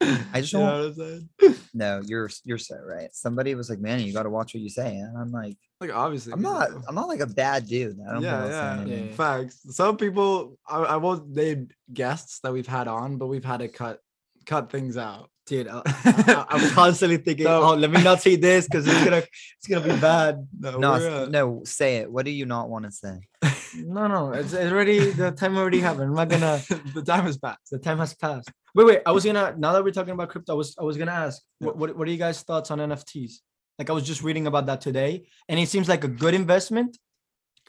I 0.00 0.40
just 0.40 0.52
You 0.52 0.58
know 0.58 0.92
don't- 0.92 0.96
what 1.40 1.48
I'm? 1.50 1.54
No, 1.76 2.00
you're 2.06 2.30
you're 2.44 2.56
so 2.58 2.76
right. 2.78 3.08
Somebody 3.12 3.54
was 3.56 3.68
like, 3.68 3.80
"Manny, 3.80 4.04
you 4.04 4.12
got 4.12 4.22
to 4.22 4.30
watch 4.30 4.54
what 4.54 4.62
you 4.62 4.68
say," 4.68 4.96
and 4.96 5.18
I'm 5.18 5.32
like, 5.32 5.56
Like 5.80 5.92
obviously, 5.92 6.32
"I'm 6.32 6.40
not. 6.40 6.70
do. 6.70 6.82
I'm 6.88 6.94
not 6.94 7.08
like 7.08 7.18
a 7.20 7.26
bad 7.26 7.66
dude. 7.66 7.98
I 8.08 8.12
don't 8.14 8.22
yeah, 8.22 8.46
yeah, 8.46 8.80
anything." 8.80 9.08
Yeah. 9.08 9.14
Facts. 9.14 9.60
Some 9.74 9.96
people, 9.96 10.56
I, 10.68 10.78
I 10.78 10.96
won't 10.98 11.30
name 11.30 11.68
guests 11.92 12.38
that 12.44 12.52
we've 12.52 12.66
had 12.66 12.86
on, 12.86 13.18
but 13.18 13.26
we've 13.26 13.44
had 13.44 13.58
to 13.58 13.66
cut 13.68 13.98
cut 14.46 14.70
things 14.70 14.96
out. 14.96 15.30
Dude, 15.46 15.68
I, 15.68 15.82
I, 15.84 16.46
I'm 16.48 16.70
constantly 16.80 17.18
thinking, 17.18 17.44
So- 17.46 17.62
oh, 17.62 17.74
let 17.74 17.90
me 17.90 18.02
not 18.02 18.22
say 18.22 18.36
this 18.36 18.66
because 18.66 18.86
it's 18.86 19.04
gonna 19.04 19.18
it's 19.58 19.66
gonna 19.68 19.84
be 19.94 20.00
bad. 20.00 20.46
No, 20.58 20.78
No, 20.78 20.92
uh, 20.94 21.26
no, 21.28 21.62
say 21.64 21.96
it. 21.98 22.10
What 22.10 22.24
do 22.24 22.30
you 22.30 22.46
not 22.46 22.68
want 22.70 22.84
to 22.86 22.90
say? 22.92 23.18
No, 23.76 24.06
no, 24.06 24.30
it's, 24.30 24.52
it's 24.52 24.70
already 24.70 25.10
the 25.10 25.32
time 25.32 25.56
already 25.58 25.80
happened. 25.80 26.04
I'm 26.10 26.14
not 26.14 26.28
gonna. 26.28 26.62
the 26.94 27.02
time 27.02 27.24
has 27.24 27.36
passed. 27.36 27.70
The 27.72 27.78
time 27.80 27.98
has 27.98 28.14
passed. 28.14 28.48
Wait, 28.72 28.86
wait. 28.86 29.00
I 29.04 29.10
was 29.10 29.24
gonna. 29.24 29.52
Now 29.58 29.72
that 29.72 29.82
we're 29.82 29.90
talking 29.90 30.12
about 30.14 30.28
crypto, 30.28 30.52
I 30.52 30.56
was 30.56 30.76
I 30.78 30.84
was 30.84 30.96
gonna 30.96 31.10
ask, 31.10 31.42
what 31.58 31.76
what, 31.76 31.96
what 31.98 32.06
are 32.06 32.10
you 32.12 32.16
guys' 32.16 32.40
thoughts 32.42 32.70
on 32.70 32.78
NFTs? 32.78 33.32
Like 33.80 33.90
I 33.90 33.92
was 33.92 34.04
just 34.04 34.22
reading 34.22 34.46
about 34.46 34.66
that 34.66 34.80
today, 34.80 35.26
and 35.48 35.58
it 35.58 35.68
seems 35.68 35.88
like 35.88 36.04
a 36.04 36.08
good 36.08 36.34
investment 36.34 36.96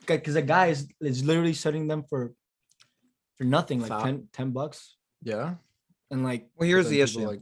because 0.06 0.36
a 0.36 0.44
guy 0.44 0.68
is 0.68 0.88
is 1.02 1.24
literally 1.26 1.54
selling 1.56 1.88
them 1.88 2.04
for 2.08 2.34
for 3.40 3.44
nothing, 3.46 3.80
like 3.82 3.90
Thou- 3.90 4.04
10, 4.04 4.28
10 4.32 4.52
bucks, 4.52 4.96
Yeah. 5.24 5.56
and 6.12 6.24
like, 6.24 6.48
Well, 6.56 6.70
here's 6.70 6.88
the 6.88 7.02
issue. 7.02 7.28
Like, 7.28 7.42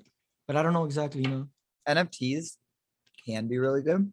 but 0.53 0.59
I 0.59 0.63
don't 0.63 0.73
know 0.73 0.85
exactly, 0.85 1.21
you 1.23 1.27
know. 1.29 1.47
NFTs 1.89 2.57
can 3.25 3.47
be 3.47 3.57
really 3.57 3.81
good, 3.81 4.11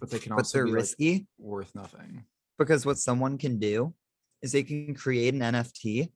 but 0.00 0.10
they 0.10 0.18
can 0.18 0.32
also 0.32 0.36
but 0.36 0.40
also 0.40 0.58
they're 0.58 0.64
be 0.66 0.70
like, 0.72 0.76
risky 0.80 1.26
worth 1.38 1.74
nothing. 1.74 2.24
because 2.58 2.84
what 2.84 2.98
someone 2.98 3.38
can 3.38 3.58
do 3.58 3.94
is 4.42 4.52
they 4.52 4.62
can 4.64 4.94
create 4.94 5.32
an 5.34 5.40
NFT, 5.40 6.10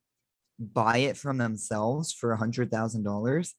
buy 0.59 0.97
it 0.97 1.17
from 1.17 1.37
themselves 1.37 2.11
for 2.11 2.33
a 2.33 2.37
hundred 2.37 2.69
thousand 2.69 3.03
dollars, 3.03 3.55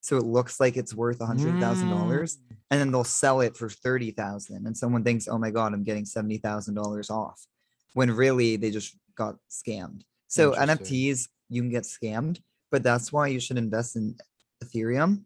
so 0.00 0.16
it 0.16 0.24
looks 0.24 0.58
like 0.60 0.76
it's 0.76 0.94
worth 0.94 1.20
a 1.20 1.26
hundred 1.26 1.60
thousand 1.60 1.90
dollars, 1.90 2.38
Mm. 2.38 2.56
and 2.70 2.80
then 2.80 2.90
they'll 2.90 3.04
sell 3.04 3.40
it 3.42 3.56
for 3.56 3.68
thirty 3.68 4.10
thousand, 4.12 4.66
and 4.66 4.76
someone 4.76 5.04
thinks, 5.04 5.28
"Oh 5.28 5.38
my 5.38 5.50
god, 5.50 5.74
I'm 5.74 5.84
getting 5.84 6.06
seventy 6.06 6.38
thousand 6.38 6.74
dollars 6.74 7.10
off," 7.10 7.46
when 7.92 8.10
really 8.10 8.56
they 8.56 8.70
just 8.70 8.96
got 9.14 9.36
scammed. 9.50 10.02
So 10.28 10.52
NFTs 10.54 11.28
you 11.50 11.60
can 11.62 11.70
get 11.70 11.82
scammed, 11.84 12.40
but 12.70 12.82
that's 12.82 13.12
why 13.12 13.26
you 13.28 13.40
should 13.40 13.58
invest 13.58 13.96
in 13.96 14.16
Ethereum 14.64 15.24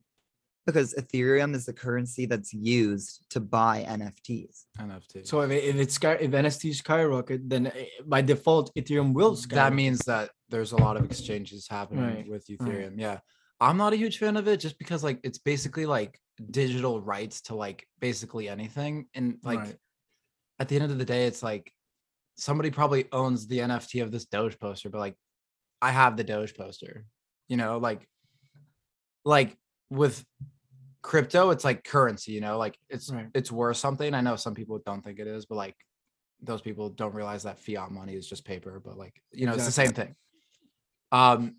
because 0.67 0.95
Ethereum 0.95 1.55
is 1.55 1.67
the 1.67 1.73
currency 1.73 2.27
that's 2.27 2.53
used 2.55 3.27
to 3.31 3.41
buy 3.41 3.85
NFTs. 3.89 4.65
NFT. 4.81 5.27
So 5.27 5.41
if, 5.43 5.51
it, 5.51 5.65
if 5.65 5.77
it's 5.77 5.95
sky, 5.95 6.15
if 6.15 6.31
NFT 6.31 6.75
skyrocket, 6.75 7.49
then 7.49 7.67
eh, 7.69 7.87
by 8.07 8.23
default 8.23 8.75
Ethereum 8.75 9.13
will 9.13 9.37
skyrocket. 9.37 9.57
that 9.71 9.75
means 9.75 9.99
that 10.01 10.31
there's 10.49 10.73
a 10.73 10.77
lot 10.77 10.97
of 10.97 11.05
exchanges 11.05 11.67
happening 11.69 12.05
Right, 12.05 12.29
with 12.29 12.47
right. 12.49 12.59
Ethereum. 12.59 12.95
Yeah. 12.99 13.19
I'm 13.61 13.77
not 13.77 13.93
a 13.93 13.97
huge 13.97 14.19
fan 14.19 14.37
of 14.37 14.49
it 14.49 14.59
just 14.59 14.79
because 14.79 15.05
like 15.05 15.21
it's 15.23 15.39
basically 15.39 15.87
like 15.87 16.19
digital 16.51 17.01
rights 17.01 17.41
to 17.43 17.55
like 17.55 17.87
basically 18.01 18.49
anything. 18.49 19.07
And 19.15 19.39
like 19.45 19.61
Right. 19.61 19.77
at 20.59 20.69
the 20.69 20.77
end 20.77 20.91
of 20.91 20.99
the 20.99 21.05
day, 21.05 21.27
it's 21.27 21.43
like 21.43 21.73
somebody 22.37 22.71
probably 22.71 23.07
owns 23.13 23.47
the 23.47 23.59
NFT 23.59 24.03
of 24.03 24.11
this 24.11 24.25
Doge 24.25 24.59
poster, 24.59 24.89
but 24.91 24.99
like 24.99 25.15
I 25.81 25.91
have 25.91 26.17
the 26.17 26.25
Doge 26.25 26.55
poster, 26.55 27.05
you 27.49 27.57
know, 27.57 27.79
like 27.79 28.09
like 29.25 29.57
with 29.91 30.25
crypto, 31.05 31.51
it's 31.51 31.65
like 31.65 31.85
currency, 31.85 32.33
you 32.33 32.41
know, 32.41 32.57
like 32.59 32.77
it's 32.89 33.11
Right. 33.13 33.29
it's 33.35 33.53
worth 33.53 33.77
something. 33.77 34.15
I 34.15 34.23
know 34.23 34.37
some 34.37 34.55
people 34.55 34.81
don't 34.85 35.03
think 35.05 35.19
it 35.21 35.27
is, 35.29 35.45
but 35.47 35.57
like 35.57 35.77
those 36.41 36.63
people 36.63 36.89
don't 36.89 37.15
realize 37.15 37.43
that 37.45 37.59
fiat 37.59 37.91
money 37.93 38.15
is 38.15 38.27
just 38.29 38.45
paper, 38.45 38.81
but 38.85 38.97
like 38.97 39.15
you 39.31 39.47
know, 39.47 39.53
it's 39.55 39.67
the 39.67 39.71
same 39.83 39.93
thing. 39.93 40.15
Um 41.13 41.57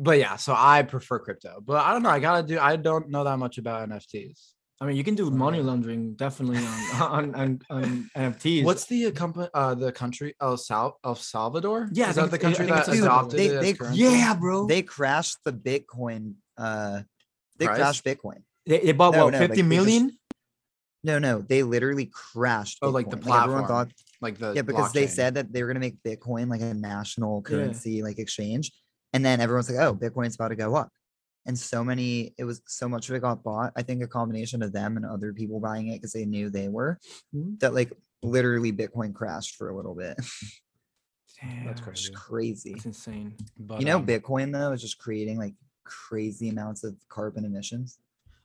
but 0.00 0.18
yeah, 0.18 0.36
so 0.36 0.54
I 0.56 0.82
prefer 0.82 1.18
crypto, 1.18 1.60
but 1.64 1.84
I 1.84 1.92
don't 1.92 2.02
know. 2.04 2.08
I 2.10 2.20
gotta 2.20 2.46
do. 2.46 2.58
I 2.58 2.76
don't 2.76 3.08
know 3.10 3.24
that 3.24 3.36
much 3.36 3.58
about 3.58 3.88
NFTs. 3.88 4.52
I 4.80 4.86
mean, 4.86 4.96
you 4.96 5.02
can 5.02 5.16
do 5.16 5.28
money 5.28 5.60
laundering 5.60 6.14
definitely 6.14 6.58
on 6.64 7.02
on, 7.16 7.34
on, 7.34 7.60
on 7.68 8.10
NFTs. 8.16 8.62
What's 8.64 8.84
the 8.86 9.10
company? 9.10 9.48
Uh, 9.52 9.74
the 9.74 9.90
country 9.92 10.34
El 10.40 10.56
Sal 10.56 10.98
El 11.04 11.16
Salvador. 11.16 11.88
Yeah, 11.92 12.10
is 12.10 12.16
that 12.16 12.30
the 12.30 12.38
country 12.38 12.64
that 12.66 12.78
it's 12.86 12.88
El 12.88 12.94
Salvador. 12.94 13.18
adopted 13.18 13.38
They- 13.40 13.46
it 13.46 13.80
as 13.80 13.90
they- 13.90 13.96
yeah, 14.04 14.34
bro? 14.34 14.66
They 14.68 14.82
crashed 14.82 15.38
the 15.44 15.52
Bitcoin. 15.52 16.34
Uh, 16.56 17.02
they 17.58 17.66
Price? 17.66 17.78
crashed 17.78 18.04
Bitcoin. 18.04 18.42
they, 18.66 18.78
they 18.80 18.92
bought 18.92 19.12
No, 19.12 19.24
what 19.26 19.32
no, 19.32 19.38
fifty 19.40 19.62
like, 19.62 19.70
they 19.70 19.76
just- 19.76 20.14
No, 21.04 21.18
no, 21.18 21.40
they 21.42 21.62
literally 21.62 22.06
crashed. 22.06 22.78
Oh, 22.82 22.90
like 22.90 23.08
the 23.10 23.16
Bitcoin. 23.16 23.42
everyone 23.42 23.66
thought, 23.66 23.88
like 24.20 24.38
the 24.38 24.52
yeah, 24.54 24.62
because 24.62 24.92
they 24.92 25.06
said 25.06 25.34
that 25.34 25.52
they 25.52 25.62
were 25.62 25.68
gonna 25.68 25.80
make 25.80 26.02
Bitcoin 26.02 26.48
like 26.50 26.60
a 26.60 26.74
national 26.74 27.42
Yeah. 27.44 27.50
currency, 27.56 28.02
like 28.02 28.18
exchange, 28.18 28.72
and 29.12 29.24
then 29.24 29.40
everyone's 29.40 29.70
like, 29.70 29.78
"Oh, 29.78 29.94
Bitcoin's 29.94 30.34
about 30.34 30.48
to 30.48 30.56
go 30.56 30.74
up," 30.74 30.90
and 31.46 31.56
so 31.58 31.84
many, 31.84 32.34
it 32.36 32.44
was 32.44 32.60
so 32.66 32.88
much 32.88 33.08
of 33.08 33.14
it 33.14 33.20
got 33.22 33.42
bought. 33.44 33.72
I 33.76 33.82
think 33.82 34.02
a 34.02 34.08
combination 34.08 34.62
of 34.62 34.72
them 34.72 34.96
and 34.96 35.06
other 35.06 35.32
people 35.32 35.60
buying 35.60 35.88
it 35.88 35.98
because 35.98 36.12
they 36.12 36.24
knew 36.26 36.50
they 36.50 36.68
were 36.68 36.98
Mhm. 37.34 37.60
that 37.60 37.74
like 37.74 37.92
literally 38.22 38.72
Bitcoin 38.72 39.14
crashed 39.14 39.54
for 39.54 39.68
a 39.70 39.76
little 39.76 39.94
bit. 39.94 40.16
That's 41.64 41.80
Damn, 41.80 41.84
crazy. 41.84 42.00
Just 42.10 42.14
crazy. 42.14 42.72
That's 42.72 42.86
insane. 42.86 43.34
But, 43.56 43.78
you 43.78 43.86
know, 43.86 43.98
um, 43.98 44.06
Bitcoin 44.06 44.52
though 44.52 44.72
is 44.72 44.82
just 44.82 44.98
creating 44.98 45.38
like 45.38 45.54
crazy 45.88 46.48
amounts 46.50 46.84
of 46.84 46.94
carbon 47.08 47.44
emissions. 47.44 47.98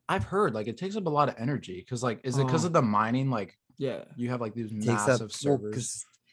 I've 0.09 0.23
heard 0.23 0.53
like 0.53 0.67
it 0.67 0.77
takes 0.77 0.95
up 0.95 1.05
a 1.05 1.09
lot 1.09 1.29
of 1.29 1.35
energy 1.37 1.79
because 1.79 2.01
like 2.03 2.19
is 2.23 2.37
it 2.37 2.45
because 2.45 2.63
Oh. 2.63 2.67
of 2.67 2.73
the 2.73 2.81
mining? 2.81 3.29
Like 3.29 3.57
Yeah. 3.77 4.03
you 4.15 4.29
have 4.29 4.41
like 4.41 4.53
these 4.55 4.71
takes 4.71 4.85
massive 4.85 5.29
up 5.29 5.31
well, 5.45 5.71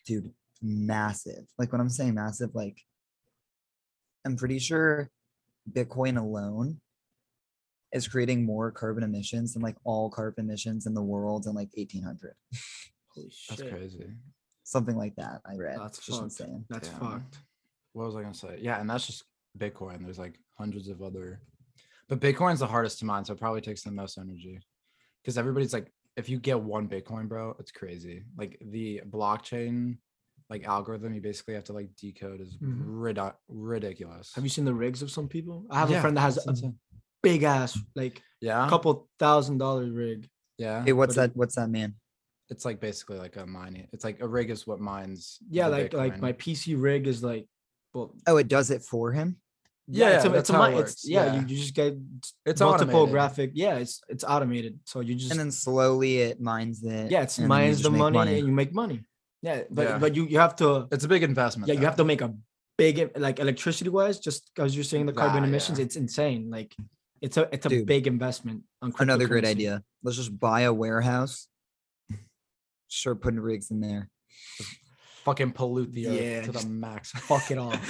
dude 0.06 0.32
massive 0.62 1.46
like 1.58 1.72
when 1.72 1.80
i'm 1.80 1.88
saying 1.88 2.12
massive 2.14 2.54
like 2.54 2.84
i'm 4.26 4.36
pretty 4.36 4.58
sure 4.58 5.10
bitcoin 5.72 6.18
alone 6.18 6.80
is 7.92 8.06
creating 8.06 8.44
more 8.44 8.70
carbon 8.70 9.02
emissions 9.02 9.54
than 9.54 9.62
like 9.62 9.76
all 9.84 10.10
carbon 10.10 10.44
emissions 10.44 10.86
in 10.86 10.92
the 10.94 11.02
world 11.02 11.46
in 11.46 11.54
like 11.54 11.70
1800 11.76 12.34
Holy 13.08 13.28
shit. 13.32 13.56
That's 13.58 13.70
crazy. 13.70 14.04
something 14.64 14.96
like 14.96 15.16
that 15.16 15.40
i 15.46 15.54
read 15.56 15.78
That's 15.78 15.98
just 15.98 16.10
fucked. 16.18 16.24
insane 16.24 16.64
That's 16.68 16.88
Damn. 16.88 17.00
fucked. 17.00 17.38
What 17.92 18.06
was 18.06 18.14
I 18.16 18.22
gonna 18.22 18.34
say? 18.34 18.58
Yeah, 18.62 18.80
and 18.80 18.88
that's 18.88 19.04
just 19.06 19.24
Bitcoin. 19.58 20.04
There's 20.04 20.18
like 20.18 20.38
hundreds 20.58 20.88
of 20.88 21.02
other, 21.02 21.40
but 22.08 22.20
Bitcoin's 22.20 22.60
the 22.60 22.66
hardest 22.66 22.98
to 23.00 23.04
mine, 23.04 23.24
so 23.24 23.32
it 23.32 23.38
probably 23.40 23.60
takes 23.60 23.82
the 23.82 23.90
most 23.90 24.18
energy. 24.18 24.60
Because 25.22 25.36
everybody's 25.38 25.72
like, 25.72 25.92
if 26.16 26.28
you 26.28 26.38
get 26.38 26.60
one 26.60 26.88
Bitcoin, 26.88 27.28
bro, 27.28 27.54
it's 27.58 27.70
crazy. 27.72 28.24
Like 28.36 28.58
the 28.64 29.02
blockchain, 29.08 29.98
like 30.48 30.64
algorithm, 30.64 31.14
you 31.14 31.20
basically 31.20 31.54
have 31.54 31.64
to 31.64 31.72
like 31.72 31.94
decode 31.96 32.40
is 32.40 32.56
Mhm. 32.56 32.84
ridic- 32.86 33.36
ridiculous. 33.48 34.34
Have 34.34 34.44
you 34.44 34.50
seen 34.50 34.64
the 34.64 34.74
rigs 34.74 35.02
of 35.02 35.10
some 35.10 35.28
people? 35.28 35.66
I 35.70 35.78
have 35.80 35.90
a 35.90 36.00
friend 36.00 36.16
that 36.16 36.22
has 36.22 36.44
a 36.44 36.50
insane. 36.50 36.78
big 37.22 37.42
ass, 37.44 37.78
like 37.94 38.22
Yeah, 38.40 38.68
couple 38.68 39.08
thousand 39.18 39.58
dollar 39.58 39.90
rig. 39.90 40.28
yeah. 40.58 40.84
hey 40.84 40.92
what's 40.92 41.14
but 41.14 41.22
it- 41.24 41.28
that 41.34 41.36
what's 41.36 41.54
that 41.56 41.68
man 41.70 41.94
it's 42.48 42.64
like 42.64 42.80
basically 42.80 43.16
like 43.16 43.36
a 43.36 43.46
mining. 43.46 43.86
It's 43.92 44.02
like 44.02 44.20
a 44.20 44.26
rig 44.26 44.50
is 44.50 44.66
what 44.66 44.80
mines. 44.80 45.38
Yeah, 45.48 45.68
the 45.68 45.76
like 45.76 45.92
like 45.92 46.20
my 46.20 46.32
PC 46.32 46.74
rig 46.76 47.06
is 47.06 47.22
like, 47.22 47.46
well, 47.94 48.14
oh 48.26 48.36
it 48.36 48.48
does 48.48 48.70
it 48.70 48.82
for 48.82 49.12
him 49.12 49.36
Yeah, 49.88 50.16
it's 50.16 50.24
a, 50.24 50.34
it's 50.34 50.50
a 50.50 50.52
how 50.54 50.64
it 50.64 50.78
it's 50.78 51.08
yeah, 51.08 51.24
yeah. 51.26 51.34
You, 51.34 51.40
you 51.50 51.56
just 51.56 51.74
get 51.74 51.94
It's 52.46 52.60
multiple 52.60 52.94
automated. 52.94 53.12
graphic. 53.12 53.50
Yeah, 53.54 53.74
it's 53.82 54.00
it's 54.08 54.24
automated. 54.24 54.78
So 54.84 55.00
you 55.00 55.14
just 55.16 55.30
and 55.32 55.40
then 55.40 55.50
slowly 55.50 56.18
it 56.28 56.40
mines 56.40 56.82
it 56.84 57.10
yeah, 57.10 57.22
it's 57.26 57.38
and 57.38 57.50
then 57.50 57.58
you 57.58 57.66
mines 57.66 57.82
the 57.82 57.90
make 57.90 58.12
money, 58.12 58.38
and 58.38 58.46
you 58.48 58.52
make 58.62 58.72
money. 58.72 58.98
Yeah, 59.42 59.62
but 59.70 59.82
Yeah. 59.86 59.98
but 59.98 60.10
you 60.16 60.22
you 60.32 60.38
have 60.38 60.54
to 60.62 60.86
It's 60.94 61.04
a 61.04 61.08
big 61.14 61.22
investment. 61.32 61.66
yeah 61.68 61.74
you 61.80 61.86
have 61.90 61.96
to 61.96 62.04
make 62.12 62.20
a 62.28 62.30
big 62.78 62.94
like 63.26 63.40
electricity 63.40 63.90
wise 63.90 64.16
just 64.26 64.40
because 64.54 64.70
you're 64.76 64.84
saying 64.92 65.06
the 65.06 65.12
carbon 65.22 65.42
Ah, 65.44 65.48
emissions 65.50 65.78
yeah. 65.78 65.84
it's 65.86 65.96
insane 65.96 66.42
like 66.56 66.70
it's 67.20 67.36
a 67.36 67.44
it's 67.54 67.66
a 67.66 67.68
Dude. 67.68 67.86
big 67.94 68.06
investment 68.06 68.62
on 68.82 68.88
another 69.04 69.26
great 69.32 69.44
idea 69.44 69.82
let's 70.04 70.16
just 70.22 70.32
buy 70.48 70.60
a 70.70 70.72
warehouse 70.72 71.48
start 72.88 73.20
putting 73.24 73.40
rigs 73.40 73.70
in 73.70 73.80
there 73.80 74.08
fucking 75.24 75.52
pollute 75.52 75.92
the 75.92 76.06
earth 76.08 76.14
Yeah, 76.20 76.42
to 76.42 76.52
the 76.52 76.66
max. 76.68 77.10
fuck 77.30 77.50
it 77.50 77.58
all. 77.58 77.74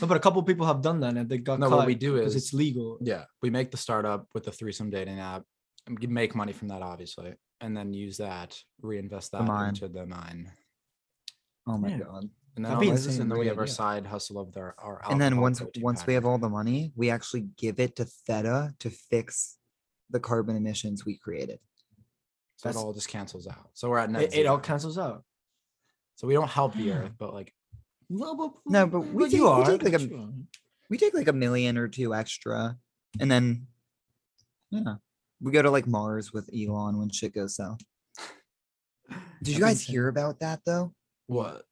No, 0.00 0.06
but 0.06 0.18
a 0.18 0.20
couple 0.20 0.42
people 0.42 0.66
have 0.66 0.82
done 0.82 1.00
that 1.00 1.16
and 1.16 1.26
they 1.28 1.38
got 1.38 1.58
No, 1.58 1.68
caught 1.70 1.78
what 1.78 1.86
we 1.86 1.94
do 1.94 2.16
is- 2.18 2.36
it's 2.36 2.52
legal 2.52 2.98
yeah, 3.00 3.24
we 3.40 3.48
make 3.48 3.70
the 3.70 3.78
startup 3.78 4.26
with 4.34 4.44
the 4.44 4.52
threesome 4.52 4.90
dating 4.90 5.20
app, 5.20 5.42
and 5.86 5.96
make 6.10 6.34
money 6.34 6.52
from 6.52 6.68
that, 6.68 6.82
obviously, 6.82 7.32
and 7.62 7.74
then 7.74 7.94
use 7.94 8.18
that, 8.18 8.58
reinvest 8.82 9.32
that 9.32 9.42
mine. 9.44 9.70
into 9.70 9.88
the 9.88 10.04
mine, 10.04 10.52
oh 11.66 11.78
my 11.78 11.88
Yeah. 11.88 11.98
god 12.00 12.24
and 12.56 12.64
then, 12.64 12.72
That'd 12.74 12.80
be 12.80 12.88
insane, 12.90 13.22
and 13.22 13.30
then 13.30 13.38
we 13.38 13.46
have 13.46 13.56
our 13.56 13.62
idea. 13.64 13.74
side 13.74 14.06
hustle 14.06 14.38
of 14.38 14.54
our 14.56 14.74
our. 14.78 15.00
and 15.10 15.18
then 15.20 15.40
once 15.40 15.62
once 15.80 16.06
we 16.06 16.12
have 16.12 16.26
all 16.26 16.38
the 16.38 16.50
money 16.50 16.92
we 16.94 17.08
actually 17.10 17.46
give 17.56 17.80
it 17.80 17.96
to 17.96 18.04
theta 18.04 18.74
to 18.80 18.90
fix 18.90 19.56
the 20.10 20.20
carbon 20.20 20.56
emissions 20.56 21.06
we 21.06 21.16
created 21.16 21.58
so 22.56 22.68
it 22.68 22.76
all 22.76 22.92
just 22.92 23.08
cancels 23.08 23.46
out. 23.48 23.70
So 23.72 23.88
we're 23.88 23.98
at 23.98 24.10
net 24.10 24.22
it, 24.24 24.34
it 24.40 24.46
all 24.46 24.58
cancels 24.58 24.98
out 24.98 25.24
So 26.16 26.26
we 26.26 26.34
don't 26.34 26.48
help 26.48 26.74
the 26.74 26.92
earth, 26.96 27.12
but 27.18 27.34
like 27.34 27.52
no 28.10 28.34
but, 28.36 28.52
No, 28.66 28.86
we 28.86 29.24
take- 29.24 29.32
you 29.34 29.44
we 29.44 29.50
are 29.50 29.78
take, 29.78 29.82
like, 29.92 30.00
a- 30.00 30.28
we 30.90 30.98
take 30.98 31.14
like 31.14 31.28
a 31.28 31.32
million 31.32 31.76
or 31.78 31.88
two 31.88 32.14
extra 32.14 32.76
and 33.20 33.30
then 33.30 33.66
yeah 34.70 34.96
we 35.40 35.50
go 35.52 35.62
to 35.62 35.70
like 35.70 35.86
mars 35.86 36.32
with 36.32 36.48
elon 36.54 36.98
when 36.98 37.10
shit 37.10 37.34
goes 37.34 37.56
south. 37.56 37.80
Did 39.42 39.54
you 39.54 39.60
guys 39.60 39.82
hear 39.82 40.08
about 40.08 40.40
that 40.40 40.60
though? 40.66 40.92
What? 41.26 41.64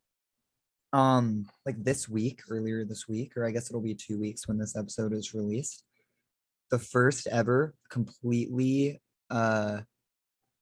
um 0.95 1.47
like 1.65 1.83
this 1.83 2.07
week 2.07 2.41
earlier 2.51 2.85
this 2.85 3.09
week 3.09 3.35
or 3.35 3.47
i 3.47 3.51
guess 3.51 3.71
it'll 3.71 3.81
be 3.81 3.95
two 3.95 4.21
weeks 4.21 4.47
when 4.47 4.59
this 4.59 4.77
episode 4.77 5.15
is 5.15 5.33
released 5.33 5.85
the 6.71 6.79
first 6.79 7.27
ever 7.29 7.75
completely 7.89 9.01
uh 9.31 9.81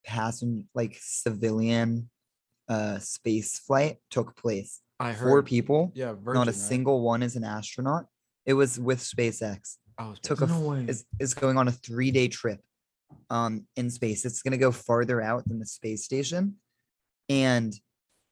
passenger 0.07 0.65
like 0.73 0.97
civilian 1.01 2.09
uh 2.71 2.99
space 3.01 3.59
flight 3.59 3.97
took 4.11 4.37
place 4.37 4.81
I 5.01 5.13
heard 5.13 5.29
four 5.29 5.43
people 5.43 5.93
Yeah, 5.95 6.13
Virgin, 6.13 6.35
not 6.41 6.49
a 6.49 6.53
right? 6.53 6.55
single 6.55 7.01
one 7.03 7.23
is 7.23 7.35
an 7.37 7.45
astronaut. 7.45 8.07
It 8.47 8.55
was 8.55 8.79
with 8.79 9.01
spacex. 9.01 9.77
Oh, 9.99 10.13
it's 10.13 10.21
took 10.21 10.41
a 10.41 10.47
No 10.47 10.55
f- 10.55 10.63
way. 10.63 10.85
is, 10.89 11.05
is 11.19 11.35
going 11.35 11.59
on 11.59 11.69
a 11.69 11.73
three 11.73 12.11
day 12.11 12.29
trip 12.29 12.61
um 13.29 13.67
in 13.77 13.91
space. 13.91 14.25
It's 14.25 14.43
going 14.43 14.53
to 14.53 14.59
go 14.59 14.71
farther 14.73 15.21
out 15.21 15.47
than 15.49 15.59
the 15.59 15.67
space 15.67 16.05
station. 16.05 16.57
And 17.29 17.75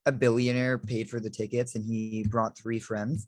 a 0.06 0.12
billionaire 0.12 0.78
paid 0.78 1.10
for 1.10 1.20
the 1.20 1.30
tickets 1.30 1.74
and 1.74 1.84
he 1.84 2.24
brought 2.28 2.56
three 2.56 2.78
friends. 2.78 3.26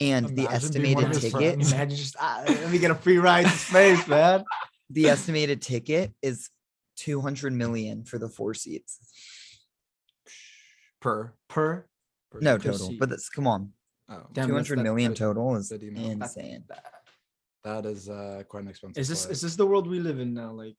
And 0.00 0.26
the 0.28 0.44
Imagine 0.44 0.92
one 0.94 1.04
estimated 1.04 1.20
ticket 1.20 1.54
imagine 1.66 1.96
just 1.96 2.16
ah, 2.20 2.42
let 2.48 2.70
me 2.70 2.78
get 2.78 2.90
a 2.92 2.94
free 2.94 3.18
ride 3.18 3.44
to 3.44 3.50
space 3.50 4.06
man. 4.06 4.44
The 4.90 5.08
estimated 5.08 5.60
ticket 5.62 6.12
is 6.22 6.48
200 6.98 7.52
million 7.52 8.04
for 8.04 8.18
the 8.18 8.28
four 8.28 8.54
seats 8.54 9.00
per. 11.04 11.34
per 11.48 11.86
per 12.30 12.40
no 12.40 12.56
ticket. 12.56 12.72
total 12.72 12.86
seat. 12.88 12.98
but 13.00 13.08
that's 13.10 13.28
come 13.28 13.46
on 13.46 13.62
Oh, 14.08 14.14
Damn, 14.32 14.48
that's- 14.48 14.66
200 14.68 14.78
that- 14.78 14.82
million 14.88 15.10
that- 15.12 15.18
total 15.18 15.56
is 15.56 15.68
that 15.70 15.82
email. 15.82 16.08
That- 16.18 16.24
insane 16.28 16.64
that 17.64 17.86
is 17.86 18.08
uh 18.08 18.42
quite 18.48 18.62
an 18.64 18.68
expensive. 18.68 19.00
is 19.00 19.08
this 19.08 19.22
flight. 19.24 19.32
is 19.34 19.40
this 19.40 19.56
the 19.56 19.66
world 19.66 19.86
we 19.94 19.98
live 20.08 20.18
in 20.24 20.34
now 20.34 20.50
like 20.52 20.76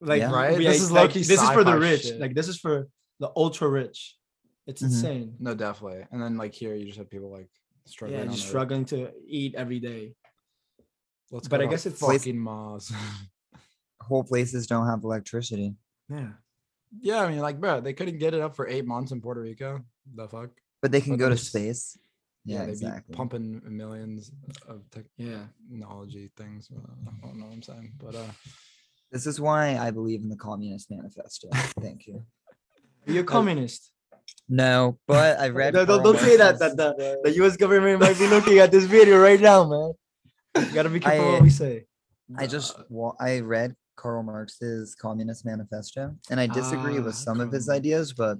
like 0.00 0.20
Yeah. 0.20 0.32
Right? 0.32 0.56
we- 0.58 0.64
This 0.64 0.78
like- 0.80 0.84
is 0.86 0.90
like, 0.92 1.02
low-key 1.08 1.22
this 1.32 1.42
is 1.42 1.50
for 1.56 1.64
the 1.64 1.72
sci-fi 1.76 1.88
rich 1.90 2.02
shit. 2.04 2.20
like 2.20 2.34
this 2.34 2.48
is 2.48 2.58
for 2.64 2.88
the 3.20 3.30
ultra 3.36 3.68
rich 3.68 4.16
it's 4.66 4.80
Mhm. 4.82 4.86
insane 4.86 5.36
No, 5.46 5.54
definitely. 5.54 6.06
And 6.10 6.18
then 6.22 6.36
like 6.42 6.54
here, 6.54 6.74
you 6.74 6.86
just 6.86 6.98
have 6.98 7.10
people 7.10 7.30
like 7.38 7.50
struggling. 7.86 8.18
yeah 8.20 8.26
on 8.26 8.32
just 8.32 8.44
Earth. 8.44 8.48
struggling 8.54 8.84
to 8.86 8.98
eat 9.26 9.54
every 9.54 9.80
day 9.80 10.14
Let's 11.30 11.48
But 11.48 11.58
go 11.58 11.62
I 11.64 11.66
to 11.66 11.70
guess 11.72 11.86
it's- 11.86 12.00
fucking 12.00 12.38
Mars. 12.38 12.92
Whole 14.08 14.24
places 14.24 14.66
don't 14.66 14.86
have 14.86 15.02
electricity, 15.04 15.74
Yeah. 16.08 16.32
Yeah, 17.00 17.20
I 17.22 17.28
mean, 17.30 17.40
like, 17.40 17.60
bro, 17.60 17.80
they 17.80 17.92
couldn't 17.92 18.18
get 18.18 18.34
it 18.34 18.40
up 18.40 18.56
for 18.56 18.66
eight 18.68 18.86
months 18.86 19.12
in 19.12 19.20
Puerto 19.20 19.40
Rico. 19.40 19.84
The 20.14 20.28
fuck? 20.28 20.50
but 20.82 20.92
they 20.92 21.00
can 21.00 21.12
But 21.12 21.18
go 21.20 21.28
to 21.30 21.36
space. 21.36 21.96
Yeah, 22.44 22.66
they'd 22.66 22.72
exactly. 22.72 23.12
be 23.12 23.16
pumping 23.16 23.62
millions 23.64 24.30
of 24.68 24.82
Yeah. 25.16 25.44
technology 25.70 26.30
things. 26.36 26.68
uh, 26.70 26.78
I 27.22 27.26
don't 27.26 27.38
know 27.38 27.46
what 27.46 27.54
I'm 27.54 27.62
saying, 27.62 27.92
but 27.98 28.14
uh, 28.14 28.26
This 29.10 29.26
is 29.26 29.40
why 29.40 29.78
I 29.78 29.90
believe 29.90 30.20
in 30.22 30.28
the 30.28 30.36
Communist 30.36 30.90
Manifesto. 30.90 31.48
Thank 31.80 32.06
you. 32.06 32.22
You're 33.06 33.22
a 33.22 33.26
communist. 33.26 33.90
No, 34.48 34.98
but 35.08 35.40
I 35.40 35.48
read. 35.48 35.72
Don't, 35.72 35.86
don't, 35.86 36.02
don't 36.02 36.18
say 36.18 36.36
that. 36.36 36.58
That 36.58 36.76
the, 36.76 37.18
the 37.24 37.32
U.S. 37.36 37.56
government 37.56 38.00
might 38.00 38.18
be 38.18 38.26
looking 38.26 38.58
at 38.58 38.70
this 38.70 38.84
video 38.84 39.18
right 39.18 39.40
now, 39.40 39.64
man. 39.66 39.92
You 40.68 40.74
gotta 40.74 40.90
be 40.90 41.00
careful 41.00 41.26
I- 41.28 41.32
what 41.32 41.42
we 41.42 41.50
say. 41.50 41.86
I 42.36 42.46
just 42.46 42.76
wa- 42.90 43.14
I 43.20 43.40
read 43.40 43.74
Karl 43.96 44.22
Marx's 44.22 44.94
Communist 44.94 45.44
Manifesto, 45.44 46.14
and 46.30 46.40
I 46.40 46.46
disagree 46.46 46.94
with 47.00 47.08
Ah, 47.14 47.16
some 47.16 47.40
of 47.40 47.52
his 47.52 47.68
ideas, 47.68 48.12
but 48.12 48.38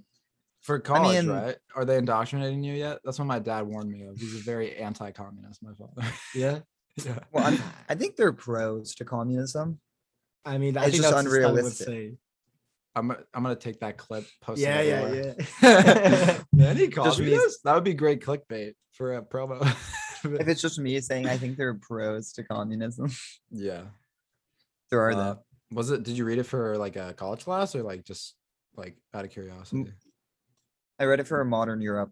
for 0.62 0.78
college, 0.78 1.24
mean- 1.24 1.30
right? 1.34 1.56
Are 1.76 1.84
they 1.84 1.98
indoctrinating 1.98 2.62
you 2.64 2.74
yet? 2.74 2.98
That's 3.04 3.18
what 3.18 3.26
my 3.26 3.38
dad 3.38 3.62
warned 3.66 3.90
me 3.90 4.02
of. 4.04 4.16
He's 4.18 4.34
a 4.40 4.42
very 4.42 4.76
anti-communist. 4.76 5.62
My 5.62 5.72
father. 5.74 6.08
Yeah. 6.34 6.60
yeah. 7.04 7.18
well, 7.32 7.44
I'm, 7.46 7.58
I 7.88 7.94
think 7.94 8.16
they're 8.16 8.32
pros 8.32 8.94
to 8.96 9.04
communism. 9.04 9.80
I 10.44 10.58
mean, 10.58 10.76
I 10.76 10.84
It's 10.86 10.92
think 10.92 11.02
just 11.04 11.14
that's 11.14 11.24
what 11.26 11.32
Stalin 11.32 11.42
would 11.42 11.58
unrealistic. 11.58 11.86
say. 11.86 12.14
I'm 12.96 13.08
gonna- 13.08 13.24
I'm 13.34 13.42
gonna 13.42 13.56
take 13.56 13.80
that 13.80 13.96
clip. 13.98 14.24
Post 14.40 14.60
it 14.60 14.64
Yeah, 14.64 14.80
yeah, 14.82 14.92
everywhere. 15.02 15.34
yeah. 15.62 16.40
Man, 16.52 16.76
he 16.76 16.84
Just 16.86 16.96
called 16.96 17.18
me- 17.18 17.24
me 17.26 17.30
this. 17.32 17.58
That 17.64 17.74
would 17.74 17.82
be 17.84 17.94
great 17.94 18.20
clickbait 18.24 18.74
for 18.92 19.14
a 19.14 19.22
promo. 19.22 19.60
If 20.24 20.48
it's 20.48 20.62
just 20.62 20.78
me 20.78 20.98
saying 21.02 21.28
I 21.28 21.36
think 21.36 21.58
they're 21.58 21.74
pros 21.74 22.32
to 22.34 22.44
communism, 22.44 23.10
yeah. 23.50 23.82
There 24.90 25.00
are 25.00 25.12
Uh, 25.12 25.16
that. 25.16 25.42
was 25.70 25.90
it? 25.90 26.02
Did 26.02 26.16
you 26.16 26.24
read 26.24 26.38
it 26.38 26.44
for 26.44 26.76
like 26.78 26.96
a 26.96 27.14
college 27.14 27.44
class 27.44 27.74
or 27.74 27.82
like 27.82 28.04
just 28.04 28.34
like 28.76 28.96
out 29.12 29.24
of 29.24 29.30
Mm, 29.30 29.34
curiosity? 29.34 29.92
I 30.98 31.04
read 31.04 31.20
it 31.20 31.26
for 31.26 31.40
a 31.40 31.44
modern 31.44 31.80
Europe 31.80 32.10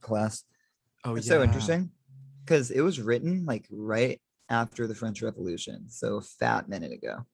class. 0.00 0.44
Oh, 1.04 1.14
It's 1.16 1.26
so 1.28 1.42
interesting 1.42 1.90
because 2.44 2.70
it 2.70 2.80
was 2.80 3.00
written 3.00 3.44
like 3.44 3.66
right 3.70 4.20
after 4.48 4.86
the 4.86 4.94
French 4.94 5.22
Revolution, 5.22 5.88
so 5.88 6.16
a 6.16 6.20
fat 6.20 6.68
minute 6.68 6.92
ago. 6.92 7.24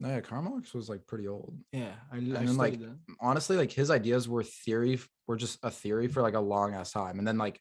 No, 0.00 0.08
yeah, 0.08 0.20
Karl 0.22 0.42
Marx 0.42 0.72
was 0.72 0.88
like 0.88 1.06
pretty 1.06 1.28
old. 1.28 1.58
Yeah, 1.72 1.92
I, 2.10 2.16
I 2.16 2.20
then, 2.20 2.56
like, 2.56 2.80
that. 2.80 2.96
honestly, 3.20 3.56
like 3.58 3.70
his 3.70 3.90
ideas 3.90 4.28
were 4.30 4.42
theory, 4.42 4.98
were 5.26 5.36
just 5.36 5.58
a 5.62 5.70
theory 5.70 6.08
for 6.08 6.22
like 6.22 6.34
a 6.34 6.40
long 6.40 6.72
ass 6.74 6.90
time. 6.92 7.18
And 7.18 7.28
then 7.28 7.36
like, 7.36 7.60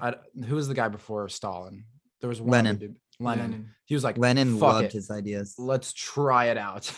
I, 0.00 0.14
who 0.46 0.56
was 0.56 0.66
the 0.66 0.74
guy 0.74 0.88
before 0.88 1.28
Stalin? 1.28 1.84
There 2.20 2.28
was 2.28 2.40
one 2.40 2.50
Lenin. 2.50 2.76
dude- 2.78 2.96
Lenin. 3.20 3.50
Lenin. 3.50 3.70
He 3.84 3.94
was 3.94 4.04
like, 4.04 4.18
Lenin 4.18 4.54
"Fuck 4.54 4.62
loved 4.62 4.84
it, 4.86 4.92
his 4.92 5.10
ideas. 5.10 5.54
Let's 5.58 5.92
try 5.92 6.46
it 6.46 6.56
out. 6.56 6.92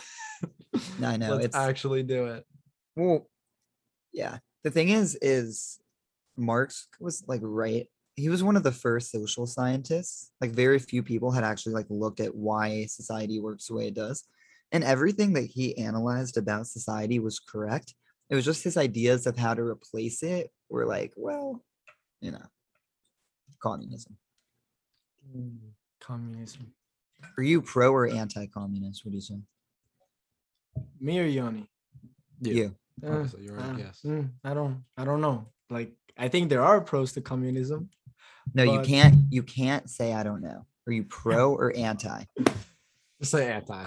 I 1.03 1.17
know, 1.17 1.35
Let's 1.35 1.47
it's- 1.47 1.55
actually 1.69 2.03
do 2.03 2.27
it. 2.27 2.45
Well, 2.97 3.29
yeah. 4.13 4.39
The 4.65 4.71
thing 4.71 4.91
is, 4.91 5.19
is 5.21 5.81
Marx 6.37 6.89
was 7.01 7.25
like 7.27 7.41
right. 7.43 7.87
He 8.15 8.29
was 8.29 8.43
one 8.43 8.57
of 8.57 8.63
the 8.63 8.73
first 8.73 9.11
social 9.11 9.47
scientists. 9.47 10.31
Like 10.41 10.51
very 10.51 10.79
few 10.79 11.03
people 11.03 11.31
had 11.31 11.45
actually 11.45 11.75
like 11.75 11.87
looked 11.89 12.21
at 12.21 12.35
why 12.35 12.87
society 12.87 13.41
works 13.41 13.67
the 13.67 13.75
way 13.75 13.89
it 13.89 13.95
does. 13.95 14.25
And 14.71 14.85
everything 14.85 15.33
that 15.35 15.45
he 15.45 15.77
analyzed 15.79 16.37
about 16.37 16.67
society 16.67 17.19
was 17.19 17.39
correct. 17.39 17.95
It 18.31 18.35
was 18.35 18.45
just 18.45 18.65
his 18.65 18.77
ideas 18.77 19.27
of 19.27 19.37
how 19.37 19.55
to 19.55 19.63
replace 19.63 20.23
it 20.23 20.51
were 20.71 20.87
like, 20.87 21.13
well, 21.17 21.63
you 22.21 22.31
know, 22.31 22.45
communism. 23.63 24.17
Mm. 25.37 25.59
Communism. 26.03 26.73
Are 27.39 27.43
you 27.43 27.63
pro 27.63 27.93
or 27.93 28.09
anti-communist? 28.09 29.05
What 29.05 29.13
do 29.13 29.17
you 29.17 29.23
say? 29.23 29.41
Me 31.01 31.21
or 31.21 31.25
Yoni? 31.25 31.69
You. 32.41 32.75
Uh, 33.05 33.13
Obviously, 33.13 33.45
you 33.45 33.53
already 33.53 33.83
uh, 33.83 33.87
guessed. 33.87 34.07
mm, 34.07 34.29
I 34.45 34.55
don't. 34.55 34.85
I 34.97 35.05
don't 35.05 35.21
know. 35.21 35.47
Like, 35.71 35.93
I 36.19 36.29
think 36.29 36.51
there 36.51 36.63
are 36.63 36.81
pros 36.81 37.13
to 37.13 37.21
communism. 37.21 37.91
No, 38.55 38.65
you 38.65 38.81
can't. 38.83 39.15
You 39.31 39.43
can't 39.43 39.89
say 39.89 40.13
I 40.13 40.23
don't 40.23 40.43
know. 40.43 40.67
Are 40.87 40.93
you 40.93 41.05
pro 41.05 41.53
or 41.55 41.73
anti? 41.77 42.25
Just 43.21 43.31
say 43.33 43.51
anti. 43.51 43.85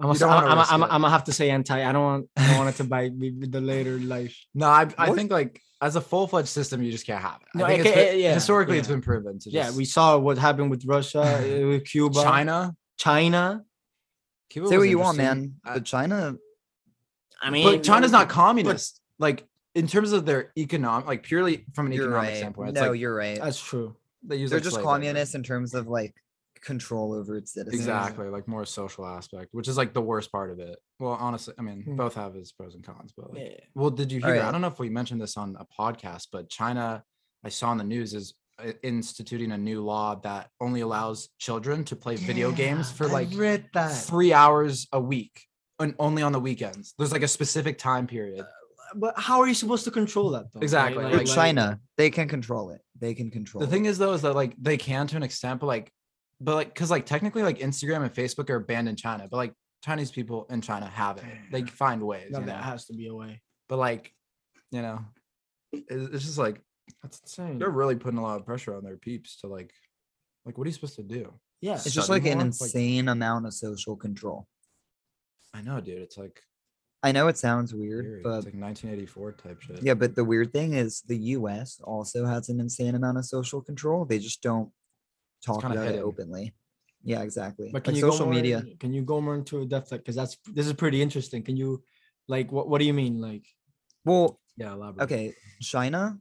I'm 0.00 0.06
gonna, 0.08 0.18
don't 0.18 0.28
wanna 0.30 0.46
I'm, 0.46 0.58
risk 0.58 0.72
I'm, 0.72 0.82
it. 0.82 0.86
I'm 0.86 1.00
gonna 1.02 1.10
have 1.10 1.24
to 1.24 1.32
say 1.32 1.50
anti. 1.50 1.84
I 1.88 1.92
don't 1.92 2.02
want. 2.02 2.28
I 2.36 2.46
don't 2.48 2.56
want 2.58 2.68
it 2.70 2.76
to 2.78 2.84
bite 2.84 3.14
me 3.14 3.30
with 3.32 3.52
the 3.52 3.60
later 3.60 3.98
life. 3.98 4.36
No, 4.54 4.66
I, 4.66 4.88
I 4.98 5.12
think 5.12 5.30
like 5.30 5.60
as 5.82 5.96
a 5.96 6.00
full 6.00 6.26
fledged 6.26 6.48
system, 6.48 6.82
you 6.82 6.90
just 6.90 7.06
can't 7.06 7.22
have 7.22 7.40
it. 7.42 7.58
No, 7.58 7.64
I 7.64 7.68
think 7.68 7.80
it 7.80 7.86
it's 7.86 7.94
ca- 7.94 8.10
been- 8.12 8.20
yeah, 8.20 8.34
historically, 8.34 8.78
it's 8.78 8.88
yeah. 8.88 8.94
been 8.94 9.02
proven 9.02 9.38
to 9.40 9.50
Yeah, 9.50 9.70
we 9.72 9.84
saw 9.84 10.18
what 10.18 10.38
happened 10.38 10.70
with 10.70 10.84
Russia, 10.84 11.20
uh, 11.22 11.66
with 11.68 11.84
Cuba, 11.84 12.22
China. 12.22 12.74
China. 12.96 13.62
Cuba 14.50 14.68
Say 14.68 14.76
was 14.76 14.82
what 14.84 14.90
you 14.90 14.98
want, 14.98 15.16
man. 15.18 15.54
But 15.62 15.84
China, 15.84 16.34
I 17.40 17.50
mean, 17.50 17.64
but 17.64 17.82
China's 17.84 18.10
not 18.12 18.28
but- 18.28 18.34
communist. 18.34 19.00
like 19.18 19.46
in 19.74 19.86
terms 19.86 20.12
of 20.12 20.26
their 20.26 20.52
economic, 20.58 21.06
like 21.06 21.22
purely 21.22 21.64
from 21.74 21.86
an 21.86 21.92
economic 21.92 22.14
right. 22.16 22.36
standpoint, 22.36 22.70
it's 22.70 22.80
No, 22.80 22.90
like 22.90 23.00
you're 23.00 23.14
right. 23.14 23.38
That's 23.38 23.62
true. 23.62 23.94
they 24.24 24.36
use 24.36 24.50
They're 24.50 24.58
like 24.58 24.64
just 24.64 24.74
slave 24.74 24.84
labor. 24.84 24.94
communists 24.94 25.34
in 25.34 25.42
terms 25.44 25.74
of 25.74 25.86
like 25.86 26.14
control 26.62 27.12
over 27.12 27.36
its 27.36 27.52
citizens. 27.54 27.80
Exactly, 27.80 28.28
like 28.28 28.46
more 28.48 28.64
social 28.64 29.06
aspect, 29.06 29.48
which 29.52 29.68
is 29.68 29.76
like 29.76 29.92
the 29.94 30.02
worst 30.02 30.30
part 30.32 30.50
of 30.50 30.58
it. 30.58 30.78
Well, 30.98 31.12
honestly, 31.20 31.54
I 31.58 31.62
mean, 31.62 31.82
Hmm. 31.82 31.96
both 31.96 32.14
have 32.14 32.36
its 32.36 32.52
pros 32.52 32.74
and 32.74 32.84
cons, 32.84 33.12
but 33.16 33.32
like, 33.32 33.42
Yeah. 33.42 33.56
well, 33.74 33.90
did 33.90 34.12
you 34.12 34.20
hear? 34.20 34.36
I 34.42 34.50
don't 34.52 34.60
know 34.60 34.66
if 34.68 34.78
we 34.78 34.88
mentioned 34.90 35.20
this 35.20 35.36
on 35.36 35.56
a 35.58 35.66
podcast, 35.78 36.28
but 36.32 36.48
China, 36.48 37.02
I 37.44 37.48
saw 37.48 37.72
in 37.72 37.78
the 37.78 37.84
news, 37.84 38.14
is 38.14 38.34
instituting 38.82 39.52
a 39.52 39.58
new 39.58 39.82
law 39.82 40.14
that 40.16 40.50
only 40.60 40.80
allows 40.82 41.30
children 41.38 41.82
to 41.84 41.96
play 41.96 42.16
video 42.16 42.52
games 42.52 42.90
for 42.92 43.06
like 43.08 43.30
that. 43.72 43.88
three 44.04 44.32
hours 44.32 44.86
a 44.92 45.00
week 45.00 45.46
and 45.78 45.94
only 45.98 46.22
on 46.22 46.32
the 46.32 46.40
weekends. 46.40 46.94
There's 46.98 47.12
like 47.12 47.22
a 47.22 47.28
specific 47.28 47.78
time 47.78 48.06
period. 48.06 48.44
But 48.94 49.14
how 49.18 49.40
are 49.40 49.46
you 49.46 49.54
supposed 49.54 49.84
to 49.84 49.90
control 49.90 50.30
that? 50.30 50.52
Though? 50.52 50.60
Exactly, 50.60 51.02
They're 51.04 51.18
like- 51.18 51.26
China. 51.26 51.80
They 51.96 52.10
can 52.10 52.28
control 52.28 52.70
it. 52.70 52.80
They 52.98 53.14
can 53.14 53.30
control. 53.30 53.60
The 53.60 53.66
thing 53.70 53.86
is 53.86 53.96
though, 53.98 54.12
is 54.12 54.22
that 54.22 54.34
like 54.34 54.54
they 54.60 54.76
can 54.76 55.06
to 55.06 55.16
an 55.16 55.22
extent, 55.22 55.60
but 55.60 55.66
like, 55.66 55.92
but 56.40 56.54
like, 56.54 56.74
cause 56.74 56.90
like 56.90 57.06
technically 57.06 57.42
like 57.42 57.58
Instagram 57.58 58.02
and 58.02 58.12
Facebook 58.14 58.50
are 58.50 58.60
banned 58.60 58.88
in 58.88 58.96
China, 58.96 59.28
but 59.30 59.36
like 59.36 59.52
Chinese 59.84 60.10
people 60.10 60.46
in 60.50 60.60
China 60.60 60.86
have 60.86 61.18
it. 61.18 61.24
They 61.50 61.62
find 61.62 62.02
ways. 62.02 62.30
No, 62.30 62.40
you 62.40 62.46
that 62.46 62.56
know? 62.58 62.62
has 62.62 62.86
to 62.86 62.94
be 62.94 63.08
a 63.08 63.14
way. 63.14 63.40
But 63.68 63.78
like, 63.78 64.12
you 64.70 64.82
know, 64.82 65.00
it's 65.72 66.24
just 66.24 66.38
like 66.38 66.60
That's 67.02 67.20
insane. 67.20 67.58
they're 67.58 67.70
really 67.70 67.96
putting 67.96 68.18
a 68.18 68.22
lot 68.22 68.38
of 68.40 68.46
pressure 68.46 68.74
on 68.74 68.84
their 68.84 68.96
peeps 68.96 69.40
to 69.40 69.46
like, 69.46 69.72
like 70.44 70.58
what 70.58 70.64
are 70.66 70.68
you 70.68 70.74
supposed 70.74 70.96
to 70.96 71.02
do? 71.02 71.32
yeah. 71.60 71.74
it's 71.74 71.92
just 71.92 72.08
like 72.08 72.22
an 72.24 72.38
more, 72.38 72.38
like- 72.38 72.44
insane 72.46 73.08
amount 73.08 73.46
of 73.46 73.54
social 73.54 73.96
control. 73.96 74.46
I 75.54 75.62
know, 75.62 75.80
dude. 75.80 75.98
It's 75.98 76.16
like 76.16 76.40
I 77.02 77.12
know 77.12 77.28
it 77.28 77.38
sounds 77.38 77.74
weird, 77.74 78.04
weird. 78.04 78.22
but 78.22 78.36
it's 78.36 78.44
like 78.46 78.54
1984 78.54 79.32
type 79.32 79.60
shit. 79.62 79.82
yeah, 79.82 79.94
but 79.94 80.14
the 80.14 80.24
weird 80.24 80.52
thing 80.52 80.74
is 80.74 81.00
the 81.06 81.16
US 81.38 81.80
also 81.82 82.26
has 82.26 82.48
an 82.50 82.60
insane 82.60 82.94
amount 82.94 83.18
of 83.18 83.24
social 83.24 83.60
control. 83.62 84.04
They 84.04 84.18
just 84.18 84.42
don't 84.42 84.70
talk 85.44 85.60
kinda 85.62 85.76
about 85.76 85.88
it 85.88 85.92
hidden. 85.92 86.04
openly. 86.04 86.54
Yeah, 87.02 87.22
exactly. 87.22 87.70
But 87.72 87.84
can 87.84 87.94
like 87.94 88.02
you 88.02 88.10
social 88.10 88.26
go 88.26 88.32
more, 88.32 88.34
media. 88.34 88.64
Can 88.78 88.92
you 88.92 89.02
go 89.02 89.20
more 89.20 89.34
into 89.34 89.62
a 89.62 89.66
depth? 89.66 89.90
Because 89.90 90.14
that's 90.14 90.36
this 90.52 90.66
is 90.66 90.74
pretty 90.74 91.00
interesting. 91.00 91.42
Can 91.42 91.56
you, 91.56 91.82
like, 92.28 92.52
what 92.52 92.68
what 92.68 92.78
do 92.78 92.84
you 92.84 92.92
mean? 92.94 93.20
Like, 93.20 93.46
Well, 94.04 94.40
Yeah, 94.56 94.74
elaborate. 94.74 95.04
okay, 95.04 95.34
China, 95.60 96.18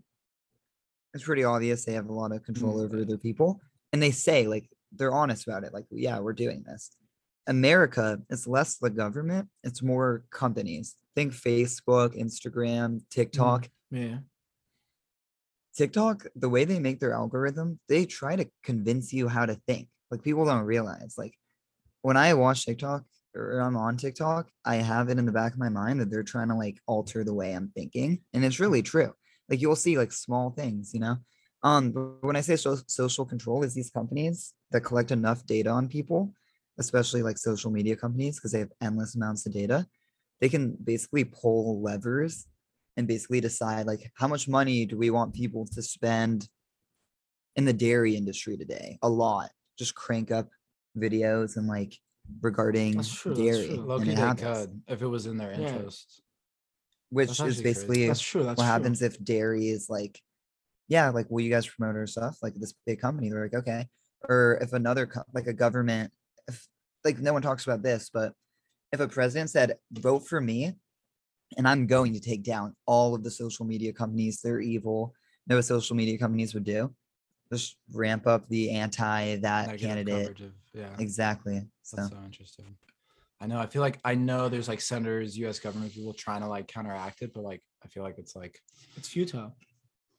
it's 1.14 1.24
pretty 1.24 1.44
obvious 1.44 1.86
they 1.86 1.94
have 1.94 2.08
a 2.10 2.14
lot 2.14 2.32
of 2.32 2.44
control 2.44 2.76
Mm. 2.78 2.84
over 2.84 3.04
their 3.06 3.18
people. 3.18 3.60
And 3.92 4.02
they 4.02 4.12
say, 4.12 4.48
like, 4.48 4.70
they're 4.92 5.12
honest 5.14 5.48
about 5.48 5.64
it. 5.64 5.74
Like, 5.74 5.86
yeah, 5.92 6.20
we're 6.20 6.34
doing 6.34 6.64
this. 6.64 6.92
America, 7.48 8.22
it's 8.30 8.46
less 8.48 8.78
the 8.78 8.90
government, 8.92 9.50
it's 9.64 9.82
more 9.82 10.24
companies. 10.30 10.96
Think 11.16 11.34
Facebook, 11.34 12.16
Instagram, 12.16 13.02
TikTok. 13.10 13.70
yeah, 13.92 14.20
TikTok, 15.76 16.26
the 16.36 16.50
way 16.50 16.66
they 16.66 16.80
make 16.80 17.00
their 17.00 17.14
algorithm, 17.14 17.80
they 17.88 18.06
try 18.06 18.36
to 18.36 18.50
convince 18.64 19.14
you 19.14 19.28
how 19.28 19.46
to 19.46 19.56
think. 19.68 19.88
Like 20.12 20.24
people 20.24 20.46
don't 20.46 20.64
realize. 20.64 21.16
Like 21.18 21.34
when 22.02 22.18
I 22.18 22.34
watch 22.34 22.66
TikTok 22.66 23.04
or 23.36 23.60
I'm 23.60 23.78
on 23.78 23.98
TikTok, 23.98 24.50
I 24.66 24.76
have 24.76 25.10
it 25.10 25.20
in 25.20 25.26
the 25.26 25.32
back 25.32 25.54
of 25.54 25.60
my 25.60 25.70
mind 25.70 26.00
that 26.00 26.10
they're 26.10 26.24
trying 26.24 26.50
to 26.50 26.56
like 26.56 26.80
alter 26.88 27.24
the 27.24 27.34
way 27.34 27.54
I'm 27.54 27.72
thinking. 27.76 28.22
And 28.34 28.44
it's 28.44 28.60
really 28.60 28.82
true. 28.82 29.14
Like 29.48 29.62
you'll 29.62 29.76
see 29.76 29.98
like 29.98 30.12
small 30.12 30.52
things, 30.52 30.94
you 30.94 31.00
know? 31.00 31.18
Um, 31.64 31.92
but 31.92 32.24
when 32.24 32.36
I 32.36 32.42
say 32.42 32.56
so- 32.56 32.78
social 32.88 33.26
control, 33.26 33.64
is 33.64 33.74
these 33.74 33.90
companies 33.90 34.54
that 34.72 34.82
collect 34.82 35.12
enough 35.12 35.46
data 35.46 35.70
on 35.70 35.88
people, 35.88 36.34
especially 36.78 37.22
like 37.22 37.38
social 37.38 37.70
media 37.70 37.96
companies, 37.96 38.38
because 38.38 38.52
they 38.54 38.60
have 38.60 38.72
endless 38.82 39.16
amounts 39.16 39.46
of 39.46 39.54
data, 39.54 39.86
they 40.40 40.50
can 40.50 40.78
basically 40.84 41.26
pull 41.26 41.82
levers 41.82 42.48
and 43.00 43.08
basically 43.08 43.40
decide 43.40 43.88
like 43.88 44.12
how 44.18 44.28
much 44.28 44.48
money 44.48 44.86
do 44.86 44.98
we 44.98 45.10
want 45.10 45.34
people 45.34 45.66
to 45.66 45.82
spend 45.82 46.48
in 47.56 47.64
the 47.64 47.74
dairy 47.74 48.16
industry 48.16 48.58
today 48.58 49.00
a 49.02 49.10
lot 49.10 49.50
just 49.78 49.96
crank 49.96 50.32
up 50.32 50.50
videos 50.98 51.56
and 51.56 51.66
like 51.68 51.98
regarding 52.42 52.98
That's 52.98 53.12
true, 53.14 53.34
that's 53.34 53.40
dairy 53.42 53.68
true. 53.68 53.76
and 53.76 53.88
Loki, 53.88 54.10
it 54.12 54.16
they 54.16 54.22
happens, 54.22 54.42
could 54.68 54.82
if 54.88 55.02
it 55.02 55.08
was 55.08 55.26
in 55.26 55.38
their 55.38 55.54
Yeah. 55.54 55.70
interest. 55.70 56.22
which 57.10 57.28
That's 57.30 57.40
is 57.40 57.46
actually 57.46 57.64
crazy. 57.64 57.80
basically 57.88 58.08
that's 58.08 58.22
true. 58.22 58.44
That's 58.44 58.58
what 58.58 58.66
true. 58.66 58.72
happens 58.74 59.02
if 59.02 59.24
dairy 59.24 59.70
is 59.70 59.90
like 59.90 60.20
yeah 60.90 61.10
like 61.10 61.28
will 61.32 61.42
you 61.42 61.50
guys 61.50 61.66
promote 61.66 61.96
our 61.96 62.06
stuff 62.06 62.38
like 62.44 62.56
this 62.56 62.74
big 62.86 63.00
company 63.00 63.30
they're 63.30 63.44
like 63.44 63.54
okay 63.56 63.88
or 64.28 64.60
if 64.62 64.74
another 64.74 65.08
co- 65.08 65.24
like 65.34 65.48
a 65.48 65.54
government 65.54 66.12
if 66.50 66.68
like 67.06 67.18
no 67.20 67.32
one 67.32 67.42
talks 67.42 67.66
about 67.66 67.82
this, 67.82 68.10
but 68.14 68.34
if 68.92 69.00
a 69.00 69.08
president 69.08 69.50
said, 69.50 69.78
vote 69.94 70.28
for 70.28 70.42
me, 70.42 70.74
and 71.58 71.68
I'm 71.68 71.88
going 71.88 72.14
to 72.14 72.20
take 72.20 72.44
down 72.44 72.76
all 72.86 73.16
of 73.16 73.24
the 73.24 73.32
social 73.32 73.66
media 73.66 73.92
companies, 73.94 74.42
they're 74.42 74.60
evil. 74.62 75.14
No 75.48 75.62
social 75.62 75.96
media 75.96 76.18
companies 76.18 76.54
would 76.54 76.64
do. 76.64 76.94
Just 77.52 77.78
ramp 77.94 78.28
up 78.28 78.48
the 78.50 78.70
anti 78.72 79.38
that 79.38 79.68
Negative 79.68 79.88
candidate. 79.88 80.40
of- 80.42 80.52
yeah. 80.74 80.96
Exactly. 81.00 81.66
So 81.82 81.98
That's 81.98 82.10
so 82.12 82.18
interesting. 82.24 82.76
I 83.42 83.48
know. 83.48 83.58
I 83.60 83.66
feel 83.66 83.82
like 83.82 84.00
I 84.06 84.14
know 84.16 84.50
there's 84.50 84.68
like 84.68 84.82
senators, 84.82 85.38
U.S. 85.40 85.60
government 85.60 85.94
people 85.94 86.14
trying 86.14 86.42
to 86.42 86.48
like 86.48 86.68
counteract 86.68 87.22
it, 87.24 87.34
but 87.34 87.44
like 87.44 87.62
I 87.84 87.88
feel 87.88 88.04
like 88.04 88.18
it's 88.20 88.36
like 88.36 88.60
It's 88.98 89.08
futile. 89.10 89.56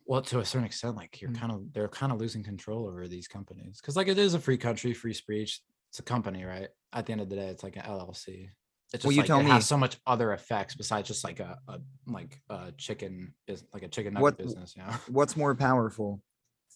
well 0.07 0.22
to 0.22 0.41
a 0.41 0.45
certain 0.45 0.64
extent, 0.66 0.97
like 0.97 1.20
you're 1.20 1.31
Mm. 1.31 1.39
kind 1.39 1.53
of 1.53 1.72
they're 1.72 1.89
kind 1.89 2.11
of 2.11 2.18
losing 2.18 2.43
control 2.43 2.89
over 2.89 3.07
these 3.07 3.28
companies 3.28 3.78
because 3.81 3.95
like 3.95 4.09
it 4.09 4.18
is 4.18 4.35
a 4.35 4.41
free 4.41 4.57
country, 4.59 4.93
free 4.93 5.14
speech. 5.14 5.61
It's 5.91 5.99
a 6.01 6.03
company, 6.03 6.45
right? 6.45 6.68
At 6.93 7.07
the 7.07 7.12
end 7.12 7.20
of 7.20 7.28
the 7.28 7.37
day, 7.37 7.47
it's 7.49 7.62
like 7.62 7.76
an 7.76 7.83
LLC. 7.83 8.49
It's 8.93 9.03
just 9.03 9.07
Well, 9.07 9.12
you 9.12 9.18
like 9.20 9.26
tell 9.28 9.41
it 9.41 9.45
me- 9.45 9.51
has 9.51 9.66
so 9.66 9.76
much 9.76 9.99
other 10.07 10.32
effects 10.32 10.74
besides 10.74 11.07
just 11.09 11.22
like 11.24 11.38
a, 11.41 11.59
a 11.68 11.78
like 12.07 12.41
a 12.51 12.72
chicken 12.76 13.34
is 13.47 13.64
like 13.72 13.82
a 13.84 13.88
chicken 13.88 14.14
nugget 14.14 14.22
What- 14.22 14.38
business. 14.38 14.74
You 14.76 14.82
know? 14.82 14.91
what's 15.09 15.36
more 15.36 15.55
powerful, 15.55 16.20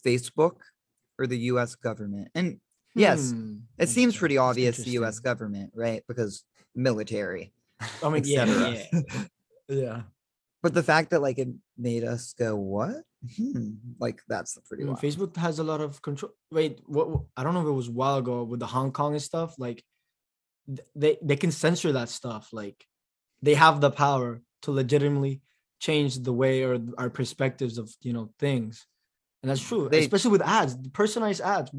Facebook 0.07 0.57
or 1.19 1.27
the 1.27 1.39
US 1.53 1.75
government? 1.75 2.29
And 2.35 2.61
yes, 2.95 3.33
Hmm. 3.33 3.57
it 3.79 3.89
seems 3.89 4.17
pretty 4.17 4.39
obvious 4.39 4.77
the 4.79 4.93
US 5.03 5.19
government, 5.19 5.73
right? 5.75 6.03
Because 6.07 6.45
military. 6.75 7.53
I 8.03 8.09
mean, 8.09 8.23
et 8.23 8.27
yeah, 8.27 8.45
yeah. 8.47 9.01
yeah. 9.69 10.03
But 10.63 10.73
the 10.75 10.83
fact 10.83 11.11
that 11.11 11.21
like 11.21 11.39
it 11.39 11.49
made 11.77 12.05
us 12.05 12.33
go, 12.39 12.57
what? 12.57 13.03
Hmm, 13.37 13.71
like 13.99 14.21
that's 14.29 14.57
pretty 14.69 14.85
I 14.85 14.87
mean, 14.87 14.95
wild. 14.95 15.03
Facebook 15.05 15.37
has 15.37 15.59
a 15.59 15.65
lot 15.65 15.81
of 15.81 16.01
control. 16.01 16.33
Wait, 16.53 16.81
what, 16.87 17.11
what- 17.11 17.23
I 17.37 17.43
don't 17.43 17.55
know 17.55 17.61
if 17.63 17.67
it 17.67 17.71
was 17.73 17.89
a 17.89 17.93
while 17.93 18.19
ago 18.19 18.45
with 18.45 18.61
the 18.61 18.67
Hong 18.67 18.93
Kong 18.93 19.13
and 19.15 19.23
stuff. 19.23 19.55
Like, 19.59 19.77
th- 19.77 19.85
they 20.95 21.19
they 21.23 21.37
can 21.37 21.51
censor 21.51 21.93
that 21.93 22.09
stuff. 22.09 22.49
Like, 22.53 22.87
they 23.43 23.55
have 23.55 23.81
the 23.81 23.91
power 23.91 24.41
to 24.63 24.71
legitimately 24.71 25.43
change 25.81 26.19
the 26.19 26.33
way 26.33 26.63
or 26.63 26.79
our 26.99 27.11
perspectives 27.11 27.79
of 27.79 27.93
you 28.01 28.13
know 28.13 28.31
things, 28.39 28.87
and 29.43 29.51
that's 29.51 29.61
true. 29.67 29.89
They- 29.89 30.01
especially 30.01 30.33
with 30.33 30.43
ads, 30.43 30.77
personalized 30.93 31.41
ads. 31.41 31.71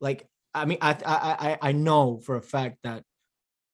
Like, 0.00 0.26
I 0.54 0.64
mean, 0.64 0.78
I 0.80 0.96
I 1.04 1.48
I 1.48 1.58
I 1.68 1.72
know 1.72 2.18
for 2.18 2.36
a 2.36 2.42
fact 2.42 2.78
that 2.84 3.04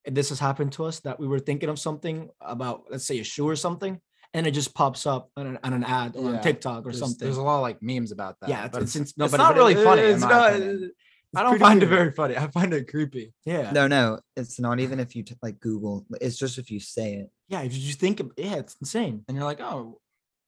this 0.05 0.29
has 0.29 0.39
happened 0.39 0.71
to 0.73 0.85
us 0.85 0.99
that 1.01 1.19
we 1.19 1.27
were 1.27 1.39
thinking 1.39 1.69
of 1.69 1.77
something 1.79 2.29
about, 2.41 2.85
let's 2.89 3.05
say, 3.05 3.19
a 3.19 3.23
shoe 3.23 3.47
or 3.47 3.55
something, 3.55 3.99
and 4.33 4.47
it 4.47 4.51
just 4.51 4.73
pops 4.73 5.05
up 5.05 5.29
on 5.35 5.45
an, 5.47 5.59
on 5.63 5.73
an 5.73 5.83
ad 5.83 6.15
or 6.15 6.29
Yeah, 6.29 6.37
on 6.37 6.41
TikTok 6.41 6.79
or 6.79 6.91
There's, 6.91 6.99
something. 6.99 7.25
there's 7.25 7.37
a 7.37 7.41
lot 7.41 7.57
of 7.57 7.61
like 7.61 7.81
memes 7.81 8.11
about 8.11 8.39
that. 8.39 8.49
Yeah, 8.49 8.67
but 8.67 8.83
it's, 8.83 8.95
it's, 8.95 9.13
it's 9.17 9.37
not 9.37 9.55
really 9.55 9.75
funny, 9.75 10.03
in 10.03 10.19
my 10.19 10.49
opinion. 10.49 10.91
I 11.35 11.41
don't 11.43 11.51
pretty 11.51 11.63
find 11.63 11.83
it 11.83 11.87
very 11.87 12.11
funny. 12.11 12.35
I 12.37 12.47
find 12.47 12.73
it 12.73 12.87
creepy. 12.87 13.33
Yeah, 13.45 13.71
No, 13.71 13.87
no, 13.87 14.19
it's 14.35 14.59
not 14.59 14.79
even 14.79 14.99
if 14.99 15.15
you 15.15 15.23
t- 15.23 15.35
like 15.43 15.59
Google. 15.59 16.05
It's 16.19 16.37
just 16.37 16.57
if 16.57 16.71
you 16.71 16.79
say 16.79 17.15
it. 17.15 17.29
yeah. 17.47 17.61
If 17.61 17.77
you 17.77 17.93
think, 17.93 18.19
of, 18.19 18.31
yeah, 18.35 18.55
it's 18.55 18.75
insane, 18.81 19.23
And 19.27 19.37
you're 19.37 19.45
like, 19.45 19.61
oh, 19.61 19.99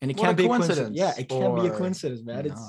and 0.01 0.09
it 0.09 0.17
can't 0.17 0.35
be 0.35 0.45
a 0.45 0.47
coincidence. 0.47 0.97
Yeah, 0.97 1.13
it 1.17 1.29
can't 1.29 1.55
be 1.55 1.67
a 1.67 1.77
coincidence, 1.77 2.23
man. 2.23 2.45
It's 2.47 2.61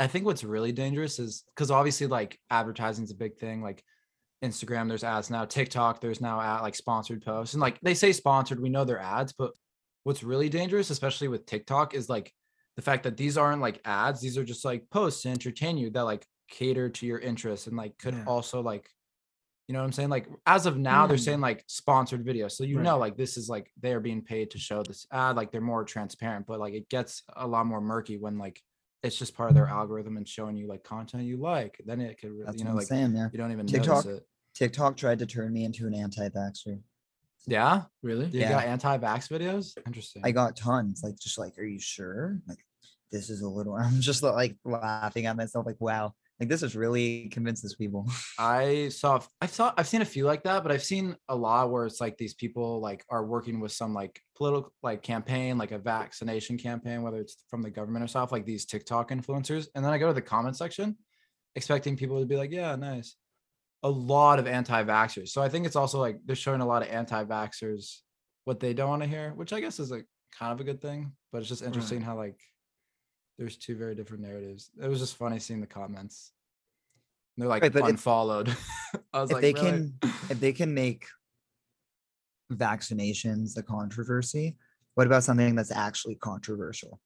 I 0.00 0.06
think 0.08 0.24
what's 0.24 0.42
really 0.42 0.72
dangerous 0.72 1.18
is 1.18 1.44
because 1.54 1.70
obviously 1.70 2.06
like 2.08 2.38
advertising 2.50 3.04
is 3.04 3.10
a 3.12 3.16
big 3.16 3.36
thing. 3.38 3.62
Like 3.62 3.84
Instagram, 4.42 4.88
there's 4.88 5.04
ads 5.04 5.30
now. 5.30 5.44
TikTok, 5.44 6.00
there's 6.00 6.20
now 6.20 6.40
ad, 6.40 6.62
like 6.62 6.74
sponsored 6.74 7.22
posts, 7.22 7.54
and 7.54 7.60
like 7.60 7.78
they 7.80 7.94
say 7.94 8.12
sponsored, 8.12 8.60
we 8.60 8.70
know 8.70 8.84
they're 8.84 8.98
ads. 8.98 9.32
But 9.32 9.52
what's 10.02 10.24
really 10.24 10.48
dangerous, 10.48 10.90
especially 10.90 11.28
with 11.28 11.46
TikTok, 11.46 11.94
is 11.94 12.08
like 12.08 12.32
the 12.76 12.82
fact 12.82 13.04
that 13.04 13.16
these 13.16 13.38
aren't 13.38 13.62
like 13.62 13.80
ads. 13.84 14.20
These 14.20 14.36
are 14.36 14.44
just 14.44 14.64
like 14.64 14.88
posts 14.90 15.22
to 15.22 15.28
entertain 15.28 15.78
you 15.78 15.90
that 15.90 16.02
like 16.02 16.26
cater 16.48 16.88
to 16.90 17.06
your 17.06 17.18
interests 17.18 17.66
and 17.66 17.76
like 17.76 17.96
could 17.98 18.14
Yeah. 18.14 18.24
also 18.26 18.60
like, 18.60 18.88
you 19.68 19.72
know 19.72 19.78
what 19.80 19.86
I'm 19.86 19.92
saying? 19.92 20.10
Like 20.10 20.28
as 20.46 20.66
of 20.66 20.76
now, 20.76 21.06
they're 21.06 21.16
saying 21.18 21.40
like 21.40 21.64
sponsored 21.68 22.24
video, 22.24 22.48
so 22.48 22.64
you 22.64 22.76
Right. 22.76 22.84
know 22.84 22.98
like 22.98 23.16
this 23.16 23.36
is 23.36 23.48
like 23.48 23.70
they 23.80 23.92
are 23.94 24.00
being 24.00 24.22
paid 24.22 24.50
to 24.52 24.58
show 24.58 24.82
this 24.82 25.06
ad. 25.10 25.36
Like 25.36 25.52
they're 25.52 25.60
more 25.60 25.84
transparent, 25.84 26.46
but 26.46 26.60
like 26.60 26.74
it 26.74 26.88
gets 26.88 27.22
a 27.34 27.46
lot 27.46 27.66
more 27.66 27.80
murky 27.80 28.18
when 28.18 28.36
like 28.38 28.60
it's 29.02 29.16
just 29.18 29.34
part 29.36 29.50
of 29.50 29.54
their 29.54 29.66
algorithm 29.66 30.16
and 30.16 30.26
showing 30.28 30.56
you 30.56 30.66
like 30.66 30.82
content 30.84 31.24
you 31.24 31.36
like. 31.36 31.80
Then 31.84 32.00
it 32.00 32.18
could 32.18 32.30
really, 32.32 32.44
That's 32.46 32.58
you 32.58 32.64
know, 32.64 32.74
like 32.74 32.86
saying. 32.86 33.14
Yeah. 33.14 33.28
you 33.32 33.38
don't 33.38 33.52
even 33.52 33.66
TikTok? 33.66 34.04
notice 34.06 34.18
it. 34.20 34.26
TikTok 34.54 34.96
tried 34.96 35.18
to 35.18 35.26
turn 35.26 35.52
me 35.52 35.64
into 35.64 35.86
an 35.86 35.94
anti-vaxxer. 35.94 36.80
Yeah, 37.46 37.82
really. 38.02 38.26
you 38.26 38.40
Yeah. 38.40 38.50
got 38.50 38.64
anti-vax 38.64 39.28
videos. 39.28 39.76
Interesting. 39.86 40.22
I 40.24 40.30
got 40.30 40.56
tons. 40.56 41.02
Like, 41.02 41.18
just 41.18 41.36
like, 41.38 41.58
are 41.58 41.64
you 41.64 41.78
sure? 41.78 42.38
Like, 42.48 42.64
this 43.12 43.28
is 43.28 43.42
a 43.42 43.48
little. 43.48 43.74
I'm 43.78 44.00
just 44.00 44.22
like 44.22 44.56
laughing 44.64 45.26
at 45.26 45.36
myself. 45.36 45.66
Like, 45.66 45.80
wow. 45.80 46.14
Like, 46.40 46.48
this 46.48 46.62
is 46.62 46.74
really 46.74 47.28
convinces 47.28 47.74
people. 47.76 48.08
I 48.38 48.88
saw 48.88 49.20
I 49.40 49.46
saw 49.46 49.72
I've 49.76 49.88
seen 49.88 50.02
a 50.02 50.06
few 50.06 50.24
like 50.24 50.42
that, 50.44 50.62
but 50.62 50.72
I've 50.72 50.82
seen 50.82 51.16
a 51.28 51.36
lot 51.36 51.70
where 51.70 51.86
it's 51.86 52.00
like 52.00 52.18
these 52.18 52.34
people 52.34 52.80
like 52.80 53.04
are 53.08 53.24
working 53.24 53.60
with 53.60 53.72
some 53.72 53.94
like 53.94 54.20
political 54.36 54.72
like 54.82 55.02
campaign, 55.02 55.58
like 55.58 55.72
a 55.72 55.78
vaccination 55.78 56.58
campaign, 56.58 57.02
whether 57.02 57.20
it's 57.20 57.36
from 57.48 57.62
the 57.62 57.70
government 57.70 58.04
or 58.04 58.08
stuff, 58.08 58.32
like 58.32 58.46
these 58.46 58.64
TikTok 58.66 59.10
influencers. 59.10 59.68
And 59.74 59.84
then 59.84 59.92
I 59.92 59.98
go 59.98 60.08
to 60.08 60.12
the 60.12 60.22
comment 60.22 60.56
section 60.56 60.96
expecting 61.54 61.96
people 61.96 62.18
to 62.18 62.26
be 62.26 62.36
like, 62.36 62.50
yeah, 62.50 62.74
nice. 62.76 63.16
A 63.82 63.88
lot 63.88 64.38
of 64.38 64.46
anti-vaxxers. 64.46 65.28
So 65.28 65.42
I 65.42 65.48
think 65.48 65.66
it's 65.66 65.76
also 65.76 66.00
like 66.00 66.18
they're 66.24 66.34
showing 66.34 66.62
a 66.62 66.66
lot 66.66 66.82
of 66.82 66.88
anti-vaxxers 66.88 67.98
what 68.44 68.60
they 68.60 68.74
don't 68.74 68.88
want 68.88 69.02
to 69.02 69.08
hear, 69.08 69.32
which 69.34 69.52
I 69.52 69.60
guess 69.60 69.78
is 69.78 69.90
like 69.90 70.06
kind 70.38 70.52
of 70.52 70.60
a 70.60 70.64
good 70.64 70.80
thing, 70.80 71.12
but 71.32 71.38
it's 71.38 71.48
just 71.48 71.62
interesting 71.62 72.00
how 72.00 72.16
like 72.16 72.38
there's 73.38 73.56
two 73.56 73.76
very 73.76 73.94
different 73.94 74.22
narratives. 74.22 74.70
It 74.80 74.88
was 74.88 75.00
just 75.00 75.16
funny 75.16 75.38
seeing 75.38 75.60
the 75.60 75.66
comments. 75.66 76.32
They're 77.36 77.48
like 77.48 77.62
Right, 77.62 77.72
but 77.72 77.82
if- 77.82 77.88
unfollowed. 77.90 78.54
I 79.12 79.20
was 79.22 79.30
if 79.30 79.34
like, 79.34 79.42
they 79.42 79.52
"Really?" 79.54 79.70
can, 79.70 79.98
if 80.30 80.40
they 80.40 80.52
can 80.52 80.72
make 80.72 81.06
vaccinations 82.52 83.56
a 83.58 83.62
controversy, 83.62 84.56
what 84.94 85.06
about 85.06 85.24
something 85.24 85.54
that's 85.54 85.72
actually 85.72 86.14
controversial? 86.16 87.00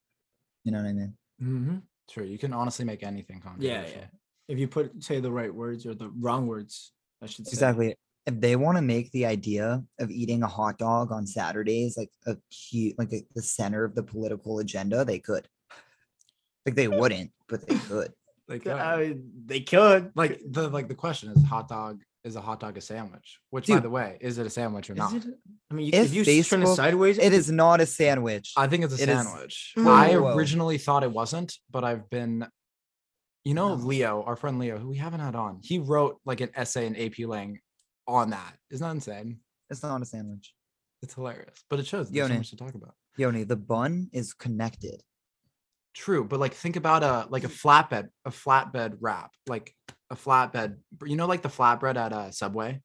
You 0.65 0.73
know 0.73 0.79
what 0.83 0.89
I 0.89 0.93
mean? 0.93 1.15
Mm-hmm. 1.43 1.77
True, 2.11 2.25
you 2.25 2.39
can 2.39 2.53
honestly 2.53 2.85
make 2.85 3.03
anything 3.03 3.37
Yeah, 3.37 3.51
controversial. 3.51 3.99
yeah. 4.01 4.07
If 4.49 4.59
you 4.59 4.69
put 4.69 5.03
say 5.03 5.21
the 5.21 5.31
right 5.31 5.53
words 5.55 5.87
or 5.87 5.95
the 5.95 6.11
wrong 6.19 6.47
words, 6.47 6.93
I 7.23 7.27
should 7.27 7.47
say. 7.47 7.53
Exactly. 7.53 7.95
If 8.27 8.41
they 8.41 8.57
want 8.57 8.77
to 8.77 8.83
make 8.83 9.11
the 9.13 9.25
idea 9.25 9.83
of 9.99 10.11
eating 10.11 10.43
a 10.43 10.47
hot 10.47 10.77
dog 10.79 11.13
on 11.13 11.27
Saturdays 11.27 11.97
like 11.97 12.11
a 12.27 12.37
cute, 12.51 12.99
like 12.99 13.13
a, 13.13 13.23
the 13.35 13.41
center 13.43 13.85
of 13.85 13.95
the 13.95 14.03
political 14.03 14.59
agenda, 14.59 15.05
they 15.05 15.19
could. 15.19 15.49
Like 16.69 16.77
they 16.77 16.89
wouldn't, 16.89 17.31
but 17.49 17.67
they 17.67 17.77
could. 17.77 18.13
Like, 18.49 18.67
I 18.67 18.97
mean, 18.97 19.31
they 19.45 19.61
could. 19.61 20.13
like 20.15 20.41
the 20.47 20.69
like 20.69 20.89
the 20.89 20.95
question 20.95 21.31
is 21.33 21.43
hot 21.45 21.69
dog 21.69 22.03
is 22.25 22.35
a 22.37 22.41
hot 22.41 22.61
dog 22.61 22.77
a 22.79 22.81
sandwich? 22.81 23.39
Which 23.51 23.67
by 23.69 23.79
the 23.81 23.91
way, 23.91 24.17
is 24.21 24.39
it 24.39 24.47
a 24.47 24.51
sandwich 24.51 24.89
or 24.91 24.95
not? 24.95 25.13
Is 25.15 25.27
it? 25.27 25.35
I 25.71 25.75
mean, 25.75 25.87
you, 25.87 25.93
If 25.93 26.15
if, 26.17 26.27
you 26.29 26.43
turn 26.43 26.63
it 26.63 26.67
sideways, 26.69 27.19
It 27.19 27.33
is 27.33 27.51
not 27.51 27.81
a 27.81 27.87
sandwich. 27.87 28.53
I 28.57 28.67
think 28.67 28.85
it's 28.85 28.99
a 28.99 29.03
It 29.03 29.09
is- 29.11 29.27
sandwich. 29.27 29.73
Mm. 29.77 29.87
I 29.87 30.17
Whoa. 30.19 30.35
originally 30.35 30.79
thought 30.79 31.03
it 31.03 31.13
wasn't, 31.13 31.55
but 31.71 31.85
I've 31.85 32.09
been 32.11 32.47
you 33.45 33.55
know 33.55 33.75
No. 33.77 33.85
Leo, 33.85 34.23
our 34.23 34.37
friend 34.37 34.59
Leo, 34.59 34.79
who 34.79 34.89
we 34.89 34.97
haven't 34.97 35.21
had 35.21 35.35
on. 35.35 35.61
He 35.63 35.79
wrote 35.79 36.19
like 36.25 36.41
an 36.41 36.51
essay 36.55 36.87
in 36.87 36.97
AP 36.97 37.19
Lang 37.27 37.61
on 38.07 38.31
that. 38.31 38.55
Isn't 38.71 38.85
that 38.87 38.93
insane? 38.95 39.41
It's 39.71 39.83
not 39.83 40.01
a 40.01 40.07
sandwich. 40.07 40.55
It's 41.03 41.15
hilarious. 41.15 41.63
But 41.71 41.81
it 41.81 41.87
shows 41.87 42.11
there's 42.11 42.27
so 42.27 42.29
Yoni. 42.29 42.39
much 42.39 42.51
to 42.51 42.57
talk 42.57 42.75
about. 42.75 42.95
Yoni, 43.19 43.45
the 43.45 43.57
bun 43.57 44.09
is 44.13 44.33
connected. 44.33 45.03
True, 45.99 46.23
but 46.23 46.39
like 46.39 46.55
think 46.55 46.77
about 46.77 47.03
a 47.03 47.27
like 47.29 47.43
a 47.43 47.49
mm. 47.49 47.61
flatbed, 47.61 48.09
a 48.25 48.31
flatbed 48.31 48.99
wrap, 49.01 49.33
like 49.49 49.75
a 50.11 50.15
flatbed. 50.15 50.77
You 51.05 51.17
know, 51.17 51.27
like 51.27 51.43
the 51.43 51.49
flatbread 51.49 51.97
at 51.97 52.13
a 52.13 52.33
Subway. 52.33 52.81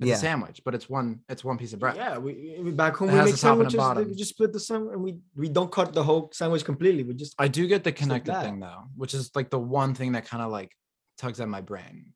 It's 0.00 0.08
Yeah. 0.08 0.14
a 0.14 0.18
sandwich, 0.18 0.62
but 0.64 0.74
it's 0.74 0.88
one. 0.90 1.20
It's 1.28 1.44
one 1.44 1.56
piece 1.56 1.72
of 1.72 1.78
bread. 1.78 1.94
yeah, 1.94 2.18
we, 2.18 2.72
back 2.72 2.96
home 2.96 3.10
It 3.10 3.12
we 3.12 3.30
make 3.30 3.36
sandwiches. 3.36 3.80
We 4.06 4.14
just 4.16 4.30
split 4.30 4.52
the 4.52 4.58
sandwich, 4.58 4.92
and 4.94 5.04
we 5.04 5.18
we 5.36 5.48
don't 5.48 5.70
cut 5.70 5.92
the 5.92 6.02
whole 6.02 6.30
sandwich 6.32 6.64
completely. 6.64 7.04
We 7.04 7.14
just 7.14 7.36
I 7.38 7.46
do 7.46 7.64
get 7.68 7.84
the 7.84 7.90
like 7.90 7.96
connected 7.96 8.32
that. 8.34 8.44
thing 8.44 8.58
though, 8.58 8.84
which 8.96 9.14
is 9.14 9.30
like 9.36 9.50
the 9.50 9.60
one 9.60 9.94
thing 9.94 10.12
that 10.12 10.26
kind 10.26 10.42
of 10.42 10.50
like 10.50 10.72
tugs 11.16 11.40
at 11.40 11.48
my 11.48 11.60
brain. 11.60 12.12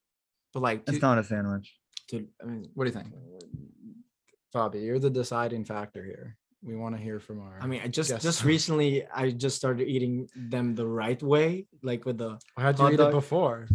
But 0.52 0.60
like, 0.60 0.82
It's 0.88 1.00
not 1.00 1.18
a 1.18 1.24
sandwich. 1.24 1.72
dude. 2.08 2.28
I 2.42 2.46
mean, 2.46 2.68
what 2.74 2.84
do 2.84 2.90
you 2.90 2.94
think, 2.94 3.14
Bobby? 4.52 4.80
You're 4.80 4.98
the 4.98 5.08
deciding 5.08 5.64
factor 5.64 6.04
here. 6.04 6.36
We 6.64 6.76
want 6.76 6.94
to 6.96 7.02
hear 7.02 7.18
from 7.18 7.40
our. 7.40 7.58
I 7.60 7.66
mean, 7.66 7.80
I 7.84 7.88
just 7.88 8.10
Yes. 8.10 8.22
just 8.22 8.44
recently 8.54 9.04
I 9.14 9.30
just 9.30 9.56
started 9.56 9.88
eating 9.88 10.28
them 10.36 10.74
the 10.74 10.86
right 10.86 11.20
way, 11.22 11.66
like 11.82 12.04
with 12.06 12.18
the 12.18 12.38
how'd 12.56 12.78
you 12.78 12.90
eat 12.90 12.96
dog. 12.98 13.08
it 13.08 13.12
before? 13.12 13.68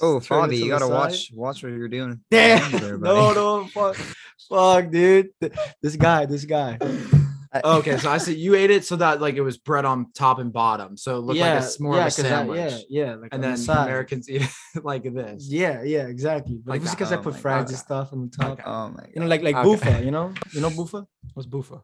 Oh, 0.00 0.20
turn 0.20 0.50
Fabi, 0.50 0.58
you 0.58 0.68
gotta 0.68 0.86
side. 0.86 0.92
watch 0.92 1.30
watch 1.34 1.62
what 1.62 1.72
you're 1.72 1.88
doing. 1.88 2.20
Yeah, 2.30 2.66
there, 2.70 2.98
no, 2.98 3.32
no, 3.32 3.66
fuck, 3.68 3.96
fuck, 4.48 4.90
dude. 4.90 5.30
This 5.82 5.96
guy, 5.96 6.26
this 6.26 6.44
guy. 6.44 6.78
Oh, 7.64 7.78
okay, 7.78 7.96
so 7.96 8.10
I 8.10 8.18
said 8.18 8.36
you 8.36 8.54
ate 8.54 8.70
it 8.70 8.84
so 8.84 8.96
that 8.96 9.22
like 9.22 9.36
it 9.36 9.40
was 9.40 9.56
bread 9.56 9.86
on 9.86 10.12
top 10.12 10.38
and 10.38 10.52
bottom, 10.52 10.96
so 10.98 11.16
it 11.16 11.20
looked 11.20 11.40
like 11.40 11.48
a, 11.54 11.64
s- 11.64 11.80
more 11.80 11.92
of 11.94 12.00
a 12.00 12.02
'cause 12.04 12.20
I- 12.20 12.22
sandwich. 12.28 12.58
yeah, 12.90 13.04
yeah, 13.06 13.14
like 13.14 13.32
and 13.32 13.42
then 13.42 13.54
the. 13.56 13.72
Americans 13.82 14.28
eat 14.28 14.42
it 14.74 14.84
like 14.84 15.02
this. 15.02 15.48
Yeah, 15.48 15.82
yeah, 15.82 16.06
exactly. 16.06 16.58
But 16.62 16.72
Like 16.72 16.80
it 16.80 16.82
was 16.82 16.90
that. 16.90 16.96
because 16.98 17.12
I 17.12 17.16
Oh 17.16 17.22
put 17.22 17.36
fries 17.36 17.64
God. 17.64 17.68
and 17.70 17.78
stuff 17.78 18.12
on 18.12 18.20
the 18.28 18.36
top. 18.36 18.50
Okay. 18.52 18.62
Oh 18.66 18.88
my 18.90 19.04
You 19.14 19.20
know, 19.22 19.26
like 19.26 19.42
like 19.42 19.56
Okay. 19.56 19.66
bufa. 19.92 20.04
You 20.04 20.10
know, 20.10 20.32
you 20.52 20.60
know 20.60 20.68
bufa. 20.70 21.06
What's 21.32 21.48
bufa? 21.48 21.80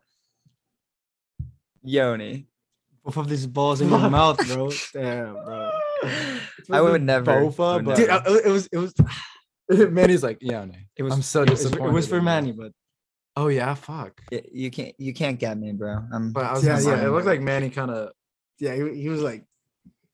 Yoni. 1.84 2.46
Both 3.04 3.16
of 3.18 3.28
these 3.28 3.46
balls 3.46 3.80
in 3.82 3.90
your 3.90 4.08
mouth, 4.10 4.38
bro. 4.48 4.70
Damn, 4.94 5.34
bro. 5.34 5.70
I 6.72 6.80
would 6.80 7.02
never- 7.02 7.30
I 7.30 7.34
Bofa, 7.42 7.74
would 7.76 7.84
but. 7.84 7.96
Dude, 7.96 8.08
I- 8.10 8.22
it 8.44 8.48
was 8.50 8.66
it 8.72 8.78
was 8.78 8.94
Manny's 9.90 10.22
like, 10.22 10.38
yeah, 10.40 10.64
no. 10.64 10.74
It 10.96 11.02
was. 11.02 11.12
I'm 11.12 11.22
so 11.22 11.44
disappointed. 11.44 11.90
It 11.90 11.92
was 11.92 12.08
for. 12.08 12.22
Manny, 12.22 12.52
but 12.52 12.72
Oh 13.36 13.48
yeah, 13.48 13.74
fuck. 13.74 14.20
Y- 14.32 14.42
You 14.52 14.70
can't 14.70 14.94
you 14.98 15.12
can't 15.12 15.38
get 15.38 15.58
me, 15.58 15.72
bro. 15.72 15.98
I'm 16.12 16.32
But 16.32 16.44
I 16.44 16.52
was 16.54 16.64
Yeah, 16.64 16.80
yeah, 16.80 17.04
it 17.06 17.10
looked 17.10 17.26
like 17.26 17.40
Manny 17.40 17.68
kind 17.70 17.90
of. 17.90 18.12
Yeah, 18.58 18.74
he, 18.74 19.02
he 19.02 19.08
was 19.08 19.20
like, 19.22 19.44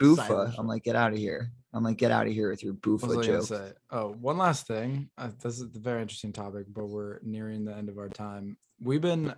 boofa. 0.01 0.27
silent. 0.27 0.55
I'm 0.59 0.67
like, 0.67 0.83
get 0.83 0.97
out 0.97 1.13
of 1.13 1.19
here. 1.19 1.53
I'm 1.73 1.85
like, 1.85 1.99
get 1.99 2.11
out 2.11 2.27
of 2.27 2.33
here 2.33 2.51
with 2.51 2.65
your 2.65 2.73
What 2.73 2.87
was 3.03 3.03
boofa 3.03 3.19
I 3.23 3.27
joke. 3.27 3.43
say? 3.45 3.73
Oh, 3.93 4.09
one 4.21 4.39
last 4.39 4.67
thing. 4.67 5.11
Uh, 5.19 5.29
this 5.43 5.61
is 5.61 5.77
a 5.77 5.79
very 5.79 6.01
interesting 6.03 6.33
topic, 6.33 6.65
but 6.75 6.87
we're 6.87 7.21
nearing 7.23 7.65
the 7.65 7.77
end 7.77 7.89
of 7.91 7.99
our 7.99 8.09
time. 8.09 8.57
We've 8.83 9.01
been 9.03 9.31
uh, 9.31 9.35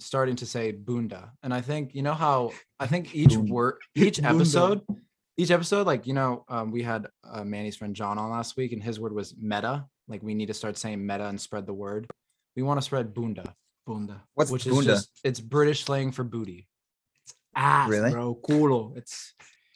starting 0.00 0.36
to 0.36 0.46
say 0.46 0.72
bunda, 0.72 1.32
and 1.42 1.52
I 1.54 1.60
think 1.60 1.94
you 1.94 2.02
know 2.02 2.14
how 2.14 2.52
I 2.78 2.86
think 2.86 3.14
each 3.14 3.34
Bunda. 3.34 3.52
word, 3.52 3.74
each 3.94 4.20
Bunda. 4.20 4.36
episode, 4.36 4.80
each 5.36 5.50
episode, 5.50 5.86
like 5.86 6.06
you 6.06 6.14
know, 6.14 6.44
um, 6.48 6.70
we 6.70 6.82
had 6.82 7.06
uh, 7.24 7.44
Manny's 7.44 7.76
friend 7.76 7.94
John 7.94 8.18
on 8.18 8.30
last 8.30 8.56
week, 8.56 8.72
and 8.72 8.82
his 8.82 8.98
word 9.00 9.12
was 9.12 9.34
meta. 9.40 9.86
Like 10.08 10.22
we 10.22 10.34
need 10.34 10.46
to 10.46 10.54
start 10.54 10.76
saying 10.76 11.04
meta 11.06 11.26
and 11.26 11.40
spread 11.40 11.66
the 11.66 11.74
word. 11.74 12.06
We 12.56 12.62
want 12.62 12.78
to 12.78 12.82
spread 12.84 13.14
bunda, 13.14 13.54
bunda. 13.86 14.22
What's 14.34 14.50
which 14.50 14.64
bunda? 14.64 14.80
is 14.80 14.86
just 14.86 15.10
it's 15.22 15.40
British 15.40 15.84
slang 15.84 16.10
for 16.12 16.24
booty. 16.24 16.66
It's 17.24 17.34
ass, 17.54 17.88
Really? 17.88 18.10
bro. 18.10 18.34
Culo. 18.34 18.96
It's 18.96 19.34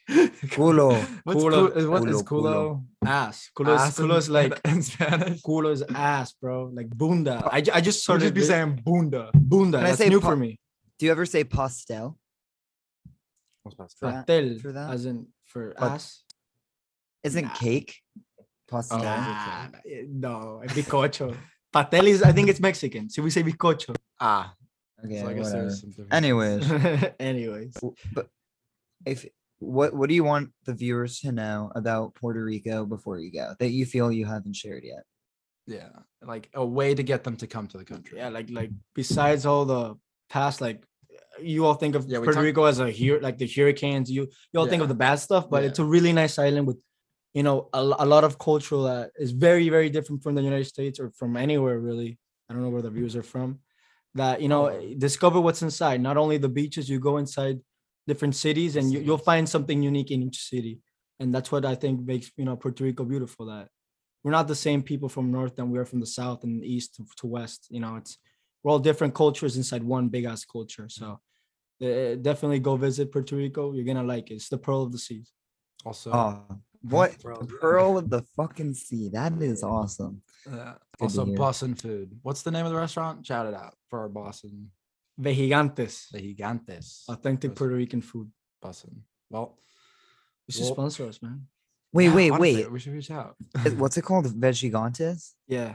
Culo. 0.08 0.92
What's 1.24 1.40
Culo- 1.42 1.68
culo, 1.70 1.76
is, 1.76 1.86
what 1.86 2.08
is 2.08 2.22
culo, 2.22 2.24
culo. 2.24 2.54
culo? 2.54 2.84
ass. 3.06 3.50
Culo 3.56 3.74
is, 3.74 3.80
Ass 3.80 3.98
culo 3.98 4.16
is 4.18 4.28
like 4.30 4.60
in 4.66 4.82
Spanish. 4.90 5.40
culo 5.42 5.72
is 5.72 5.82
ass, 5.94 6.32
bro. 6.34 6.70
Like 6.72 6.88
bunda. 6.90 7.48
I, 7.50 7.62
I 7.72 7.80
just 7.80 8.02
started 8.02 8.24
just 8.24 8.34
be 8.34 8.40
vi- 8.42 8.46
saying 8.46 8.82
bunda. 8.84 9.30
bunda. 9.34 9.78
Can 9.78 9.86
I 9.86 9.88
That's 9.90 9.98
say 9.98 10.08
new 10.08 10.20
pa- 10.20 10.28
for 10.30 10.36
me. 10.36 10.58
Do 10.98 11.06
you 11.06 11.12
ever 11.12 11.24
say 11.26 11.44
pastel? 11.44 12.18
For 13.62 13.70
that- 13.70 14.26
Pastel, 14.26 14.58
for 14.58 14.72
that? 14.72 14.90
as 14.92 15.06
in 15.06 15.26
for 15.46 15.74
But- 15.78 15.92
ass. 15.92 16.22
Isn't 17.22 17.44
Nah. 17.46 17.54
cake 17.54 18.02
pastel? 18.68 18.98
Oh, 19.00 19.02
Nah, 19.02 19.68
eh, 19.90 20.04
no, 20.06 20.60
bizcocho. 20.66 21.34
Pastel 21.72 22.06
is, 22.06 22.22
I 22.22 22.32
think 22.32 22.50
it's 22.50 22.60
Mexican. 22.60 23.08
So 23.08 23.22
we 23.22 23.30
say 23.30 23.42
bizcocho. 23.42 23.96
Ah, 24.20 24.54
Okay, 25.02 25.20
so 25.20 25.28
I 25.28 25.32
guess 25.32 25.44
whatever. 25.46 25.62
there's 25.62 25.80
some 25.80 25.90
differences. 25.90 26.12
Anyways, 26.12 26.70
Anyways, 27.18 27.74
but 28.12 28.28
if 29.06 29.24
what 29.58 29.94
what 29.94 30.08
do 30.08 30.14
you 30.14 30.24
want 30.24 30.50
the 30.66 30.74
viewers 30.74 31.20
to 31.20 31.32
know 31.32 31.70
about 31.74 32.14
Puerto 32.14 32.42
Rico 32.44 32.84
before 32.84 33.18
you 33.18 33.30
go 33.32 33.54
that 33.58 33.70
you 33.70 33.86
feel 33.86 34.10
you 34.12 34.26
haven't 34.26 34.56
shared 34.56 34.84
yet? 34.84 35.04
yeah, 35.66 35.88
like 36.22 36.50
a 36.54 36.64
way 36.64 36.94
to 36.94 37.02
get 37.02 37.24
them 37.24 37.36
to 37.38 37.46
come 37.46 37.66
to 37.68 37.78
the 37.78 37.84
country. 37.84 38.18
yeah, 38.18 38.28
like 38.28 38.50
like 38.50 38.70
besides 38.94 39.46
all 39.46 39.64
the 39.64 39.94
past, 40.28 40.60
like 40.60 40.84
uh, 41.10 41.40
you 41.42 41.64
all 41.64 41.74
think 41.74 41.94
of 41.94 42.06
Yeah, 42.06 42.18
Puerto 42.18 42.34
talk- 42.34 42.42
Rico 42.44 42.64
as 42.64 42.80
a 42.80 42.90
here, 42.90 43.18
like 43.20 43.38
the 43.38 43.46
hurricanes. 43.46 44.10
You 44.10 44.28
you 44.52 44.60
all 44.60 44.66
think 44.66 44.82
of 44.82 44.88
the 44.88 44.94
bad 45.06 45.16
stuff, 45.16 45.48
but 45.48 45.62
Yeah. 45.62 45.68
it's 45.70 45.78
a 45.78 45.84
really 45.84 46.12
nice 46.12 46.38
island 46.38 46.66
with, 46.66 46.80
you 47.32 47.42
know, 47.42 47.68
a, 47.72 47.80
a 47.80 48.06
lot 48.14 48.24
of 48.24 48.38
cultural 48.38 48.82
that 48.84 49.12
is 49.16 49.30
very 49.30 49.68
very 49.70 49.88
different 49.88 50.22
from 50.22 50.34
the 50.34 50.42
United 50.42 50.66
States 50.66 51.00
or 51.00 51.10
from 51.18 51.36
anywhere 51.36 51.78
really. 51.78 52.18
I 52.48 52.52
don't 52.52 52.62
know 52.62 52.68
where 52.68 52.82
the 52.82 52.90
viewers 52.90 53.16
are 53.16 53.22
from. 53.22 53.60
That 54.16 54.42
you 54.42 54.48
know, 54.48 54.68
Oh. 54.68 54.94
discover 54.98 55.40
what's 55.40 55.62
inside. 55.62 56.02
Not 56.02 56.16
only 56.18 56.36
the 56.36 56.48
beaches, 56.60 56.90
you 56.90 57.00
go 57.00 57.16
inside 57.16 57.60
different 58.06 58.34
cities, 58.36 58.76
and 58.76 58.92
you, 58.92 59.00
you'll 59.00 59.18
find 59.18 59.48
something 59.48 59.82
unique 59.82 60.10
in 60.10 60.22
each 60.22 60.40
city. 60.42 60.80
And 61.20 61.34
that's 61.34 61.50
what 61.52 61.64
I 61.64 61.74
think 61.74 62.00
makes 62.04 62.30
you 62.36 62.44
know 62.44 62.56
Puerto 62.56 62.84
Rico 62.84 63.04
beautiful. 63.04 63.46
That 63.46 63.68
we're 64.22 64.30
not 64.32 64.48
the 64.48 64.54
same 64.56 64.82
people 64.82 65.08
from 65.08 65.30
north 65.30 65.56
than 65.56 65.70
we 65.70 65.78
are 65.78 65.84
from 65.84 66.00
the 66.00 66.06
south 66.06 66.44
and 66.44 66.64
east 66.64 66.96
to, 66.96 67.04
to 67.18 67.26
west. 67.26 67.68
You 67.70 67.80
know, 67.80 67.96
it's 67.96 68.18
we're 68.62 68.72
all 68.72 68.78
different 68.78 69.14
cultures 69.14 69.56
inside 69.56 69.82
one 69.84 70.08
big 70.08 70.24
ass 70.24 70.44
culture. 70.44 70.88
So 70.88 71.20
uh, 71.82 72.14
definitely 72.20 72.58
go 72.60 72.76
visit 72.76 73.12
Puerto 73.12 73.36
Rico. 73.36 73.72
You're 73.72 73.84
gonna 73.84 74.02
like 74.02 74.30
it. 74.30 74.34
It's 74.34 74.48
the 74.48 74.58
pearl 74.58 74.82
of 74.82 74.92
the 74.92 74.98
seas. 74.98 75.30
Also, 75.84 76.10
Oh, 76.12 76.42
what 76.82 77.22
Pearl 77.22 77.38
of 77.40 77.48
the- 77.48 77.54
pearl 77.56 77.98
of 77.98 78.10
the 78.10 78.22
fucking 78.36 78.74
sea? 78.74 79.08
That 79.12 79.32
is 79.40 79.62
awesome. 79.62 80.22
yeah. 80.46 80.74
to 80.98 81.02
also. 81.02 81.26
Boston 81.26 81.74
food. 81.74 82.18
What's 82.22 82.42
the 82.42 82.50
name 82.50 82.66
of 82.66 82.72
the 82.72 82.78
restaurant? 82.78 83.24
Shout 83.26 83.46
it 83.46 83.54
out 83.54 83.74
for 83.90 84.00
our 84.00 84.08
Boston, 84.08 84.70
Vejigantes, 85.20 86.10
the 86.10 86.18
Gigantes. 86.34 87.04
authentic 87.08 87.50
Boston. 87.50 87.54
Puerto 87.54 87.74
Rican 87.76 88.02
food. 88.02 88.30
Boston. 88.60 89.04
Well, 89.30 89.58
You 90.46 90.52
should 90.52 90.64
Well- 90.64 90.74
sponsor 90.74 91.06
us, 91.06 91.22
man. 91.22 91.46
Wait, 91.92 92.06
yeah, 92.06 92.14
wait, 92.14 92.30
honestly, 92.32 92.54
wait. 92.56 92.72
We 92.72 92.78
should 92.80 92.92
reach 92.92 93.10
out. 93.10 93.36
Is- 93.64 93.74
What's 93.74 93.96
it 93.96 94.02
called? 94.02 94.26
Vejigantes? 94.26 95.32
Yeah. 95.46 95.74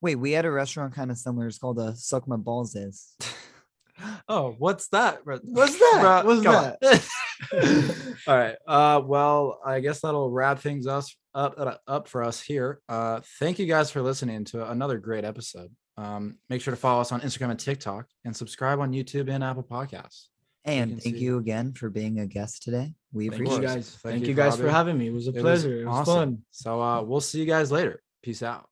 Wait, 0.00 0.14
we 0.14 0.30
had 0.32 0.44
a 0.46 0.50
restaurant 0.50 0.94
kind 0.94 1.10
of 1.10 1.18
similar. 1.18 1.48
It's 1.48 1.58
called 1.58 1.78
uh, 1.78 1.92
Suck 1.94 2.26
My 2.28 2.36
Balls 2.36 2.74
Is. 2.76 3.14
oh, 4.28 4.52
what's 4.58 4.88
that? 4.88 5.20
What's 5.26 5.42
that? 5.78 5.98
Bruh, 6.00 6.24
What's 6.24 6.42
come 6.42 6.74
that? 6.80 8.16
All 8.26 8.36
right. 8.38 8.56
Uh, 8.66 9.02
well, 9.04 9.60
I 9.64 9.80
guess 9.80 10.00
that'll 10.00 10.30
wrap 10.30 10.60
things 10.60 10.86
us 10.86 11.14
up 11.34 11.54
uh, 11.58 11.74
up 11.86 12.08
for 12.08 12.22
us 12.22 12.40
here. 12.40 12.80
Uh, 12.88 13.20
thank 13.38 13.58
you 13.58 13.66
guys 13.66 13.90
for 13.90 14.00
listening 14.02 14.44
to 14.46 14.70
another 14.70 14.98
great 14.98 15.24
episode. 15.24 15.70
Um, 16.00 16.36
make 16.48 16.62
sure 16.62 16.72
to 16.72 16.80
follow 16.80 17.00
us 17.00 17.12
on 17.12 17.20
Instagram 17.20 17.50
and 17.50 17.60
TikTok, 17.60 18.06
and 18.24 18.34
subscribe 18.34 18.78
on 18.80 18.92
YouTube 18.92 19.28
and 19.30 19.44
Apple 19.44 19.62
Podcasts. 19.62 20.26
And 20.64 20.92
can 20.92 21.00
thank 21.00 21.16
see- 21.16 21.22
you 21.22 21.38
again 21.38 21.72
for 21.74 21.90
being 21.90 22.20
a 22.20 22.26
guest 22.26 22.62
today. 22.62 22.94
We 23.12 23.28
Thank 23.28 23.32
Thank 23.32 23.48
appreciate 23.48 23.68
you 23.70 23.74
guys. 23.76 23.90
Thank 23.90 24.12
Thank 24.12 24.22
you, 24.22 24.28
you 24.30 24.34
guys 24.34 24.56
for 24.56 24.70
having 24.70 24.96
me. 24.98 25.08
It 25.08 25.12
was 25.12 25.26
a 25.26 25.30
It 25.30 25.34
was 25.34 25.42
pleasure. 25.42 25.82
It 25.82 25.86
was 25.86 25.96
awesome. 26.08 26.14
fun. 26.14 26.38
So 26.52 26.80
uh, 26.80 27.02
we'll 27.02 27.20
see 27.20 27.40
you 27.40 27.46
guys 27.46 27.70
later. 27.72 28.02
Peace 28.22 28.42
out. 28.42 28.66